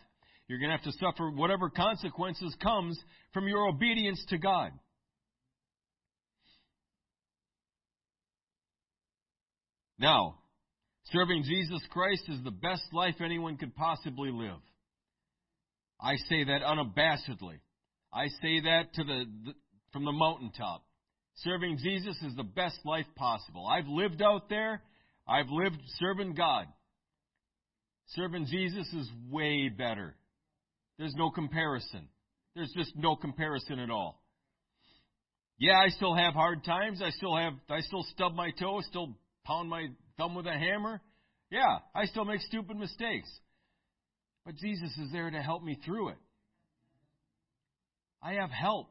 You're 0.48 0.60
going 0.60 0.72
to 0.72 0.78
have 0.78 0.86
to 0.86 1.00
suffer 1.00 1.30
whatever 1.30 1.70
consequences 1.70 2.56
comes 2.62 3.00
from 3.34 3.48
your 3.48 3.68
obedience 3.68 4.24
to 4.30 4.38
God. 4.38 4.72
Now, 10.00 10.36
serving 11.12 11.44
Jesus 11.44 11.82
Christ 11.92 12.24
is 12.30 12.44
the 12.44 12.52
best 12.52 12.84
life 12.94 13.16
anyone 13.24 13.58
could 13.58 13.76
possibly 13.76 14.32
live. 14.32 14.60
I 16.02 16.16
say 16.30 16.44
that 16.46 16.62
unabashedly. 16.62 17.60
I 18.14 18.28
say 18.42 18.62
that 18.62 18.94
to 18.96 19.04
the, 19.04 19.26
the 19.46 19.54
from 19.92 20.06
the 20.06 20.12
mountaintop. 20.12 20.84
Serving 21.38 21.78
Jesus 21.78 22.18
is 22.22 22.36
the 22.36 22.44
best 22.44 22.80
life 22.86 23.06
possible. 23.16 23.66
I've 23.68 23.88
lived 23.88 24.22
out 24.22 24.50
there. 24.50 24.82
I've 25.28 25.50
lived 25.50 25.80
serving 25.98 26.34
God. 26.34 26.66
Serving 28.08 28.48
Jesus 28.48 28.88
is 28.94 29.10
way 29.30 29.70
better. 29.70 30.16
There's 30.98 31.16
no 31.16 31.30
comparison. 31.30 32.08
There's 32.56 32.74
just 32.76 32.96
no 32.96 33.16
comparison 33.16 33.80
at 33.80 33.90
all. 33.90 34.22
Yeah, 35.60 35.78
I 35.78 35.90
still 35.90 36.16
have 36.16 36.34
hard 36.34 36.64
times. 36.64 37.02
I 37.04 37.12
still 37.12 37.36
have 37.36 37.54
I 37.70 37.82
still 37.82 38.04
stub 38.12 38.34
my 38.34 38.52
toe, 38.52 38.82
still 38.82 39.16
pound 39.46 39.70
my 39.70 39.88
thumb 40.18 40.36
with 40.36 40.48
a 40.48 40.52
hammer. 40.54 41.02
Yeah, 41.52 41.80
I 41.96 42.06
still 42.06 42.26
make 42.26 42.42
stupid 42.42 42.78
mistakes. 42.78 43.30
But 44.46 44.56
Jesus 44.56 44.90
is 44.98 45.12
there 45.12 45.30
to 45.30 45.42
help 45.42 45.64
me 45.64 45.78
through 45.86 46.10
it. 46.10 46.18
I 48.22 48.34
have 48.34 48.50
help. 48.50 48.88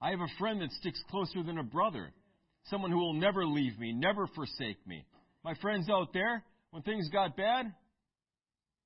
I 0.00 0.10
have 0.10 0.20
a 0.20 0.38
friend 0.38 0.60
that 0.62 0.70
sticks 0.72 1.02
closer 1.10 1.42
than 1.42 1.58
a 1.58 1.62
brother. 1.62 2.12
Someone 2.64 2.90
who 2.90 2.98
will 2.98 3.14
never 3.14 3.44
leave 3.46 3.78
me, 3.78 3.92
never 3.92 4.26
forsake 4.28 4.86
me. 4.86 5.04
My 5.44 5.54
friends 5.60 5.88
out 5.90 6.12
there, 6.12 6.44
when 6.70 6.82
things 6.82 7.08
got 7.10 7.36
bad, 7.36 7.72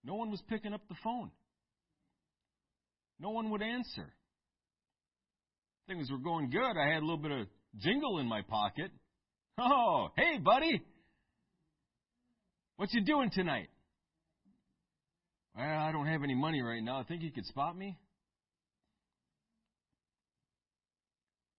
no 0.05 0.15
one 0.15 0.31
was 0.31 0.43
picking 0.49 0.73
up 0.73 0.83
the 0.89 0.97
phone. 1.03 1.31
No 3.21 3.31
one 3.31 3.51
would 3.51 3.63
answer. 3.63 4.13
Things 5.87 6.11
were 6.11 6.19
going 6.19 6.51
good. 6.51 6.77
I 6.77 6.93
had 6.93 7.03
a 7.03 7.07
little 7.07 7.17
bit 7.17 7.31
of 7.31 7.47
jingle 7.79 8.19
in 8.19 8.27
my 8.27 8.43
pocket. 8.43 8.91
Oh, 9.59 10.09
hey, 10.17 10.39
buddy. 10.39 10.83
What 12.77 12.93
you 12.93 13.05
doing 13.05 13.31
tonight? 13.33 13.69
I 15.57 15.93
don't 15.93 16.07
have 16.07 16.25
any 16.25 16.35
money 16.35 16.63
right 16.63 16.83
now. 16.83 16.99
I 16.99 17.05
think 17.05 17.23
you 17.23 17.31
could 17.31 17.47
spot 17.47 17.77
me. 17.77 17.97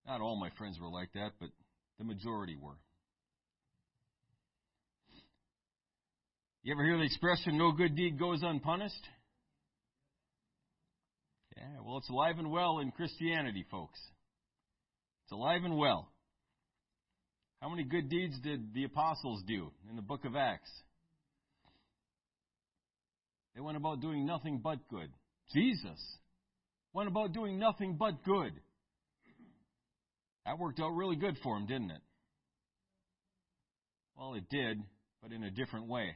Not 0.05 0.21
all 0.21 0.35
my 0.35 0.49
friends 0.57 0.77
were 0.79 0.89
like 0.89 1.13
that, 1.13 1.31
but 1.39 1.49
the 1.97 2.03
majority 2.03 2.57
were. 2.61 2.77
You 6.63 6.73
ever 6.73 6.83
hear 6.83 6.97
the 6.97 7.03
expression, 7.03 7.57
no 7.57 7.71
good 7.71 7.95
deed 7.95 8.19
goes 8.19 8.39
unpunished? 8.43 9.07
Yeah, 11.55 11.81
well, 11.85 11.97
it's 11.97 12.09
alive 12.09 12.37
and 12.37 12.51
well 12.51 12.79
in 12.79 12.91
Christianity, 12.91 13.65
folks. 13.71 13.99
It's 15.25 15.31
alive 15.31 15.61
and 15.63 15.77
well. 15.77 16.09
How 17.61 17.69
many 17.69 17.83
good 17.83 18.09
deeds 18.09 18.37
did 18.41 18.73
the 18.73 18.83
apostles 18.83 19.41
do 19.47 19.71
in 19.89 19.95
the 19.95 20.01
book 20.01 20.25
of 20.25 20.35
Acts? 20.35 20.69
They 23.56 23.62
went 23.62 23.78
about 23.78 24.01
doing 24.01 24.26
nothing 24.26 24.60
but 24.62 24.88
good. 24.89 25.10
Jesus 25.53 25.99
went 26.93 27.08
about 27.08 27.34
doing 27.34 27.58
nothing 27.58 27.95
but 27.97 28.24
good. 28.24 28.51
That 30.45 30.60
worked 30.60 30.80
out 30.80 30.89
really 30.89 31.16
good 31.16 31.38
for 31.41 31.58
him, 31.58 31.66
didn't 31.66 31.91
it? 31.91 32.01
Well, 34.18 34.36
it 34.36 34.49
did, 34.49 34.82
but 35.22 35.32
in 35.32 35.43
a 35.43 35.51
different 35.51 35.88
way. 35.88 36.16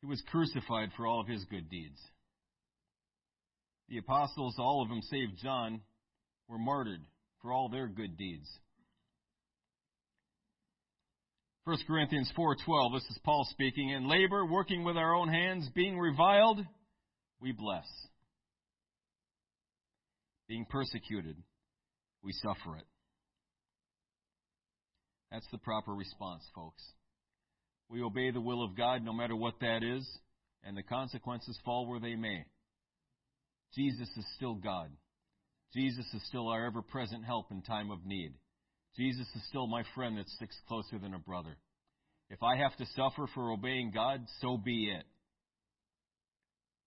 He 0.00 0.06
was 0.06 0.22
crucified 0.30 0.90
for 0.96 1.06
all 1.06 1.20
of 1.20 1.26
his 1.26 1.44
good 1.44 1.68
deeds. 1.68 2.00
The 3.88 3.98
apostles, 3.98 4.56
all 4.58 4.82
of 4.82 4.88
them 4.88 5.00
save 5.02 5.36
John, 5.42 5.80
were 6.48 6.58
martyred 6.58 7.00
for 7.42 7.52
all 7.52 7.68
their 7.68 7.88
good 7.88 8.16
deeds. 8.16 8.48
1 11.66 11.78
Corinthians 11.84 12.30
4:12 12.38 12.92
this 12.92 13.10
is 13.10 13.18
Paul 13.24 13.44
speaking. 13.50 13.88
In 13.90 14.08
labor 14.08 14.46
working 14.46 14.84
with 14.84 14.96
our 14.96 15.12
own 15.12 15.28
hands 15.28 15.68
being 15.74 15.98
reviled 15.98 16.64
we 17.40 17.50
bless. 17.50 17.84
Being 20.46 20.64
persecuted 20.70 21.34
we 22.22 22.30
suffer 22.34 22.76
it. 22.76 22.86
That's 25.32 25.46
the 25.50 25.58
proper 25.58 25.92
response 25.92 26.44
folks. 26.54 26.84
We 27.88 28.00
obey 28.00 28.30
the 28.30 28.40
will 28.40 28.62
of 28.62 28.76
God 28.76 29.02
no 29.02 29.12
matter 29.12 29.34
what 29.34 29.58
that 29.60 29.82
is 29.82 30.08
and 30.62 30.76
the 30.76 30.84
consequences 30.84 31.58
fall 31.64 31.88
where 31.88 31.98
they 31.98 32.14
may. 32.14 32.44
Jesus 33.74 34.08
is 34.16 34.26
still 34.36 34.54
God. 34.54 34.92
Jesus 35.74 36.06
is 36.14 36.24
still 36.28 36.46
our 36.46 36.64
ever 36.64 36.82
present 36.82 37.24
help 37.24 37.50
in 37.50 37.62
time 37.62 37.90
of 37.90 38.06
need 38.06 38.34
Jesus 38.96 39.26
is 39.34 39.42
still 39.48 39.66
my 39.66 39.82
friend 39.94 40.16
that 40.18 40.28
sticks 40.30 40.56
closer 40.68 40.98
than 40.98 41.14
a 41.14 41.18
brother. 41.18 41.56
If 42.30 42.42
I 42.42 42.56
have 42.56 42.76
to 42.76 42.86
suffer 42.96 43.28
for 43.34 43.52
obeying 43.52 43.92
God, 43.94 44.20
so 44.40 44.56
be 44.56 44.90
it. 44.90 45.04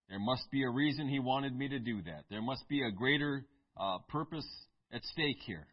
There 0.10 0.20
must 0.20 0.50
be 0.52 0.64
a 0.64 0.70
reason 0.70 1.08
He 1.08 1.20
wanted 1.20 1.56
me 1.56 1.70
to 1.70 1.80
do 1.80 2.02
that. 2.04 2.24
There 2.30 2.42
must 2.42 2.68
be 2.68 2.82
a 2.82 2.92
greater 2.92 3.46
uh, 3.80 4.00
purpose 4.10 4.48
at 4.92 5.04
stake 5.06 5.38
here 5.46 5.68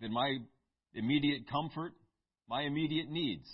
than 0.00 0.12
my 0.12 0.38
immediate 0.94 1.50
comfort, 1.50 1.92
my 2.48 2.62
immediate 2.62 3.10
needs. 3.10 3.48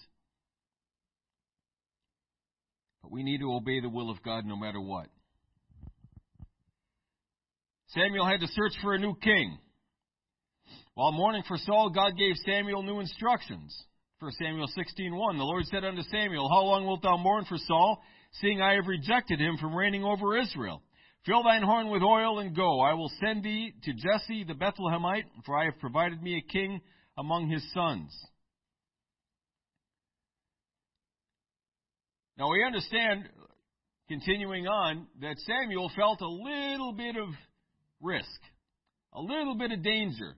But 3.02 3.10
we 3.10 3.22
need 3.22 3.38
to 3.38 3.54
obey 3.54 3.80
the 3.80 3.88
will 3.88 4.10
of 4.10 4.22
God 4.22 4.44
no 4.44 4.56
matter 4.56 4.80
what. 4.80 5.06
Samuel 7.88 8.26
had 8.26 8.40
to 8.40 8.48
search 8.48 8.72
for 8.82 8.92
a 8.92 8.98
new 8.98 9.14
king. 9.14 9.58
While 10.98 11.12
mourning 11.12 11.44
for 11.46 11.56
Saul, 11.58 11.90
God 11.90 12.16
gave 12.18 12.34
Samuel 12.44 12.82
new 12.82 12.98
instructions. 12.98 13.72
1 14.18 14.32
Samuel 14.32 14.66
16:1 14.66 15.38
The 15.38 15.44
Lord 15.44 15.64
said 15.66 15.84
unto 15.84 16.02
Samuel, 16.02 16.48
How 16.48 16.62
long 16.62 16.86
wilt 16.86 17.02
thou 17.02 17.16
mourn 17.16 17.44
for 17.44 17.56
Saul, 17.56 18.02
seeing 18.40 18.60
I 18.60 18.74
have 18.74 18.88
rejected 18.88 19.38
him 19.38 19.58
from 19.58 19.76
reigning 19.76 20.02
over 20.02 20.36
Israel? 20.36 20.82
Fill 21.24 21.44
thine 21.44 21.62
horn 21.62 21.90
with 21.90 22.02
oil 22.02 22.40
and 22.40 22.52
go. 22.52 22.80
I 22.80 22.94
will 22.94 23.12
send 23.20 23.44
thee 23.44 23.74
to 23.84 23.92
Jesse 23.92 24.42
the 24.42 24.54
Bethlehemite, 24.54 25.26
for 25.46 25.56
I 25.56 25.66
have 25.66 25.78
provided 25.78 26.20
me 26.20 26.36
a 26.36 26.52
king 26.52 26.80
among 27.16 27.48
his 27.48 27.62
sons. 27.72 28.10
Now 32.36 32.50
we 32.50 32.64
understand, 32.64 33.28
continuing 34.08 34.66
on, 34.66 35.06
that 35.20 35.38
Samuel 35.46 35.92
felt 35.94 36.20
a 36.22 36.28
little 36.28 36.92
bit 36.92 37.14
of 37.16 37.28
risk, 38.00 38.40
a 39.12 39.20
little 39.20 39.54
bit 39.54 39.70
of 39.70 39.84
danger. 39.84 40.34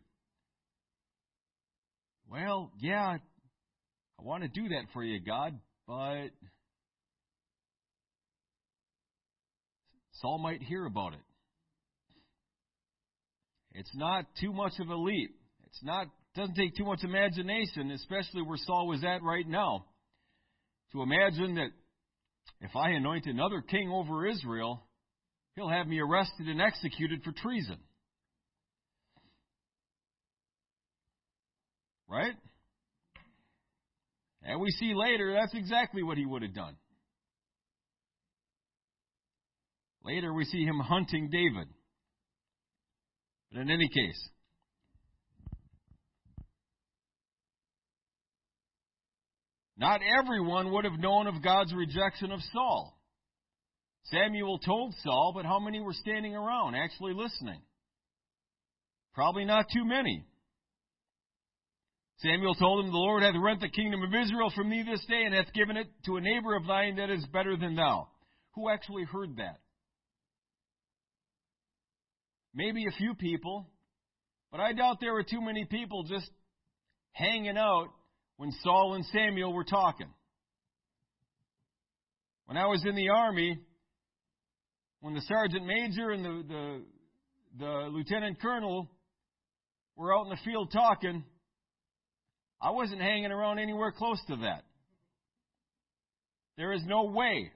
Well, 2.31 2.71
yeah, 2.79 3.17
I 3.17 4.23
want 4.23 4.45
to 4.45 4.49
do 4.49 4.69
that 4.69 4.85
for 4.93 5.03
you, 5.03 5.19
God, 5.19 5.59
but 5.89 6.29
Saul 10.13 10.39
might 10.39 10.63
hear 10.63 10.87
about 10.87 11.15
it. 11.15 11.21
It's 13.73 13.91
not 13.97 14.27
too 14.41 14.53
much 14.53 14.75
of 14.79 14.91
a 14.91 14.95
leap. 14.95 15.35
It's 15.67 15.83
not 15.83 16.07
doesn't 16.37 16.55
take 16.55 16.77
too 16.77 16.85
much 16.85 17.03
imagination, 17.03 17.91
especially 17.91 18.43
where 18.43 18.59
Saul 18.65 18.87
was 18.87 19.03
at 19.03 19.25
right 19.25 19.49
now, 19.49 19.87
to 20.93 21.03
imagine 21.03 21.57
that 21.57 21.71
if 22.61 22.77
I 22.77 22.91
anoint 22.91 23.27
another 23.27 23.61
king 23.61 23.91
over 23.91 24.29
Israel, 24.29 24.85
he'll 25.57 25.69
have 25.69 25.89
me 25.89 25.99
arrested 25.99 26.47
and 26.47 26.63
executed 26.63 27.25
for 27.25 27.33
treason. 27.33 27.79
Right? 32.11 32.35
And 34.43 34.61
we 34.61 34.71
see 34.71 34.93
later 34.95 35.35
that's 35.39 35.55
exactly 35.55 36.03
what 36.03 36.19
he 36.19 36.27
would 36.27 36.43
have 36.43 36.55
done. 36.55 36.77
Later 40.05 40.33
we 40.33 40.45
see 40.45 40.65
him 40.65 40.81
hunting 40.81 41.29
David. 41.31 41.69
But 43.53 43.61
in 43.61 43.71
any 43.71 43.89
case, 43.89 44.29
not 49.77 50.01
everyone 50.19 50.73
would 50.73 50.85
have 50.85 50.99
known 50.99 51.27
of 51.27 51.43
God's 51.43 51.73
rejection 51.75 52.33
of 52.33 52.41
Saul. 52.53 52.97
Samuel 54.05 54.59
told 54.59 54.95
Saul, 55.05 55.33
but 55.35 55.45
how 55.45 55.61
many 55.61 55.81
were 55.81 55.93
standing 55.93 56.35
around 56.35 56.75
actually 56.75 57.13
listening? 57.13 57.61
Probably 59.15 59.45
not 59.45 59.67
too 59.73 59.85
many. 59.85 60.25
Samuel 62.23 62.55
told 62.55 62.85
him, 62.85 62.91
The 62.91 62.99
Lord 62.99 63.23
hath 63.23 63.35
rent 63.41 63.61
the 63.61 63.69
kingdom 63.69 64.03
of 64.03 64.15
Israel 64.15 64.53
from 64.55 64.71
thee 64.71 64.83
this 64.83 65.05
day, 65.07 65.23
and 65.25 65.35
hath 65.35 65.53
given 65.53 65.77
it 65.77 65.89
to 66.07 66.17
a 66.17 66.21
neighbor 66.21 66.55
of 66.55 66.67
thine 66.67 66.97
that 66.97 67.11
is 67.11 67.25
better 67.27 67.57
than 67.57 67.77
thou. 67.77 68.09
Who 68.55 68.69
actually 68.69 69.05
heard 69.05 69.37
that? 69.37 69.61
maybe 72.55 72.87
a 72.87 72.97
few 72.97 73.15
people, 73.15 73.67
but 74.51 74.61
I 74.61 74.73
doubt 74.73 74.99
there 75.01 75.13
were 75.13 75.23
too 75.23 75.41
many 75.41 75.65
people 75.65 76.05
just 76.05 76.29
hanging 77.13 77.57
out 77.57 77.89
when 78.37 78.53
Saul 78.63 78.95
and 78.95 79.05
Samuel 79.07 79.53
were 79.53 79.65
talking. 79.65 80.09
When 82.47 82.57
I 82.57 82.67
was 82.67 82.85
in 82.85 82.97
the 82.97 83.11
army, 83.11 83.59
when 85.01 85.15
the 85.15 85.21
sergeant 85.23 85.65
major 85.67 86.11
and 86.11 86.25
the, 86.25 86.45
the, 86.49 86.83
the 87.59 87.89
lieutenant 87.93 88.41
colonel 88.41 88.91
were 89.97 90.15
out 90.15 90.25
in 90.25 90.31
the 90.31 90.39
field 90.45 90.73
talking, 90.73 91.25
I 92.61 92.71
wasn't 92.71 93.01
hanging 93.01 93.33
around 93.33 93.59
anywhere 93.59 93.93
close 93.93 94.21
to 94.29 94.37
that. 94.37 94.65
There 96.57 96.73
is 96.73 96.83
no 96.85 97.05
way. 97.05 97.51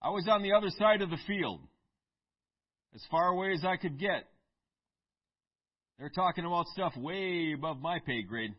I 0.00 0.10
was 0.10 0.28
on 0.28 0.42
the 0.42 0.52
other 0.52 0.68
side 0.78 1.02
of 1.02 1.10
the 1.10 1.18
field, 1.26 1.60
as 2.94 3.02
far 3.10 3.28
away 3.28 3.52
as 3.52 3.64
I 3.64 3.76
could 3.76 3.98
get. 3.98 4.28
They're 5.98 6.10
talking 6.10 6.44
about 6.44 6.66
stuff 6.68 6.92
way 6.96 7.52
above 7.54 7.80
my 7.80 7.98
pay 8.00 8.22
grade. 8.22 8.54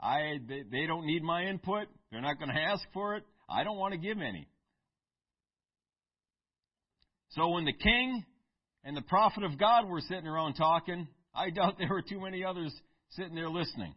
I 0.00 0.38
they, 0.46 0.62
they 0.70 0.86
don't 0.86 1.06
need 1.06 1.22
my 1.22 1.44
input. 1.44 1.86
They're 2.12 2.20
not 2.20 2.38
going 2.38 2.50
to 2.50 2.60
ask 2.60 2.84
for 2.92 3.16
it. 3.16 3.24
I 3.48 3.64
don't 3.64 3.78
want 3.78 3.92
to 3.92 3.98
give 3.98 4.18
any. 4.18 4.46
So 7.30 7.48
when 7.48 7.64
the 7.64 7.72
king 7.72 8.24
and 8.84 8.96
the 8.96 9.02
prophet 9.02 9.42
of 9.44 9.58
God 9.58 9.88
were 9.88 10.00
sitting 10.00 10.26
around 10.26 10.54
talking, 10.54 11.08
I 11.34 11.50
doubt 11.50 11.76
there 11.78 11.88
were 11.88 12.02
too 12.02 12.20
many 12.20 12.44
others 12.44 12.72
sitting 13.16 13.34
there 13.34 13.50
listening. 13.50 13.94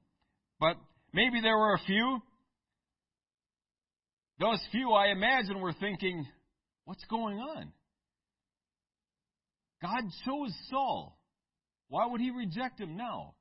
But 0.59 0.77
maybe 1.13 1.41
there 1.41 1.57
were 1.57 1.73
a 1.73 1.85
few. 1.85 2.19
Those 4.39 4.59
few, 4.71 4.91
I 4.91 5.07
imagine, 5.07 5.59
were 5.59 5.73
thinking, 5.73 6.25
what's 6.85 7.03
going 7.05 7.37
on? 7.37 7.71
God 9.81 10.03
chose 10.25 10.53
Saul. 10.69 11.17
Why 11.89 12.05
would 12.07 12.21
he 12.21 12.31
reject 12.31 12.79
him 12.79 12.97
now? 12.97 13.35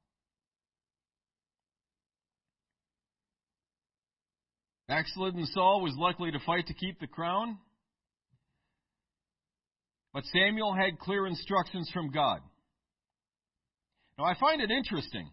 Backslidden 4.89 5.47
Saul 5.47 5.83
was 5.83 5.95
likely 5.99 6.31
to 6.31 6.39
fight 6.47 6.69
to 6.69 6.75
keep 6.75 7.01
the 7.01 7.09
crown. 7.09 7.59
But 10.13 10.25
Samuel 10.33 10.75
had 10.75 10.99
clear 11.01 11.27
instructions 11.27 11.91
from 11.93 12.11
God. 12.11 12.41
Now, 14.17 14.25
I 14.25 14.39
find 14.39 14.63
it 14.63 14.71
interesting 14.71 15.29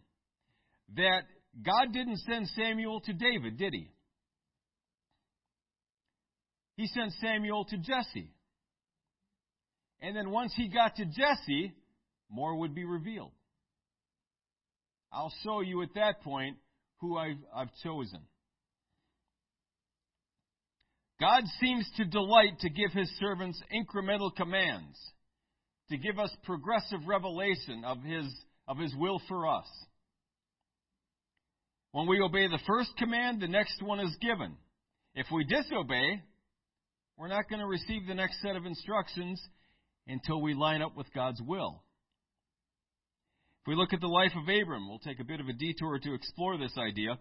that 0.95 1.21
God 1.61 1.93
didn't 1.93 2.17
send 2.17 2.47
Samuel 2.49 3.01
to 3.01 3.13
David, 3.13 3.57
did 3.57 3.73
he? 3.73 3.89
He 6.75 6.87
sent 6.87 7.13
Samuel 7.21 7.65
to 7.65 7.77
Jesse. 7.77 8.31
And 10.01 10.15
then 10.15 10.31
once 10.31 10.53
he 10.55 10.67
got 10.67 10.95
to 10.95 11.05
Jesse, 11.05 11.73
more 12.29 12.57
would 12.59 12.73
be 12.73 12.83
revealed. 12.83 13.31
I'll 15.11 15.33
show 15.43 15.61
you 15.61 15.83
at 15.83 15.93
that 15.95 16.21
point 16.23 16.57
who 16.99 17.17
I've, 17.17 17.37
I've 17.55 17.73
chosen. 17.83 18.21
God 21.19 21.43
seems 21.61 21.87
to 21.97 22.05
delight 22.05 22.59
to 22.61 22.69
give 22.69 22.91
his 22.91 23.09
servants 23.19 23.61
incremental 23.71 24.35
commands, 24.35 24.97
to 25.89 25.97
give 25.97 26.17
us 26.17 26.31
progressive 26.43 26.99
revelation 27.05 27.83
of 27.85 28.01
his, 28.01 28.25
of 28.67 28.77
his 28.79 28.93
will 28.95 29.21
for 29.29 29.47
us. 29.47 29.67
When 31.93 32.07
we 32.07 32.19
obey 32.21 32.47
the 32.47 32.59
first 32.65 32.89
command, 32.97 33.39
the 33.39 33.47
next 33.47 33.79
one 33.83 33.99
is 33.99 34.15
given. 34.19 34.57
If 35.13 35.27
we 35.31 35.43
disobey, 35.43 36.23
we're 37.17 37.27
not 37.27 37.47
going 37.47 37.59
to 37.59 37.67
receive 37.67 38.07
the 38.07 38.15
next 38.15 38.41
set 38.41 38.55
of 38.55 38.65
instructions 38.65 39.39
until 40.07 40.41
we 40.41 40.55
line 40.55 40.81
up 40.81 40.97
with 40.97 41.05
God's 41.13 41.39
will. 41.39 41.83
If 43.61 43.67
we 43.67 43.75
look 43.75 43.93
at 43.93 44.01
the 44.01 44.07
life 44.07 44.31
of 44.35 44.41
Abram, 44.41 44.89
we'll 44.89 44.97
take 44.97 45.19
a 45.19 45.23
bit 45.23 45.39
of 45.39 45.47
a 45.47 45.53
detour 45.53 45.99
to 45.99 46.13
explore 46.15 46.57
this 46.57 46.75
idea. 46.79 47.19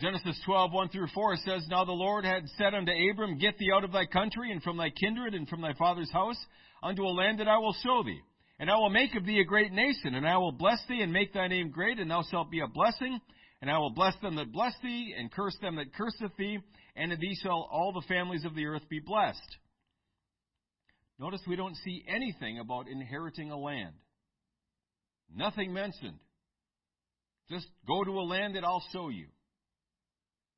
Genesis 0.00 0.40
12, 0.44 0.72
1 0.72 0.88
through 0.88 1.06
4 1.14 1.36
says, 1.44 1.64
Now 1.70 1.84
the 1.84 1.92
Lord 1.92 2.24
had 2.24 2.48
said 2.58 2.74
unto 2.74 2.90
Abram, 2.90 3.38
Get 3.38 3.58
thee 3.58 3.70
out 3.72 3.84
of 3.84 3.92
thy 3.92 4.06
country, 4.06 4.50
and 4.50 4.60
from 4.60 4.76
thy 4.76 4.90
kindred, 4.90 5.34
and 5.34 5.48
from 5.48 5.60
thy 5.60 5.74
father's 5.74 6.10
house, 6.10 6.38
unto 6.82 7.04
a 7.04 7.14
land 7.14 7.38
that 7.38 7.48
I 7.48 7.58
will 7.58 7.76
show 7.84 8.02
thee. 8.04 8.20
And 8.58 8.68
I 8.68 8.74
will 8.74 8.90
make 8.90 9.14
of 9.14 9.24
thee 9.24 9.38
a 9.38 9.44
great 9.44 9.70
nation, 9.70 10.16
and 10.16 10.26
I 10.26 10.36
will 10.38 10.50
bless 10.50 10.80
thee, 10.88 11.00
and 11.00 11.12
make 11.12 11.32
thy 11.32 11.46
name 11.46 11.70
great, 11.70 12.00
and 12.00 12.10
thou 12.10 12.24
shalt 12.28 12.50
be 12.50 12.58
a 12.58 12.66
blessing. 12.66 13.20
And 13.60 13.70
I 13.70 13.78
will 13.78 13.90
bless 13.90 14.14
them 14.22 14.36
that 14.36 14.52
bless 14.52 14.74
thee, 14.82 15.14
and 15.18 15.32
curse 15.32 15.56
them 15.60 15.76
that 15.76 15.94
curseth 15.94 16.36
thee, 16.38 16.58
and 16.94 17.12
in 17.12 17.20
thee 17.20 17.36
shall 17.42 17.68
all 17.70 17.92
the 17.92 18.06
families 18.06 18.44
of 18.44 18.54
the 18.54 18.66
earth 18.66 18.88
be 18.88 19.00
blessed. 19.00 19.56
Notice 21.18 21.40
we 21.46 21.56
don't 21.56 21.76
see 21.84 22.04
anything 22.06 22.60
about 22.60 22.88
inheriting 22.88 23.50
a 23.50 23.58
land. 23.58 23.94
Nothing 25.34 25.72
mentioned. 25.72 26.18
Just 27.50 27.66
go 27.86 28.04
to 28.04 28.20
a 28.20 28.22
land 28.22 28.54
that 28.54 28.64
I'll 28.64 28.84
show 28.92 29.08
you. 29.08 29.26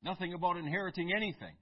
Nothing 0.03 0.33
about 0.33 0.57
inheriting 0.57 1.11
anything. 1.15 1.55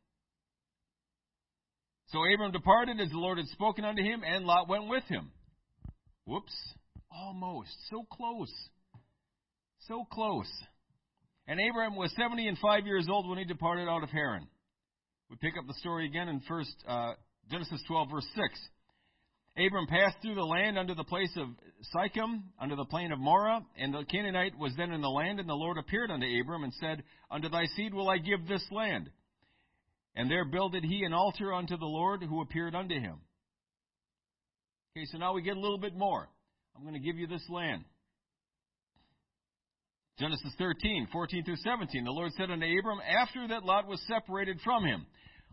So 2.07 2.19
Abram 2.33 2.51
departed 2.51 2.99
as 2.99 3.09
the 3.09 3.17
Lord 3.17 3.37
had 3.37 3.47
spoken 3.47 3.85
unto 3.85 4.03
him, 4.03 4.23
and 4.25 4.45
Lot 4.45 4.67
went 4.67 4.89
with 4.89 5.03
him. 5.05 5.31
Whoops. 6.25 6.53
Almost. 7.11 7.69
So 7.89 8.05
close. 8.11 8.53
So 9.87 10.05
close. 10.11 10.51
And 11.49 11.59
Abraham 11.59 11.95
was 11.95 12.13
70 12.15 12.47
and 12.47 12.57
5 12.59 12.85
years 12.85 13.07
old 13.09 13.27
when 13.27 13.39
he 13.39 13.43
departed 13.43 13.87
out 13.89 14.03
of 14.03 14.11
Haran. 14.11 14.47
We 15.31 15.35
pick 15.37 15.57
up 15.57 15.65
the 15.67 15.73
story 15.79 16.05
again 16.05 16.29
in 16.29 16.41
first 16.47 16.71
uh, 16.87 17.13
Genesis 17.49 17.81
12, 17.87 18.07
verse 18.11 18.27
6. 18.35 18.59
Abram 19.57 19.87
passed 19.87 20.17
through 20.21 20.35
the 20.35 20.45
land 20.45 20.77
under 20.77 20.93
the 20.93 21.03
place 21.03 21.35
of 21.37 21.47
Sichem, 21.91 22.43
under 22.61 22.75
the 22.75 22.85
plain 22.85 23.11
of 23.11 23.17
Moreh, 23.17 23.61
and 23.79 23.91
the 23.91 24.05
Canaanite 24.05 24.59
was 24.59 24.73
then 24.77 24.91
in 24.91 25.01
the 25.01 25.09
land, 25.09 25.39
and 25.39 25.49
the 25.49 25.55
Lord 25.55 25.79
appeared 25.79 26.11
unto 26.11 26.27
Abram 26.39 26.63
and 26.63 26.73
said, 26.79 27.01
Unto 27.31 27.49
thy 27.49 27.65
seed 27.75 27.95
will 27.95 28.11
I 28.11 28.19
give 28.19 28.47
this 28.47 28.65
land. 28.69 29.09
And 30.15 30.29
there 30.29 30.45
builded 30.45 30.83
he 30.83 31.03
an 31.03 31.13
altar 31.13 31.51
unto 31.51 31.77
the 31.77 31.85
Lord 31.85 32.21
who 32.21 32.41
appeared 32.41 32.75
unto 32.75 32.93
him. 32.93 33.15
Okay, 34.95 35.07
so 35.11 35.17
now 35.17 35.33
we 35.33 35.41
get 35.41 35.57
a 35.57 35.59
little 35.59 35.79
bit 35.79 35.95
more. 35.95 36.29
I'm 36.75 36.83
going 36.83 36.93
to 36.93 36.99
give 36.99 37.17
you 37.17 37.25
this 37.25 37.43
land. 37.49 37.85
Genesis 40.20 40.51
13, 40.57 41.07
14 41.13 41.45
through 41.45 41.55
17. 41.55 42.03
The 42.03 42.11
Lord 42.11 42.34
said 42.34 42.51
unto 42.51 42.65
Abram, 42.65 42.99
after 43.22 43.47
that 43.47 43.63
Lot 43.63 43.88
was 43.88 44.01
separated 44.05 44.59
from 44.65 44.84
him, 44.84 45.05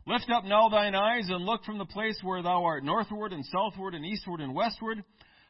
Lift 0.09 0.31
up 0.31 0.45
now 0.45 0.69
thine 0.69 0.95
eyes 0.95 1.29
and 1.29 1.45
look 1.45 1.65
from 1.65 1.79
the 1.79 1.85
place 1.85 2.19
where 2.23 2.43
thou 2.43 2.65
art 2.65 2.85
northward 2.85 3.33
and 3.33 3.45
southward 3.47 3.95
and 3.95 4.05
eastward 4.05 4.41
and 4.41 4.55
westward. 4.55 5.03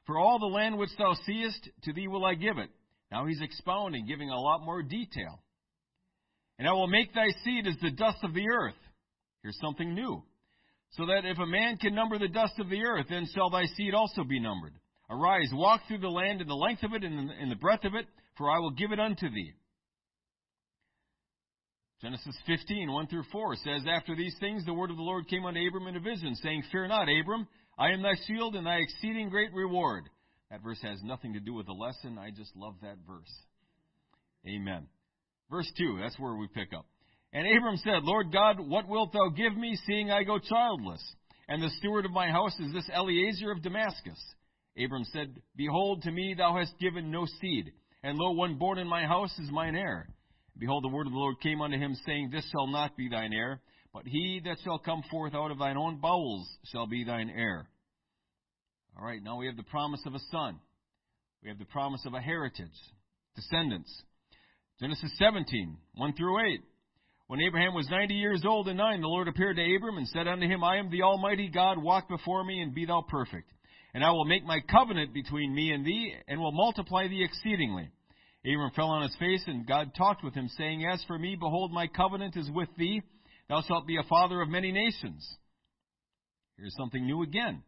For 0.06 0.18
all 0.18 0.38
the 0.38 0.46
land 0.46 0.78
which 0.78 0.96
thou 0.98 1.14
seest, 1.24 1.68
to 1.84 1.92
thee 1.92 2.08
will 2.08 2.24
I 2.24 2.34
give 2.34 2.58
it. 2.58 2.70
Now 3.10 3.26
he's 3.26 3.40
expounding, 3.40 4.06
giving 4.06 4.30
a 4.30 4.40
lot 4.40 4.64
more 4.64 4.82
detail. 4.82 5.42
And 6.58 6.66
I 6.66 6.72
will 6.72 6.86
make 6.86 7.14
thy 7.14 7.28
seed 7.44 7.66
as 7.66 7.76
the 7.82 7.90
dust 7.90 8.18
of 8.22 8.32
the 8.32 8.48
earth. 8.48 8.78
Here's 9.42 9.58
something 9.60 9.94
new. 9.94 10.22
So 10.92 11.06
that 11.06 11.24
if 11.24 11.38
a 11.38 11.46
man 11.46 11.76
can 11.76 11.94
number 11.94 12.18
the 12.18 12.28
dust 12.28 12.54
of 12.58 12.70
the 12.70 12.82
earth, 12.84 13.06
then 13.10 13.26
shall 13.34 13.50
thy 13.50 13.66
seed 13.76 13.92
also 13.94 14.24
be 14.24 14.40
numbered. 14.40 14.74
Arise, 15.10 15.50
walk 15.52 15.82
through 15.86 15.98
the 15.98 16.08
land 16.08 16.40
in 16.40 16.48
the 16.48 16.54
length 16.54 16.82
of 16.82 16.94
it 16.94 17.04
and 17.04 17.30
in 17.30 17.48
the 17.50 17.56
breadth 17.56 17.84
of 17.84 17.94
it, 17.94 18.06
for 18.36 18.50
I 18.50 18.58
will 18.58 18.70
give 18.70 18.92
it 18.92 19.00
unto 19.00 19.30
thee. 19.30 19.52
Genesis 22.02 22.36
15, 22.46 22.92
1 22.92 23.06
through 23.06 23.24
4 23.32 23.56
says, 23.56 23.82
After 23.88 24.14
these 24.14 24.36
things 24.38 24.64
the 24.64 24.74
word 24.74 24.90
of 24.90 24.96
the 24.96 25.02
Lord 25.02 25.28
came 25.28 25.46
unto 25.46 25.66
Abram 25.66 25.86
in 25.86 25.96
a 25.96 26.00
vision, 26.00 26.34
saying, 26.34 26.64
Fear 26.70 26.88
not, 26.88 27.08
Abram, 27.08 27.48
I 27.78 27.90
am 27.90 28.02
thy 28.02 28.14
shield 28.26 28.54
and 28.54 28.66
thy 28.66 28.76
exceeding 28.76 29.30
great 29.30 29.52
reward. 29.54 30.04
That 30.50 30.62
verse 30.62 30.78
has 30.82 31.02
nothing 31.02 31.32
to 31.32 31.40
do 31.40 31.54
with 31.54 31.66
the 31.66 31.72
lesson. 31.72 32.18
I 32.18 32.30
just 32.30 32.54
love 32.54 32.74
that 32.82 32.98
verse. 33.08 33.32
Amen. 34.46 34.86
Verse 35.50 35.70
2, 35.78 35.98
that's 36.00 36.18
where 36.18 36.36
we 36.36 36.48
pick 36.48 36.72
up. 36.76 36.86
And 37.32 37.46
Abram 37.46 37.76
said, 37.78 38.02
Lord 38.04 38.32
God, 38.32 38.60
what 38.60 38.88
wilt 38.88 39.12
thou 39.12 39.30
give 39.30 39.56
me, 39.56 39.76
seeing 39.86 40.10
I 40.10 40.22
go 40.22 40.38
childless? 40.38 41.02
And 41.48 41.62
the 41.62 41.70
steward 41.78 42.04
of 42.04 42.10
my 42.10 42.28
house 42.28 42.58
is 42.60 42.72
this 42.72 42.88
Eliezer 42.94 43.50
of 43.52 43.62
Damascus. 43.62 44.22
Abram 44.82 45.04
said, 45.12 45.34
Behold, 45.56 46.02
to 46.02 46.12
me 46.12 46.34
thou 46.36 46.56
hast 46.56 46.78
given 46.78 47.10
no 47.10 47.26
seed, 47.40 47.72
and 48.06 48.16
lo, 48.18 48.30
one 48.30 48.54
born 48.54 48.78
in 48.78 48.86
my 48.86 49.04
house 49.04 49.36
is 49.40 49.50
mine 49.50 49.74
heir. 49.74 50.08
Behold, 50.56 50.84
the 50.84 50.88
word 50.88 51.08
of 51.08 51.12
the 51.12 51.18
Lord 51.18 51.40
came 51.40 51.60
unto 51.60 51.76
him, 51.76 51.96
saying, 52.06 52.30
This 52.30 52.48
shall 52.52 52.68
not 52.68 52.96
be 52.96 53.08
thine 53.08 53.32
heir, 53.32 53.60
but 53.92 54.06
he 54.06 54.40
that 54.44 54.58
shall 54.62 54.78
come 54.78 55.02
forth 55.10 55.34
out 55.34 55.50
of 55.50 55.58
thine 55.58 55.76
own 55.76 55.98
bowels 56.00 56.48
shall 56.66 56.86
be 56.86 57.02
thine 57.02 57.28
heir. 57.36 57.68
All 58.96 59.04
right, 59.04 59.20
now 59.20 59.38
we 59.38 59.46
have 59.46 59.56
the 59.56 59.64
promise 59.64 60.00
of 60.06 60.14
a 60.14 60.20
son. 60.30 60.60
We 61.42 61.48
have 61.48 61.58
the 61.58 61.64
promise 61.64 62.06
of 62.06 62.14
a 62.14 62.20
heritage, 62.20 62.68
descendants. 63.34 63.92
Genesis 64.80 65.10
17, 65.18 65.76
1 65.96 66.12
through 66.14 66.52
8. 66.54 66.60
When 67.26 67.40
Abraham 67.40 67.74
was 67.74 67.88
ninety 67.90 68.14
years 68.14 68.44
old 68.46 68.68
and 68.68 68.78
nine, 68.78 69.00
the 69.00 69.08
Lord 69.08 69.26
appeared 69.26 69.56
to 69.56 69.76
Abram 69.76 69.96
and 69.96 70.06
said 70.06 70.28
unto 70.28 70.46
him, 70.46 70.62
I 70.62 70.76
am 70.76 70.90
the 70.90 71.02
Almighty 71.02 71.50
God, 71.52 71.76
walk 71.76 72.08
before 72.08 72.44
me 72.44 72.60
and 72.60 72.72
be 72.72 72.86
thou 72.86 73.04
perfect. 73.08 73.50
And 73.94 74.04
I 74.04 74.12
will 74.12 74.26
make 74.26 74.44
my 74.44 74.60
covenant 74.70 75.12
between 75.12 75.52
me 75.52 75.72
and 75.72 75.84
thee, 75.84 76.14
and 76.28 76.38
will 76.38 76.52
multiply 76.52 77.08
thee 77.08 77.24
exceedingly. 77.24 77.90
Abram 78.46 78.70
fell 78.76 78.90
on 78.90 79.02
his 79.02 79.16
face, 79.16 79.42
and 79.46 79.66
God 79.66 79.92
talked 79.96 80.22
with 80.22 80.34
him, 80.34 80.48
saying, 80.56 80.86
As 80.86 81.02
for 81.04 81.18
me, 81.18 81.34
behold, 81.34 81.72
my 81.72 81.88
covenant 81.88 82.36
is 82.36 82.48
with 82.50 82.68
thee. 82.78 83.02
Thou 83.48 83.62
shalt 83.62 83.86
be 83.86 83.96
a 83.96 84.08
father 84.08 84.40
of 84.40 84.48
many 84.48 84.70
nations. 84.70 85.26
Here's 86.56 86.74
something 86.76 87.04
new 87.04 87.22
again. 87.22 87.62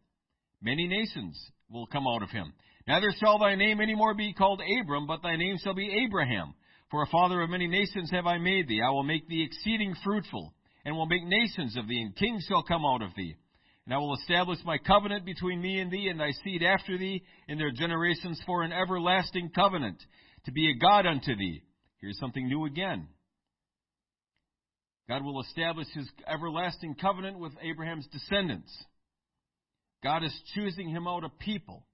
Many 0.62 0.86
nations 0.86 1.38
will 1.68 1.86
come 1.86 2.06
out 2.06 2.22
of 2.22 2.30
him. 2.30 2.52
Neither 2.86 3.12
shall 3.20 3.38
thy 3.38 3.54
name 3.54 3.80
any 3.80 3.94
more 3.94 4.14
be 4.14 4.32
called 4.32 4.62
Abram, 4.80 5.06
but 5.06 5.22
thy 5.22 5.36
name 5.36 5.58
shall 5.62 5.74
be 5.74 6.04
Abraham. 6.06 6.54
For 6.90 7.02
a 7.02 7.06
father 7.06 7.42
of 7.42 7.50
many 7.50 7.66
nations 7.66 8.10
have 8.12 8.26
I 8.26 8.38
made 8.38 8.68
thee. 8.68 8.80
I 8.80 8.90
will 8.90 9.02
make 9.02 9.28
thee 9.28 9.42
exceeding 9.42 9.94
fruitful, 10.04 10.54
and 10.84 10.96
will 10.96 11.06
make 11.06 11.24
nations 11.24 11.76
of 11.76 11.86
thee, 11.86 12.00
and 12.00 12.16
kings 12.16 12.46
shall 12.48 12.62
come 12.62 12.84
out 12.86 13.02
of 13.02 13.10
thee. 13.16 13.34
And 13.84 13.94
I 13.94 13.98
will 13.98 14.14
establish 14.14 14.58
my 14.64 14.78
covenant 14.78 15.24
between 15.24 15.60
me 15.60 15.80
and 15.80 15.90
thee 15.90 16.08
and 16.08 16.18
thy 16.20 16.32
seed 16.44 16.62
after 16.62 16.96
thee 16.96 17.22
in 17.48 17.58
their 17.58 17.72
generations 17.72 18.40
for 18.46 18.62
an 18.62 18.72
everlasting 18.72 19.50
covenant, 19.54 20.02
to 20.49 20.53
be 20.53 20.70
a 20.70 20.78
God 20.78 21.05
unto 21.05 21.36
thee. 21.36 21.62
Here's 22.01 22.18
something 22.18 22.49
new 22.49 22.64
again. 22.64 23.07
God 25.07 25.22
will 25.22 25.42
establish 25.42 25.86
his 25.92 26.09
everlasting 26.26 26.94
covenant 26.94 27.38
with 27.38 27.53
Abraham's 27.62 28.07
descendants. 28.11 28.74
God 30.03 30.24
is 30.24 30.34
choosing 30.55 30.88
him 30.88 31.07
out 31.07 31.24
a 31.24 31.28
people 31.28 31.84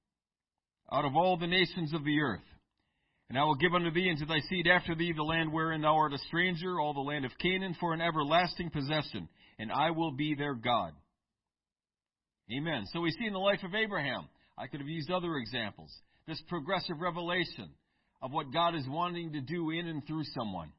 out 0.93 1.05
of 1.05 1.17
all 1.17 1.37
the 1.37 1.49
nations 1.49 1.93
of 1.95 2.05
the 2.05 2.21
earth. 2.21 2.45
And 3.29 3.37
I 3.37 3.43
will 3.43 3.57
give 3.57 3.75
unto 3.75 3.91
thee 3.91 4.09
and 4.09 4.19
to 4.21 4.27
thy 4.27 4.39
seed 4.49 4.69
after 4.69 4.95
thee 4.95 5.13
the 5.13 5.25
land 5.25 5.53
wherein 5.53 5.83
thou 5.83 5.97
art 5.97 6.13
a 6.13 6.19
stranger, 6.19 6.79
all 6.79 6.95
the 6.95 7.01
land 7.01 7.25
of 7.25 7.37
Canaan, 7.41 7.75
for 7.81 7.93
an 7.93 8.01
everlasting 8.01 8.71
possession, 8.71 9.29
and 9.59 9.73
I 9.73 9.91
will 9.91 10.13
be 10.13 10.37
their 10.37 10.55
God. 10.55 10.93
Amen. 12.57 12.85
So 12.93 13.01
we 13.01 13.11
see 13.11 13.27
in 13.27 13.33
the 13.33 13.39
life 13.41 13.65
of 13.65 13.75
Abraham, 13.75 14.29
I 14.57 14.69
could 14.69 14.79
have 14.79 14.89
used 14.89 15.11
other 15.11 15.39
examples, 15.39 15.91
this 16.29 16.41
progressive 16.49 17.01
revelation 17.01 17.71
of 18.25 18.33
what 18.33 18.51
God 18.51 18.75
is 18.75 18.89
wanting 18.89 19.35
to 19.35 19.43
do 19.43 19.69
in 19.69 19.87
and 19.87 20.05
through 20.07 20.25
someone. 20.35 20.73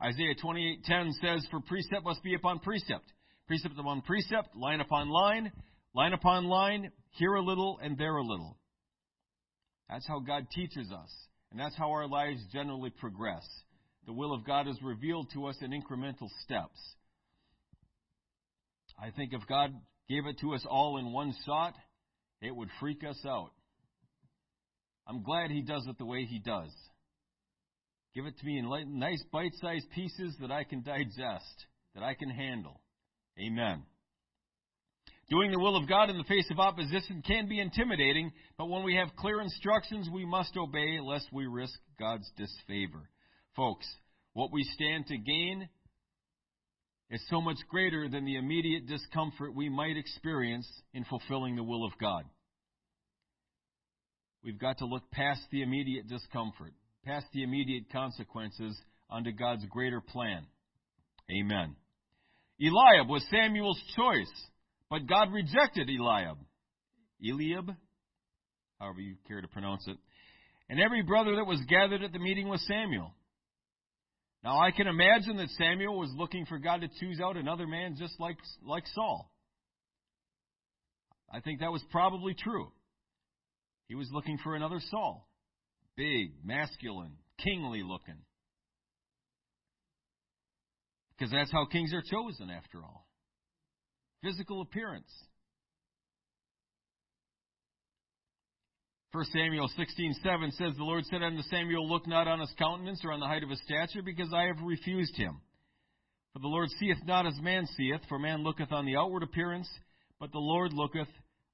Isaiah 0.00 0.36
28:10 0.36 1.12
says, 1.14 1.44
"For 1.48 1.60
precept 1.60 2.04
must 2.04 2.22
be 2.22 2.34
upon 2.34 2.60
precept, 2.60 3.12
precept 3.48 3.76
upon 3.76 4.00
precept, 4.02 4.54
line 4.54 4.80
upon 4.80 5.08
line, 5.08 5.50
line 5.92 6.12
upon 6.12 6.44
line, 6.44 6.92
here 7.10 7.34
a 7.34 7.42
little 7.42 7.78
and 7.78 7.98
there 7.98 8.16
a 8.16 8.22
little." 8.22 8.56
That's 9.88 10.06
how 10.06 10.20
God 10.20 10.48
teaches 10.50 10.92
us, 10.92 11.28
and 11.50 11.58
that's 11.58 11.74
how 11.74 11.90
our 11.90 12.06
lives 12.06 12.46
generally 12.52 12.90
progress. 12.90 13.44
The 14.04 14.12
will 14.12 14.32
of 14.32 14.44
God 14.44 14.68
is 14.68 14.80
revealed 14.80 15.30
to 15.30 15.46
us 15.46 15.60
in 15.60 15.72
incremental 15.72 16.30
steps. 16.44 16.94
I 18.96 19.10
think 19.10 19.32
if 19.32 19.44
God 19.48 19.74
gave 20.08 20.26
it 20.26 20.38
to 20.38 20.54
us 20.54 20.64
all 20.64 20.98
in 20.98 21.12
one 21.12 21.32
shot, 21.44 21.76
it 22.40 22.54
would 22.54 22.70
freak 22.78 23.02
us 23.02 23.26
out. 23.26 23.52
I'm 25.08 25.22
glad 25.22 25.50
He 25.50 25.62
does 25.62 25.86
it 25.88 25.98
the 25.98 26.06
way 26.06 26.24
He 26.24 26.38
does. 26.38 26.70
Give 28.14 28.26
it 28.26 28.38
to 28.38 28.46
me 28.46 28.58
in 28.58 28.98
nice 28.98 29.22
bite 29.32 29.54
sized 29.60 29.90
pieces 29.94 30.36
that 30.40 30.50
I 30.50 30.64
can 30.64 30.82
digest, 30.82 31.66
that 31.94 32.02
I 32.02 32.14
can 32.14 32.30
handle. 32.30 32.80
Amen. 33.38 33.84
Doing 35.30 35.50
the 35.50 35.60
will 35.60 35.76
of 35.76 35.88
God 35.88 36.08
in 36.08 36.16
the 36.16 36.24
face 36.24 36.50
of 36.50 36.58
opposition 36.58 37.22
can 37.26 37.48
be 37.48 37.60
intimidating, 37.60 38.32
but 38.56 38.68
when 38.68 38.82
we 38.82 38.96
have 38.96 39.14
clear 39.16 39.42
instructions, 39.42 40.08
we 40.12 40.24
must 40.24 40.56
obey 40.56 40.98
lest 41.00 41.26
we 41.32 41.46
risk 41.46 41.78
God's 41.98 42.30
disfavor. 42.36 43.10
Folks, 43.54 43.86
what 44.32 44.52
we 44.52 44.62
stand 44.62 45.06
to 45.06 45.18
gain 45.18 45.68
is 47.10 47.22
so 47.28 47.42
much 47.42 47.58
greater 47.68 48.08
than 48.08 48.24
the 48.24 48.36
immediate 48.36 48.86
discomfort 48.86 49.54
we 49.54 49.68
might 49.68 49.96
experience 49.98 50.66
in 50.94 51.04
fulfilling 51.04 51.56
the 51.56 51.62
will 51.62 51.84
of 51.84 51.92
God. 52.00 52.24
We've 54.44 54.58
got 54.58 54.78
to 54.78 54.86
look 54.86 55.10
past 55.10 55.42
the 55.50 55.62
immediate 55.62 56.08
discomfort 56.08 56.72
past 57.08 57.26
the 57.32 57.42
immediate 57.42 57.90
consequences 57.90 58.78
onto 59.08 59.32
God's 59.32 59.64
greater 59.70 60.00
plan. 60.00 60.46
Amen. 61.30 61.74
Eliab 62.60 63.08
was 63.08 63.24
Samuel's 63.30 63.80
choice, 63.96 64.32
but 64.90 65.06
God 65.06 65.32
rejected 65.32 65.88
Eliab. 65.88 66.36
Eliab, 67.26 67.74
however 68.78 69.00
you 69.00 69.16
care 69.26 69.40
to 69.40 69.48
pronounce 69.48 69.86
it, 69.86 69.96
and 70.68 70.78
every 70.80 71.02
brother 71.02 71.36
that 71.36 71.46
was 71.46 71.60
gathered 71.66 72.02
at 72.02 72.12
the 72.12 72.18
meeting 72.18 72.48
was 72.48 72.64
Samuel. 72.66 73.14
Now 74.44 74.60
I 74.60 74.70
can 74.70 74.86
imagine 74.86 75.38
that 75.38 75.48
Samuel 75.50 75.98
was 75.98 76.12
looking 76.16 76.44
for 76.46 76.58
God 76.58 76.82
to 76.82 76.88
choose 77.00 77.20
out 77.20 77.36
another 77.36 77.66
man 77.66 77.96
just 77.98 78.20
like, 78.20 78.36
like 78.64 78.84
Saul. 78.94 79.30
I 81.32 81.40
think 81.40 81.60
that 81.60 81.72
was 81.72 81.82
probably 81.90 82.34
true. 82.34 82.70
He 83.88 83.94
was 83.94 84.08
looking 84.12 84.38
for 84.38 84.54
another 84.54 84.80
Saul 84.90 85.28
big, 85.98 86.32
masculine, 86.44 87.12
kingly 87.44 87.82
looking. 87.82 88.22
Because 91.10 91.32
that's 91.32 91.50
how 91.50 91.66
kings 91.66 91.92
are 91.92 92.02
chosen, 92.02 92.48
after 92.48 92.78
all. 92.78 93.04
Physical 94.22 94.62
appearance. 94.62 95.10
1 99.10 99.24
Samuel 99.32 99.68
16:7 99.76 100.52
says, 100.52 100.76
The 100.76 100.84
Lord 100.84 101.04
said 101.06 101.22
unto 101.22 101.42
Samuel, 101.42 101.88
Look 101.88 102.06
not 102.06 102.28
on 102.28 102.38
his 102.38 102.54
countenance 102.58 103.00
or 103.04 103.12
on 103.12 103.20
the 103.20 103.26
height 103.26 103.42
of 103.42 103.50
his 103.50 103.60
stature, 103.64 104.02
because 104.02 104.32
I 104.32 104.44
have 104.44 104.60
refused 104.62 105.16
him. 105.16 105.40
For 106.32 106.38
the 106.38 106.46
Lord 106.46 106.68
seeth 106.78 106.98
not 107.04 107.26
as 107.26 107.40
man 107.40 107.66
seeth, 107.76 108.00
for 108.08 108.18
man 108.18 108.44
looketh 108.44 108.70
on 108.70 108.86
the 108.86 108.96
outward 108.96 109.24
appearance, 109.24 109.68
but 110.20 110.30
the 110.30 110.38
Lord 110.38 110.72
looketh 110.72 111.08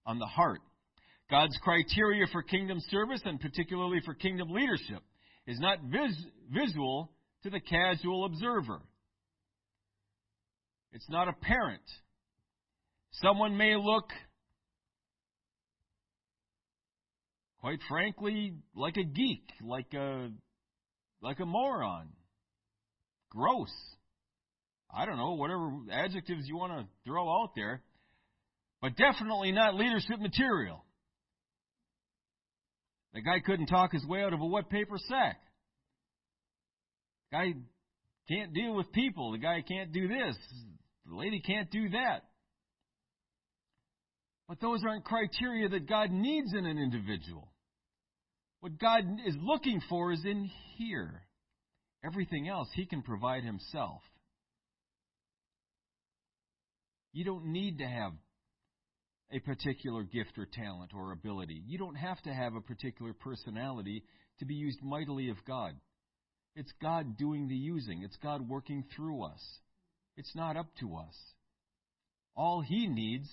on 0.05 0.18
the 0.18 0.26
heart. 0.26 0.61
God's 1.35 1.59
criteria 1.64 2.26
for 2.30 2.45
kingdom 2.45 2.78
service, 2.91 3.20
and 3.24 3.41
particularly 3.41 3.99
for 4.05 4.14
kingdom 4.14 4.53
leadership, 4.53 5.03
is 5.49 5.59
not 5.59 5.78
vis- 5.82 6.26
visual 6.49 7.11
to 7.43 7.51
the 7.51 7.59
casual 7.59 8.24
observer. 8.24 8.80
It's 10.93 11.11
not 11.11 11.26
apparent. 11.26 11.82
Someone 13.14 13.57
may 13.57 13.74
look, 13.74 14.05
quite 17.61 17.80
frankly, 17.89 18.55
like 18.76 18.97
a 18.97 19.03
geek, 19.03 19.43
like 19.61 19.93
a, 19.93 20.30
like 21.20 21.41
a 21.41 21.47
moron, 21.47 22.11
gross. 23.30 23.74
I 24.89 25.05
don't 25.05 25.16
know, 25.16 25.32
whatever 25.32 25.68
adjectives 25.91 26.47
you 26.47 26.57
want 26.57 26.74
to 26.74 26.87
throw 27.05 27.28
out 27.28 27.57
there, 27.57 27.82
but 28.80 28.97
definitely 28.97 29.51
not 29.51 29.74
leadership 29.74 30.20
material. 30.20 30.84
The 33.15 33.23
guy 33.23 33.39
couldn't 33.45 33.67
talk 33.67 33.93
his 33.93 34.05
way 34.05 34.23
out 34.23 34.33
of 34.33 34.41
a 34.41 34.47
wet 34.47 34.69
paper 34.69 34.99
sack. 35.09 35.39
The 37.31 37.37
guy 37.37 37.53
can't 38.29 38.53
deal 38.53 38.75
with 38.75 38.91
people. 38.93 39.33
The 39.33 39.39
guy 39.39 39.62
can't 39.67 39.93
do 39.93 40.09
this. 40.09 40.37
The 41.07 41.17
lady 41.17 41.41
can't 41.41 41.71
do 41.71 41.91
that. 41.91 42.25
But 44.49 44.61
those 44.61 44.81
aren't 44.87 45.05
criteria 45.05 45.69
that 45.69 45.89
God 45.89 46.11
needs 46.11 46.53
in 46.53 46.67
an 46.67 46.79
individual. 46.79 47.49
What 48.61 48.79
God 48.79 49.05
is 49.27 49.37
looking 49.41 49.81
for 49.89 50.12
is 50.12 50.25
in 50.25 50.51
here. 50.77 51.23
Everything 52.05 52.49
else 52.49 52.69
He 52.75 52.85
can 52.85 53.03
provide 53.03 53.45
Himself. 53.45 54.01
You 57.12 57.25
don't 57.25 57.47
need 57.47 57.79
to 57.79 57.85
have 57.85 58.12
a 59.35 59.41
particular 59.41 60.05
gift 60.05 60.39
or 60.39 60.47
talent 60.47 60.93
or 60.95 61.11
ability. 61.11 61.61
You 61.66 61.76
don't 61.76 61.97
have 61.97 62.22
to 62.22 62.32
have 62.32 62.55
a 62.55 62.61
particular 62.61 63.12
personality 63.12 64.05
to 64.39 64.45
be 64.45 64.55
used 64.55 64.78
mightily 64.82 65.28
of 65.28 65.37
God. 65.45 65.74
It's 66.55 66.72
God 66.80 67.16
doing 67.18 67.49
the 67.49 67.57
using, 67.57 68.03
it's 68.05 68.16
God 68.22 68.49
working 68.49 68.85
through 68.95 69.24
us. 69.24 69.41
It's 70.16 70.35
not 70.37 70.57
up 70.57 70.68
to 70.78 70.95
us. 70.97 71.16
All 72.37 72.61
He 72.61 72.87
needs 72.87 73.28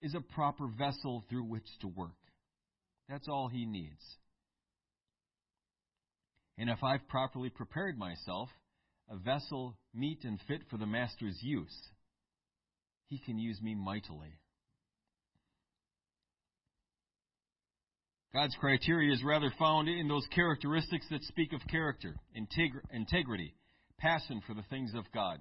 is 0.00 0.14
a 0.14 0.20
proper 0.34 0.66
vessel 0.66 1.22
through 1.28 1.44
which 1.44 1.66
to 1.82 1.88
work. 1.88 2.16
That's 3.10 3.28
all 3.28 3.48
He 3.48 3.66
needs. 3.66 4.02
And 6.56 6.70
if 6.70 6.82
I've 6.82 7.06
properly 7.08 7.50
prepared 7.50 7.98
myself, 7.98 8.48
a 9.10 9.16
vessel 9.16 9.76
meet 9.92 10.24
and 10.24 10.40
fit 10.48 10.62
for 10.70 10.78
the 10.78 10.86
Master's 10.86 11.38
use, 11.42 11.76
He 13.08 13.18
can 13.18 13.38
use 13.38 13.60
me 13.60 13.74
mightily. 13.74 14.38
God's 18.34 18.56
criteria 18.56 19.12
is 19.12 19.22
rather 19.22 19.52
found 19.60 19.88
in 19.88 20.08
those 20.08 20.26
characteristics 20.34 21.06
that 21.10 21.22
speak 21.22 21.52
of 21.52 21.60
character, 21.70 22.16
integrity, 22.90 23.54
passion 23.96 24.42
for 24.44 24.54
the 24.54 24.64
things 24.70 24.92
of 24.96 25.04
God, 25.14 25.38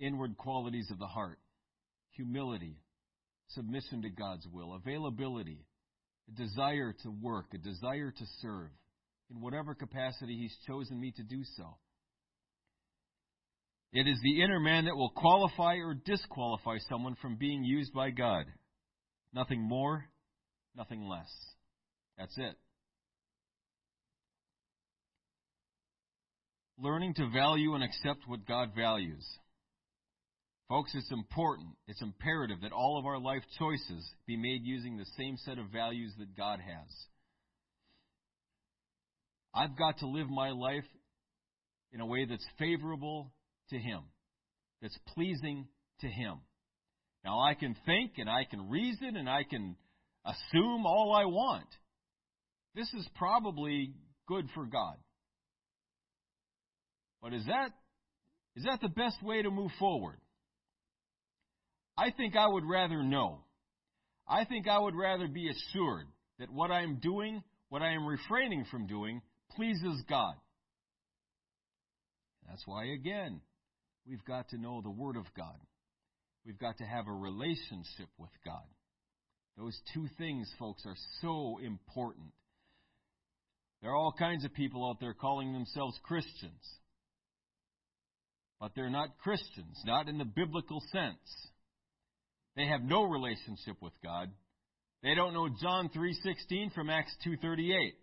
inward 0.00 0.36
qualities 0.36 0.90
of 0.90 0.98
the 0.98 1.06
heart, 1.06 1.38
humility, 2.10 2.80
submission 3.50 4.02
to 4.02 4.10
God's 4.10 4.48
will, 4.52 4.74
availability, 4.74 5.64
a 6.28 6.36
desire 6.36 6.92
to 7.04 7.10
work, 7.22 7.46
a 7.54 7.58
desire 7.58 8.10
to 8.10 8.24
serve, 8.42 8.70
in 9.30 9.40
whatever 9.40 9.76
capacity 9.76 10.36
He's 10.36 10.56
chosen 10.66 11.00
me 11.00 11.12
to 11.16 11.22
do 11.22 11.44
so. 11.56 11.76
It 13.92 14.08
is 14.08 14.18
the 14.24 14.42
inner 14.42 14.58
man 14.58 14.86
that 14.86 14.96
will 14.96 15.12
qualify 15.14 15.76
or 15.76 15.94
disqualify 15.94 16.78
someone 16.88 17.14
from 17.22 17.36
being 17.36 17.62
used 17.62 17.92
by 17.94 18.10
God. 18.10 18.46
Nothing 19.32 19.62
more, 19.62 20.04
nothing 20.78 21.06
less. 21.08 21.28
That's 22.16 22.38
it. 22.38 22.54
Learning 26.80 27.12
to 27.14 27.28
value 27.30 27.74
and 27.74 27.82
accept 27.82 28.20
what 28.28 28.46
God 28.46 28.70
values. 28.76 29.26
Folks, 30.68 30.92
it's 30.94 31.10
important, 31.10 31.70
it's 31.88 32.02
imperative 32.02 32.58
that 32.62 32.72
all 32.72 32.98
of 32.98 33.06
our 33.06 33.18
life 33.18 33.42
choices 33.58 34.08
be 34.26 34.36
made 34.36 34.62
using 34.62 34.96
the 34.96 35.06
same 35.16 35.36
set 35.38 35.58
of 35.58 35.70
values 35.72 36.12
that 36.18 36.36
God 36.36 36.60
has. 36.60 36.94
I've 39.54 39.76
got 39.76 39.98
to 39.98 40.06
live 40.06 40.28
my 40.28 40.50
life 40.50 40.84
in 41.90 42.00
a 42.00 42.06
way 42.06 42.26
that's 42.26 42.46
favorable 42.58 43.32
to 43.70 43.78
Him, 43.78 44.02
that's 44.80 44.98
pleasing 45.14 45.66
to 46.00 46.06
Him. 46.06 46.40
Now, 47.24 47.40
I 47.40 47.54
can 47.54 47.74
think 47.86 48.12
and 48.18 48.28
I 48.28 48.44
can 48.48 48.68
reason 48.68 49.16
and 49.16 49.28
I 49.28 49.42
can 49.42 49.74
assume 50.24 50.86
all 50.86 51.14
I 51.14 51.24
want. 51.24 51.66
This 52.74 52.92
is 52.94 53.06
probably 53.16 53.94
good 54.26 54.46
for 54.54 54.66
God. 54.66 54.96
But 57.22 57.34
is 57.34 57.44
that 57.46 57.70
is 58.56 58.64
that 58.64 58.80
the 58.80 58.88
best 58.88 59.22
way 59.22 59.42
to 59.42 59.50
move 59.50 59.70
forward? 59.78 60.18
I 61.96 62.10
think 62.10 62.36
I 62.36 62.46
would 62.46 62.64
rather 62.64 63.02
know. 63.02 63.44
I 64.28 64.44
think 64.44 64.68
I 64.68 64.78
would 64.78 64.94
rather 64.94 65.26
be 65.26 65.48
assured 65.48 66.06
that 66.38 66.52
what 66.52 66.70
I 66.70 66.82
am 66.82 66.98
doing, 67.00 67.42
what 67.68 67.82
I 67.82 67.92
am 67.92 68.06
refraining 68.06 68.64
from 68.70 68.86
doing, 68.86 69.22
pleases 69.56 70.02
God. 70.08 70.34
That's 72.48 72.62
why, 72.66 72.84
again, 72.86 73.40
we've 74.06 74.24
got 74.24 74.48
to 74.50 74.58
know 74.58 74.80
the 74.80 74.90
Word 74.90 75.16
of 75.16 75.24
God. 75.36 75.58
We've 76.46 76.58
got 76.58 76.78
to 76.78 76.84
have 76.84 77.08
a 77.08 77.12
relationship 77.12 78.08
with 78.16 78.30
God. 78.44 78.64
Those 79.58 79.76
two 79.92 80.06
things, 80.18 80.48
folks, 80.56 80.82
are 80.86 80.94
so 81.20 81.58
important. 81.58 82.28
There 83.82 83.90
are 83.90 83.96
all 83.96 84.14
kinds 84.16 84.44
of 84.44 84.54
people 84.54 84.88
out 84.88 85.00
there 85.00 85.14
calling 85.14 85.52
themselves 85.52 85.98
Christians. 86.04 86.78
But 88.60 88.72
they're 88.76 88.90
not 88.90 89.18
Christians, 89.18 89.82
not 89.84 90.08
in 90.08 90.18
the 90.18 90.24
biblical 90.24 90.80
sense. 90.92 91.48
They 92.54 92.66
have 92.66 92.82
no 92.82 93.02
relationship 93.04 93.76
with 93.80 93.92
God. 94.02 94.30
They 95.02 95.14
don't 95.14 95.34
know 95.34 95.48
John 95.48 95.88
3:16 95.90 96.70
from 96.70 96.88
Acts 96.88 97.16
2:38. 97.24 97.96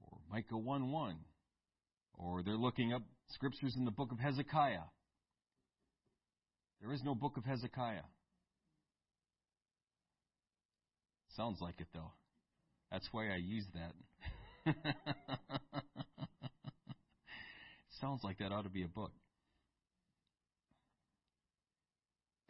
Or 0.00 0.18
Micah 0.30 0.58
1:1. 0.58 1.24
Or 2.14 2.42
they're 2.42 2.56
looking 2.56 2.92
up 2.92 3.02
scriptures 3.28 3.74
in 3.76 3.84
the 3.84 3.90
book 3.90 4.10
of 4.10 4.18
Hezekiah. 4.18 4.84
There 6.80 6.92
is 6.92 7.02
no 7.04 7.14
book 7.14 7.36
of 7.36 7.44
Hezekiah. 7.44 8.06
Sounds 11.36 11.58
like 11.60 11.80
it 11.80 11.88
though. 11.94 12.12
That's 12.90 13.08
why 13.12 13.28
I 13.28 13.36
use 13.36 13.64
that. 13.74 14.74
Sounds 18.00 18.20
like 18.22 18.38
that 18.38 18.52
ought 18.52 18.62
to 18.62 18.70
be 18.70 18.82
a 18.84 18.88
book. 18.88 19.12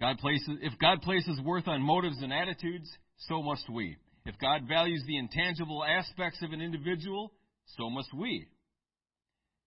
God 0.00 0.18
places, 0.18 0.58
if 0.62 0.78
God 0.78 1.02
places 1.02 1.40
worth 1.44 1.66
on 1.66 1.82
motives 1.82 2.22
and 2.22 2.32
attitudes, 2.32 2.88
so 3.28 3.42
must 3.42 3.68
we. 3.68 3.96
If 4.26 4.36
God 4.38 4.62
values 4.68 5.02
the 5.06 5.16
intangible 5.16 5.84
aspects 5.84 6.40
of 6.42 6.52
an 6.52 6.60
individual, 6.60 7.32
so 7.76 7.90
must 7.90 8.12
we. 8.14 8.46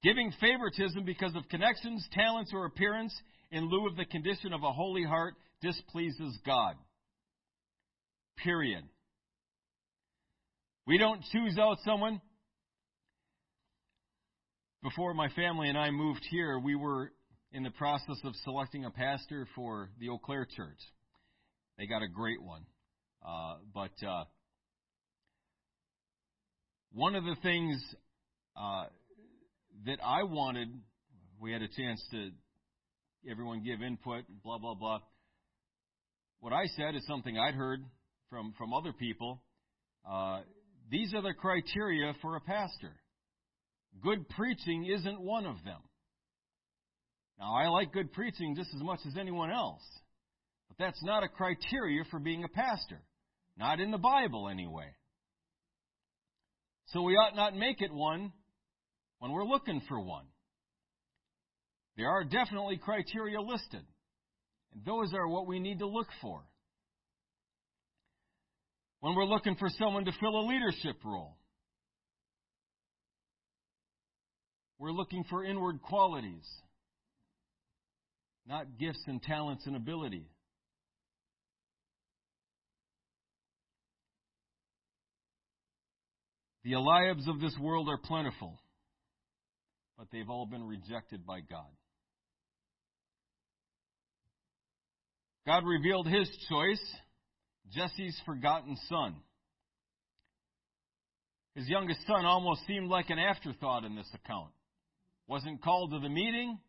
Giving 0.03 0.31
favoritism 0.39 1.03
because 1.03 1.35
of 1.35 1.49
connections, 1.49 2.07
talents, 2.13 2.51
or 2.53 2.65
appearance 2.65 3.13
in 3.51 3.69
lieu 3.69 3.87
of 3.87 3.95
the 3.95 4.05
condition 4.05 4.53
of 4.53 4.63
a 4.63 4.71
holy 4.71 5.03
heart 5.03 5.35
displeases 5.61 6.37
God. 6.45 6.75
Period. 8.43 8.83
We 10.87 10.97
don't 10.97 11.21
choose 11.31 11.57
out 11.59 11.77
someone. 11.85 12.21
Before 14.83 15.13
my 15.13 15.29
family 15.29 15.69
and 15.69 15.77
I 15.77 15.91
moved 15.91 16.25
here, 16.31 16.57
we 16.57 16.75
were 16.75 17.11
in 17.51 17.63
the 17.63 17.69
process 17.71 18.17
of 18.23 18.33
selecting 18.43 18.85
a 18.85 18.89
pastor 18.89 19.47
for 19.55 19.89
the 19.99 20.09
Eau 20.09 20.17
Claire 20.17 20.47
Church. 20.55 20.79
They 21.77 21.85
got 21.85 22.01
a 22.01 22.07
great 22.07 22.41
one. 22.41 22.65
Uh, 23.23 23.57
but 23.73 24.07
uh, 24.07 24.23
one 26.93 27.15
of 27.15 27.23
the 27.23 27.35
things 27.43 27.79
uh, 28.55 28.85
that 29.85 29.99
I 30.03 30.23
wanted, 30.23 30.69
we 31.39 31.51
had 31.51 31.61
a 31.61 31.67
chance 31.67 32.03
to 32.11 32.31
everyone 33.29 33.63
give 33.63 33.81
input, 33.81 34.23
blah 34.43 34.57
blah 34.57 34.75
blah. 34.75 34.99
What 36.39 36.53
I 36.53 36.65
said 36.75 36.95
is 36.95 37.05
something 37.07 37.37
I'd 37.37 37.55
heard 37.55 37.83
from 38.29 38.53
from 38.57 38.73
other 38.73 38.93
people. 38.93 39.41
Uh, 40.09 40.41
these 40.89 41.13
are 41.13 41.21
the 41.21 41.33
criteria 41.33 42.13
for 42.21 42.35
a 42.35 42.41
pastor. 42.41 42.95
Good 44.01 44.27
preaching 44.29 44.85
isn't 44.85 45.21
one 45.21 45.45
of 45.45 45.63
them. 45.63 45.79
Now, 47.39 47.55
I 47.55 47.67
like 47.67 47.91
good 47.91 48.13
preaching 48.13 48.55
just 48.55 48.69
as 48.75 48.81
much 48.81 48.99
as 49.07 49.17
anyone 49.17 49.51
else, 49.51 49.81
but 50.67 50.77
that's 50.77 51.03
not 51.03 51.23
a 51.23 51.27
criteria 51.27 52.03
for 52.09 52.19
being 52.19 52.43
a 52.43 52.47
pastor. 52.47 53.01
Not 53.57 53.79
in 53.79 53.91
the 53.91 53.97
Bible, 53.97 54.47
anyway. 54.47 54.93
So 56.87 57.01
we 57.01 57.13
ought 57.13 57.35
not 57.35 57.55
make 57.55 57.81
it 57.81 57.91
one 57.93 58.31
when 59.19 59.31
we're 59.31 59.45
looking 59.45 59.81
for 59.87 59.99
one. 59.99 60.25
There 61.97 62.09
are 62.09 62.23
definitely 62.23 62.77
criteria 62.77 63.39
listed, 63.41 63.83
and 64.73 64.85
those 64.85 65.13
are 65.13 65.27
what 65.27 65.47
we 65.47 65.59
need 65.59 65.79
to 65.79 65.87
look 65.87 66.07
for. 66.21 66.41
When 69.01 69.15
we're 69.15 69.25
looking 69.25 69.55
for 69.55 69.69
someone 69.77 70.05
to 70.05 70.11
fill 70.19 70.39
a 70.39 70.47
leadership 70.47 70.97
role, 71.03 71.37
we're 74.77 74.91
looking 74.91 75.23
for 75.29 75.43
inward 75.43 75.81
qualities 75.81 76.45
not 78.47 78.77
gifts 78.79 79.03
and 79.07 79.21
talents 79.21 79.65
and 79.65 79.75
ability. 79.75 80.25
The 86.63 86.73
Eliabs 86.73 87.27
of 87.27 87.39
this 87.39 87.55
world 87.59 87.89
are 87.89 87.97
plentiful, 87.97 88.59
but 89.97 90.07
they've 90.11 90.29
all 90.29 90.45
been 90.45 90.63
rejected 90.63 91.25
by 91.25 91.39
God. 91.39 91.69
God 95.45 95.65
revealed 95.65 96.07
his 96.07 96.29
choice, 96.49 96.83
Jesse's 97.71 98.19
forgotten 98.25 98.77
son. 98.87 99.15
His 101.55 101.67
youngest 101.67 102.05
son 102.07 102.25
almost 102.25 102.65
seemed 102.67 102.89
like 102.89 103.09
an 103.09 103.19
afterthought 103.19 103.83
in 103.83 103.95
this 103.95 104.09
account. 104.13 104.51
Wasn't 105.27 105.61
called 105.61 105.91
to 105.91 105.99
the 105.99 106.09
meeting, 106.09 106.59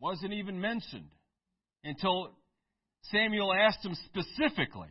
wasn't 0.00 0.32
even 0.32 0.60
mentioned 0.60 1.10
until 1.84 2.30
Samuel 3.04 3.52
asked 3.52 3.84
him 3.84 3.94
specifically. 4.06 4.88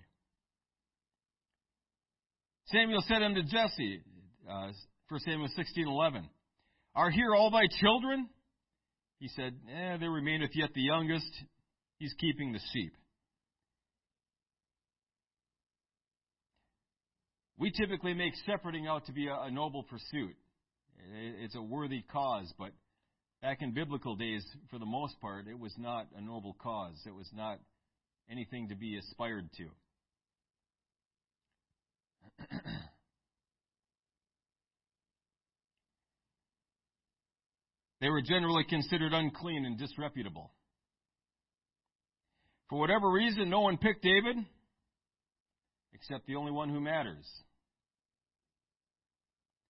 Samuel 2.67 3.03
said 3.07 3.23
unto 3.23 3.43
Jesse, 3.43 4.01
uh, 4.49 4.71
1 5.09 5.19
Samuel 5.21 5.47
16:11, 5.55 6.29
Are 6.95 7.09
here 7.09 7.33
all 7.33 7.49
thy 7.49 7.67
children? 7.67 8.29
He 9.19 9.29
said, 9.29 9.57
eh, 9.69 9.97
There 9.97 10.11
remaineth 10.11 10.55
yet 10.55 10.73
the 10.73 10.81
youngest. 10.81 11.31
He's 11.99 12.13
keeping 12.19 12.53
the 12.53 12.59
sheep. 12.73 12.93
We 17.57 17.71
typically 17.71 18.13
make 18.13 18.33
shepherding 18.45 18.87
out 18.87 19.05
to 19.07 19.11
be 19.11 19.27
a, 19.27 19.49
noble 19.49 19.83
pursuit. 19.83 20.35
It's 21.41 21.55
a 21.55 21.61
worthy 21.61 22.03
cause, 22.11 22.53
but 22.57 22.71
Back 23.41 23.61
in 23.61 23.71
biblical 23.71 24.15
days, 24.15 24.45
for 24.71 24.79
the 24.79 24.85
most 24.85 25.19
part, 25.21 25.47
it 25.47 25.59
was 25.59 25.73
not 25.77 26.07
a 26.17 26.21
noble 26.21 26.55
cause. 26.59 26.99
It 27.05 27.13
was 27.13 27.29
not 27.35 27.59
anything 28.31 28.69
to 28.69 28.75
be 28.75 28.97
aspired 28.97 29.47
to. 29.57 29.65
they 38.01 38.09
were 38.09 38.23
generally 38.23 38.63
considered 38.63 39.13
unclean 39.13 39.65
and 39.65 39.77
disreputable. 39.77 40.51
For 42.69 42.79
whatever 42.79 43.09
reason, 43.09 43.49
no 43.49 43.61
one 43.61 43.77
picked 43.77 44.03
David 44.03 44.37
except 45.93 46.27
the 46.27 46.35
only 46.35 46.51
one 46.51 46.69
who 46.69 46.79
matters. 46.79 47.25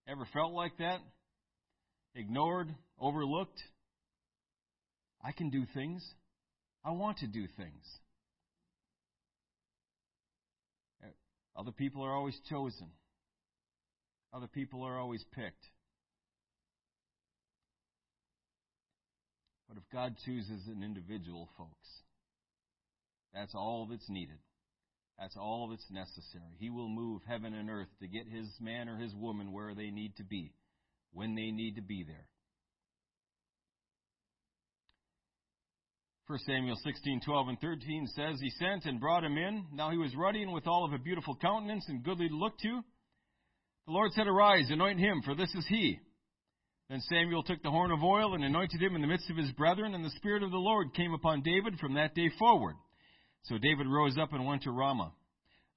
Ever 0.07 0.27
felt 0.33 0.53
like 0.53 0.77
that? 0.79 0.99
ignored, 2.17 2.73
overlooked. 2.99 3.61
I 5.23 5.31
can 5.31 5.49
do 5.49 5.65
things. 5.73 6.03
I 6.83 6.91
want 6.91 7.17
to 7.19 7.27
do 7.27 7.45
things. 7.57 7.99
Other 11.55 11.71
people 11.71 12.03
are 12.03 12.13
always 12.13 12.39
chosen. 12.49 12.87
Other 14.33 14.47
people 14.47 14.83
are 14.83 14.99
always 14.99 15.23
picked. 15.33 15.65
But 19.67 19.77
if 19.77 19.83
God 19.91 20.15
chooses 20.23 20.67
an 20.67 20.83
individual, 20.83 21.49
folks, 21.57 21.87
that's 23.37 23.53
all 23.53 23.87
that's 23.89 24.09
needed. 24.09 24.39
That's 25.19 25.37
all 25.37 25.67
that's 25.69 25.85
necessary. 25.91 26.55
He 26.59 26.69
will 26.69 26.89
move 26.89 27.21
heaven 27.27 27.53
and 27.53 27.69
earth 27.69 27.87
to 28.01 28.07
get 28.07 28.27
his 28.27 28.47
man 28.59 28.89
or 28.89 28.97
his 28.97 29.13
woman 29.15 29.51
where 29.51 29.75
they 29.75 29.89
need 29.91 30.15
to 30.17 30.23
be 30.23 30.53
when 31.13 31.35
they 31.35 31.51
need 31.51 31.75
to 31.75 31.81
be 31.81 32.03
there. 32.03 32.27
1 36.27 36.39
Samuel 36.45 36.75
16, 36.83 37.21
12, 37.25 37.47
and 37.47 37.61
13 37.61 38.07
says, 38.13 38.39
He 38.41 38.49
sent 38.49 38.85
and 38.85 38.99
brought 38.99 39.23
him 39.23 39.37
in. 39.37 39.65
Now 39.71 39.91
he 39.91 39.97
was 39.97 40.13
ruddy 40.15 40.43
and 40.43 40.51
withal 40.51 40.83
of 40.83 40.91
a 40.91 40.97
beautiful 40.97 41.35
countenance 41.35 41.85
and 41.87 42.03
goodly 42.03 42.27
to 42.27 42.35
look 42.35 42.57
to. 42.59 42.81
The 43.85 43.93
Lord 43.93 44.11
said, 44.11 44.27
Arise, 44.27 44.69
anoint 44.69 44.99
him, 44.99 45.21
for 45.23 45.35
this 45.35 45.53
is 45.55 45.65
he. 45.69 45.99
Then 46.89 46.99
Samuel 47.09 47.43
took 47.43 47.63
the 47.63 47.71
horn 47.71 47.91
of 47.91 48.03
oil 48.03 48.35
and 48.35 48.43
anointed 48.43 48.81
him 48.81 48.95
in 48.95 49.01
the 49.01 49.07
midst 49.07 49.29
of 49.29 49.37
his 49.37 49.51
brethren, 49.53 49.95
and 49.95 50.03
the 50.03 50.09
Spirit 50.17 50.43
of 50.43 50.51
the 50.51 50.57
Lord 50.57 50.93
came 50.93 51.13
upon 51.13 51.43
David 51.43 51.79
from 51.79 51.93
that 51.93 52.13
day 52.13 52.29
forward. 52.37 52.75
So 53.43 53.57
David 53.57 53.87
rose 53.87 54.17
up 54.17 54.33
and 54.33 54.45
went 54.45 54.63
to 54.63 54.71
Ramah. 54.71 55.13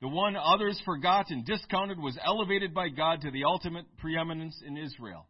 The 0.00 0.08
one 0.08 0.34
others 0.36 0.80
forgot 0.84 1.26
and 1.30 1.44
discounted 1.44 1.98
was 1.98 2.18
elevated 2.24 2.72
by 2.72 2.88
God 2.88 3.20
to 3.20 3.30
the 3.30 3.44
ultimate 3.44 3.84
preeminence 3.98 4.60
in 4.66 4.76
Israel. 4.76 5.26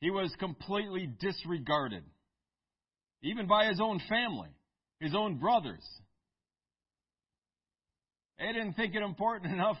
He 0.00 0.10
was 0.10 0.32
completely 0.38 1.08
disregarded, 1.18 2.04
even 3.22 3.46
by 3.46 3.66
his 3.66 3.80
own 3.80 4.00
family, 4.08 4.50
his 5.00 5.14
own 5.14 5.38
brothers. 5.38 5.82
They 8.38 8.46
didn't 8.46 8.74
think 8.74 8.94
it 8.94 9.02
important 9.02 9.52
enough. 9.52 9.78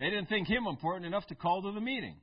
They 0.00 0.10
didn't 0.10 0.26
think 0.26 0.48
him 0.48 0.66
important 0.66 1.06
enough 1.06 1.26
to 1.28 1.34
call 1.34 1.62
to 1.62 1.72
the 1.72 1.80
meeting. 1.80 2.16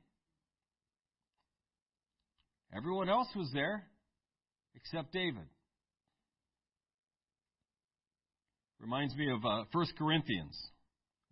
Everyone 2.76 3.08
else 3.08 3.28
was 3.34 3.50
there 3.52 3.84
except 4.74 5.12
David. 5.12 5.46
Reminds 8.80 9.14
me 9.16 9.30
of 9.30 9.44
uh, 9.44 9.64
1 9.72 9.86
Corinthians 9.98 10.58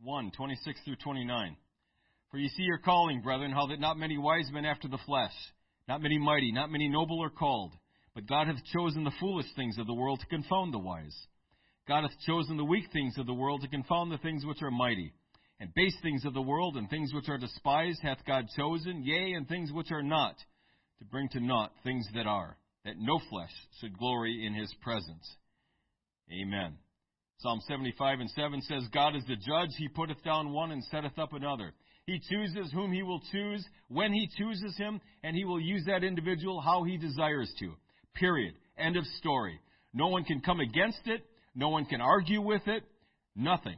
1 0.03 0.32
26 0.36 0.80
through 0.84 0.97
29. 0.97 1.57
For 2.30 2.38
you 2.38 2.49
see 2.49 2.62
your 2.62 2.78
calling, 2.78 3.20
brethren, 3.20 3.53
how 3.53 3.66
that 3.66 3.80
not 3.80 3.99
many 3.99 4.16
wise 4.16 4.51
men 4.53 4.64
after 4.64 4.88
the 4.88 4.99
flesh, 5.05 5.32
not 5.86 6.01
many 6.01 6.18
mighty, 6.18 6.51
not 6.51 6.70
many 6.70 6.88
noble 6.88 7.22
are 7.22 7.30
called, 7.30 7.74
but 8.14 8.26
God 8.26 8.47
hath 8.47 8.64
chosen 8.72 9.05
the 9.05 9.12
foolish 9.20 9.47
things 9.55 9.78
of 9.78 9.86
the 9.86 9.95
world 9.95 10.20
to 10.20 10.26
confound 10.26 10.72
the 10.72 10.78
wise. 10.78 11.16
God 11.86 12.03
hath 12.03 12.18
chosen 12.26 12.57
the 12.57 12.64
weak 12.64 12.86
things 12.93 13.18
of 13.18 13.26
the 13.26 13.34
world 13.34 13.62
to 13.62 13.68
confound 13.68 14.11
the 14.11 14.18
things 14.18 14.45
which 14.45 14.62
are 14.62 14.70
mighty. 14.70 15.12
And 15.61 15.74
base 15.74 15.95
things 16.03 16.24
of 16.24 16.34
the 16.34 16.43
world 16.43 16.76
and 16.76 16.88
things 16.88 17.12
which 17.12 17.28
are 17.28 17.38
despised 17.38 18.01
hath 18.03 18.24
God 18.26 18.47
chosen, 18.57 19.03
yea, 19.05 19.34
and 19.34 19.47
things 19.47 19.70
which 19.70 19.93
are 19.93 20.03
not, 20.03 20.36
to 20.99 21.05
bring 21.05 21.28
to 21.30 21.40
naught 21.40 21.72
things 21.84 22.07
that 22.14 22.26
are, 22.26 22.57
that 22.84 22.99
no 22.99 23.20
flesh 23.30 23.53
should 23.80 23.97
glory 23.97 24.45
in 24.47 24.55
his 24.55 24.72
presence. 24.80 25.36
Amen. 26.32 26.78
Psalm 27.43 27.61
75 27.66 28.20
and 28.20 28.30
7 28.30 28.62
says, 28.62 28.84
God 28.93 29.16
is 29.16 29.24
the 29.26 29.34
judge. 29.34 29.70
He 29.76 29.88
putteth 29.88 30.22
down 30.22 30.53
one 30.53 30.70
and 30.70 30.84
setteth 30.84 31.18
up 31.18 31.32
another. 31.32 31.72
He 32.07 32.20
chooses 32.30 32.70
whom 32.72 32.93
he 32.93 33.03
will 33.03 33.20
choose, 33.32 33.64
when 33.88 34.12
he 34.12 34.28
chooses 34.36 34.76
him, 34.76 35.01
and 35.22 35.34
he 35.34 35.45
will 35.45 35.61
use 35.61 35.84
that 35.86 36.05
individual 36.05 36.61
how 36.61 36.84
he 36.84 36.97
desires 36.97 37.53
to. 37.59 37.72
Period. 38.14 38.55
End 38.78 38.97
of 38.97 39.05
story. 39.18 39.61
No 39.93 40.09
one 40.09 40.24
can 40.24 40.40
come 40.40 40.61
against 40.61 41.07
it. 41.07 41.24
No 41.55 41.68
one 41.68 41.84
can 41.84 42.01
argue 42.01 42.40
with 42.40 42.62
it. 42.66 42.84
Nothing. 43.34 43.76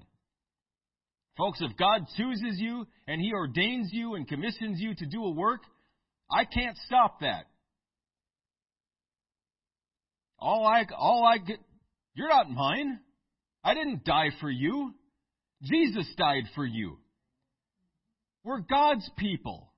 Folks, 1.37 1.61
if 1.61 1.77
God 1.77 2.03
chooses 2.17 2.59
you 2.59 2.87
and 3.09 3.21
he 3.21 3.33
ordains 3.33 3.91
you 3.93 4.15
and 4.15 4.29
commissions 4.29 4.81
you 4.81 4.95
to 4.95 5.07
do 5.07 5.25
a 5.25 5.31
work, 5.31 5.61
I 6.31 6.45
can't 6.45 6.77
stop 6.87 7.21
that. 7.21 7.47
All 10.39 10.67
I, 10.67 10.85
all 10.97 11.25
I 11.25 11.39
get, 11.39 11.59
you're 12.15 12.29
not 12.29 12.51
mine. 12.51 13.01
I 13.65 13.75
didn't 13.75 14.05
die 14.05 14.29
for 14.41 14.51
you. 14.51 14.93
Jesus 15.63 16.07
died 16.19 16.45
for 16.55 16.67
you. 16.67 16.99
We're 18.45 18.61
God's 18.61 19.09
people. 19.17 19.73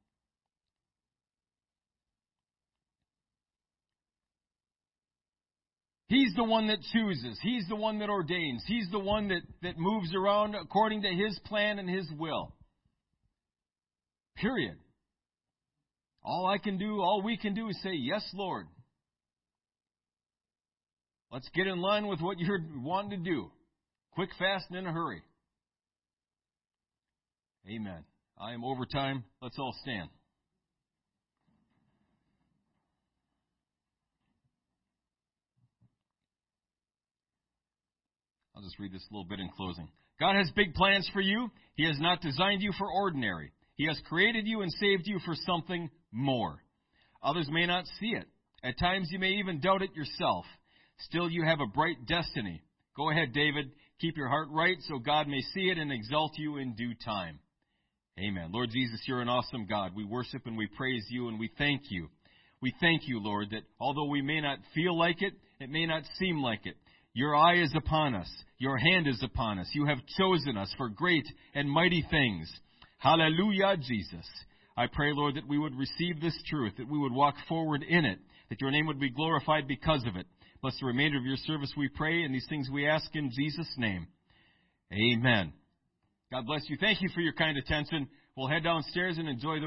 He's 6.09 6.35
the 6.35 6.45
one 6.45 6.69
that 6.69 6.79
chooses. 6.93 7.39
He's 7.43 7.67
the 7.69 7.77
one 7.77 7.99
that 7.99 8.09
ordains. 8.09 8.63
He's 8.67 8.89
the 8.91 8.99
one 8.99 9.29
that, 9.29 9.43
that 9.63 9.79
moves 9.79 10.15
around 10.15 10.55
according 10.55 11.03
to 11.03 11.09
His 11.09 11.39
plan 11.45 11.79
and 11.79 11.89
His 11.89 12.07
will. 12.17 12.55
Period. 14.37 14.77
All 16.23 16.47
I 16.47 16.59
can 16.59 16.79
do, 16.79 17.01
all 17.01 17.23
we 17.23 17.37
can 17.37 17.55
do 17.55 17.69
is 17.69 17.81
say, 17.83 17.95
Yes, 17.95 18.25
Lord. 18.35 18.67
Let's 21.33 21.49
get 21.55 21.67
in 21.67 21.81
line 21.81 22.07
with 22.07 22.21
what 22.21 22.39
you're 22.39 22.65
wanting 22.77 23.23
to 23.23 23.31
do. 23.31 23.51
Quick, 24.17 24.31
fast, 24.39 24.65
and 24.71 24.79
in 24.79 24.87
a 24.87 24.93
hurry. 24.93 25.21
Amen. 27.69 28.03
I 28.41 28.55
am 28.55 28.65
over 28.65 28.87
time. 28.87 29.25
Let's 29.43 29.59
all 29.59 29.75
stand. 29.83 30.09
I'll 38.57 38.63
just 38.63 38.79
read 38.79 38.91
this 38.91 39.05
a 39.11 39.15
little 39.15 39.29
bit 39.29 39.39
in 39.39 39.51
closing. 39.55 39.87
God 40.19 40.35
has 40.35 40.51
big 40.57 40.73
plans 40.73 41.07
for 41.13 41.21
you. 41.21 41.51
He 41.75 41.87
has 41.87 42.01
not 42.01 42.23
designed 42.23 42.63
you 42.63 42.73
for 42.79 42.91
ordinary. 42.91 43.53
He 43.75 43.87
has 43.87 44.01
created 44.09 44.47
you 44.47 44.63
and 44.63 44.73
saved 44.73 45.07
you 45.07 45.19
for 45.27 45.35
something 45.45 45.91
more. 46.11 46.57
Others 47.23 47.51
may 47.51 47.67
not 47.67 47.85
see 48.01 48.15
it. 48.15 48.25
At 48.65 48.79
times 48.79 49.09
you 49.11 49.19
may 49.19 49.33
even 49.33 49.61
doubt 49.61 49.83
it 49.83 49.95
yourself. 49.95 50.47
Still, 51.01 51.29
you 51.29 51.45
have 51.45 51.61
a 51.61 51.67
bright 51.67 52.07
destiny. 52.07 52.63
Go 52.97 53.11
ahead, 53.11 53.35
David. 53.35 53.73
Keep 54.01 54.17
your 54.17 54.29
heart 54.29 54.49
right 54.51 54.77
so 54.89 54.99
God 54.99 55.27
may 55.27 55.41
see 55.55 55.71
it 55.71 55.79
and 55.79 55.91
exalt 55.91 56.33
you 56.37 56.59
in 56.59 56.75
due 56.75 56.93
time. 57.05 57.39
Amen. 58.19 58.51
Lord 58.53 58.71
Jesus, 58.71 59.01
you're 59.07 59.23
an 59.23 59.29
awesome 59.29 59.67
God. 59.67 59.93
We 59.95 60.05
worship 60.05 60.43
and 60.47 60.57
we 60.57 60.67
praise 60.67 61.05
you 61.11 61.29
and 61.29 61.39
we 61.39 61.51
thank 61.57 61.83
you. 61.91 62.09
We 62.61 62.75
thank 62.81 63.03
you, 63.07 63.21
Lord, 63.23 63.51
that 63.51 63.63
although 63.81 64.07
we 64.07 64.23
may 64.23 64.41
not 64.41 64.59
feel 64.75 64.99
like 64.99 65.23
it, 65.23 65.35
it 65.61 65.71
may 65.71 65.87
not 65.87 66.03
seem 66.19 66.43
like 66.43 66.65
it, 66.65 66.77
your 67.15 67.35
eye 67.35 67.63
is 67.63 67.73
upon 67.75 68.15
us. 68.15 68.31
Your 68.59 68.77
hand 68.77 69.07
is 69.07 69.23
upon 69.23 69.59
us. 69.59 69.69
You 69.73 69.87
have 69.87 69.99
chosen 70.19 70.57
us 70.57 70.73
for 70.77 70.89
great 70.91 71.27
and 71.55 71.71
mighty 71.71 72.05
things. 72.11 72.51
Hallelujah, 72.99 73.77
Jesus. 73.77 74.27
I 74.77 74.87
pray, 74.87 75.13
Lord, 75.15 75.37
that 75.37 75.49
we 75.49 75.59
would 75.59 75.75
receive 75.75 76.21
this 76.21 76.39
truth, 76.49 76.75
that 76.77 76.89
we 76.89 76.99
would 76.99 77.13
walk 77.13 77.35
forward 77.49 77.83
in 77.83 78.05
it, 78.05 78.19
that 78.51 78.61
your 78.61 78.71
name 78.71 78.87
would 78.87 79.01
be 79.01 79.11
glorified 79.11 79.67
because 79.67 80.05
of 80.07 80.17
it. 80.17 80.27
Bless 80.67 80.81
the 80.81 80.87
remainder 80.87 81.17
of 81.17 81.25
your 81.25 81.37
service, 81.37 81.73
we 81.77 81.87
pray, 81.87 82.25
and 82.25 82.35
these 82.35 82.49
things 82.49 82.69
we 82.69 82.89
ask 82.89 83.15
in 83.15 83.31
Jesus' 83.31 83.73
name. 83.77 84.09
Amen. 84.93 85.53
God 86.33 86.45
bless 86.45 86.69
you. 86.69 86.77
Thank 86.81 87.03
you 87.03 87.09
for 87.15 87.21
your 87.21 87.35
kind 87.35 87.57
attention. 87.57 88.09
We'll 88.37 88.49
head 88.49 88.65
downstairs 88.65 89.17
and 89.17 89.29
enjoy 89.29 89.61
the 89.61 89.65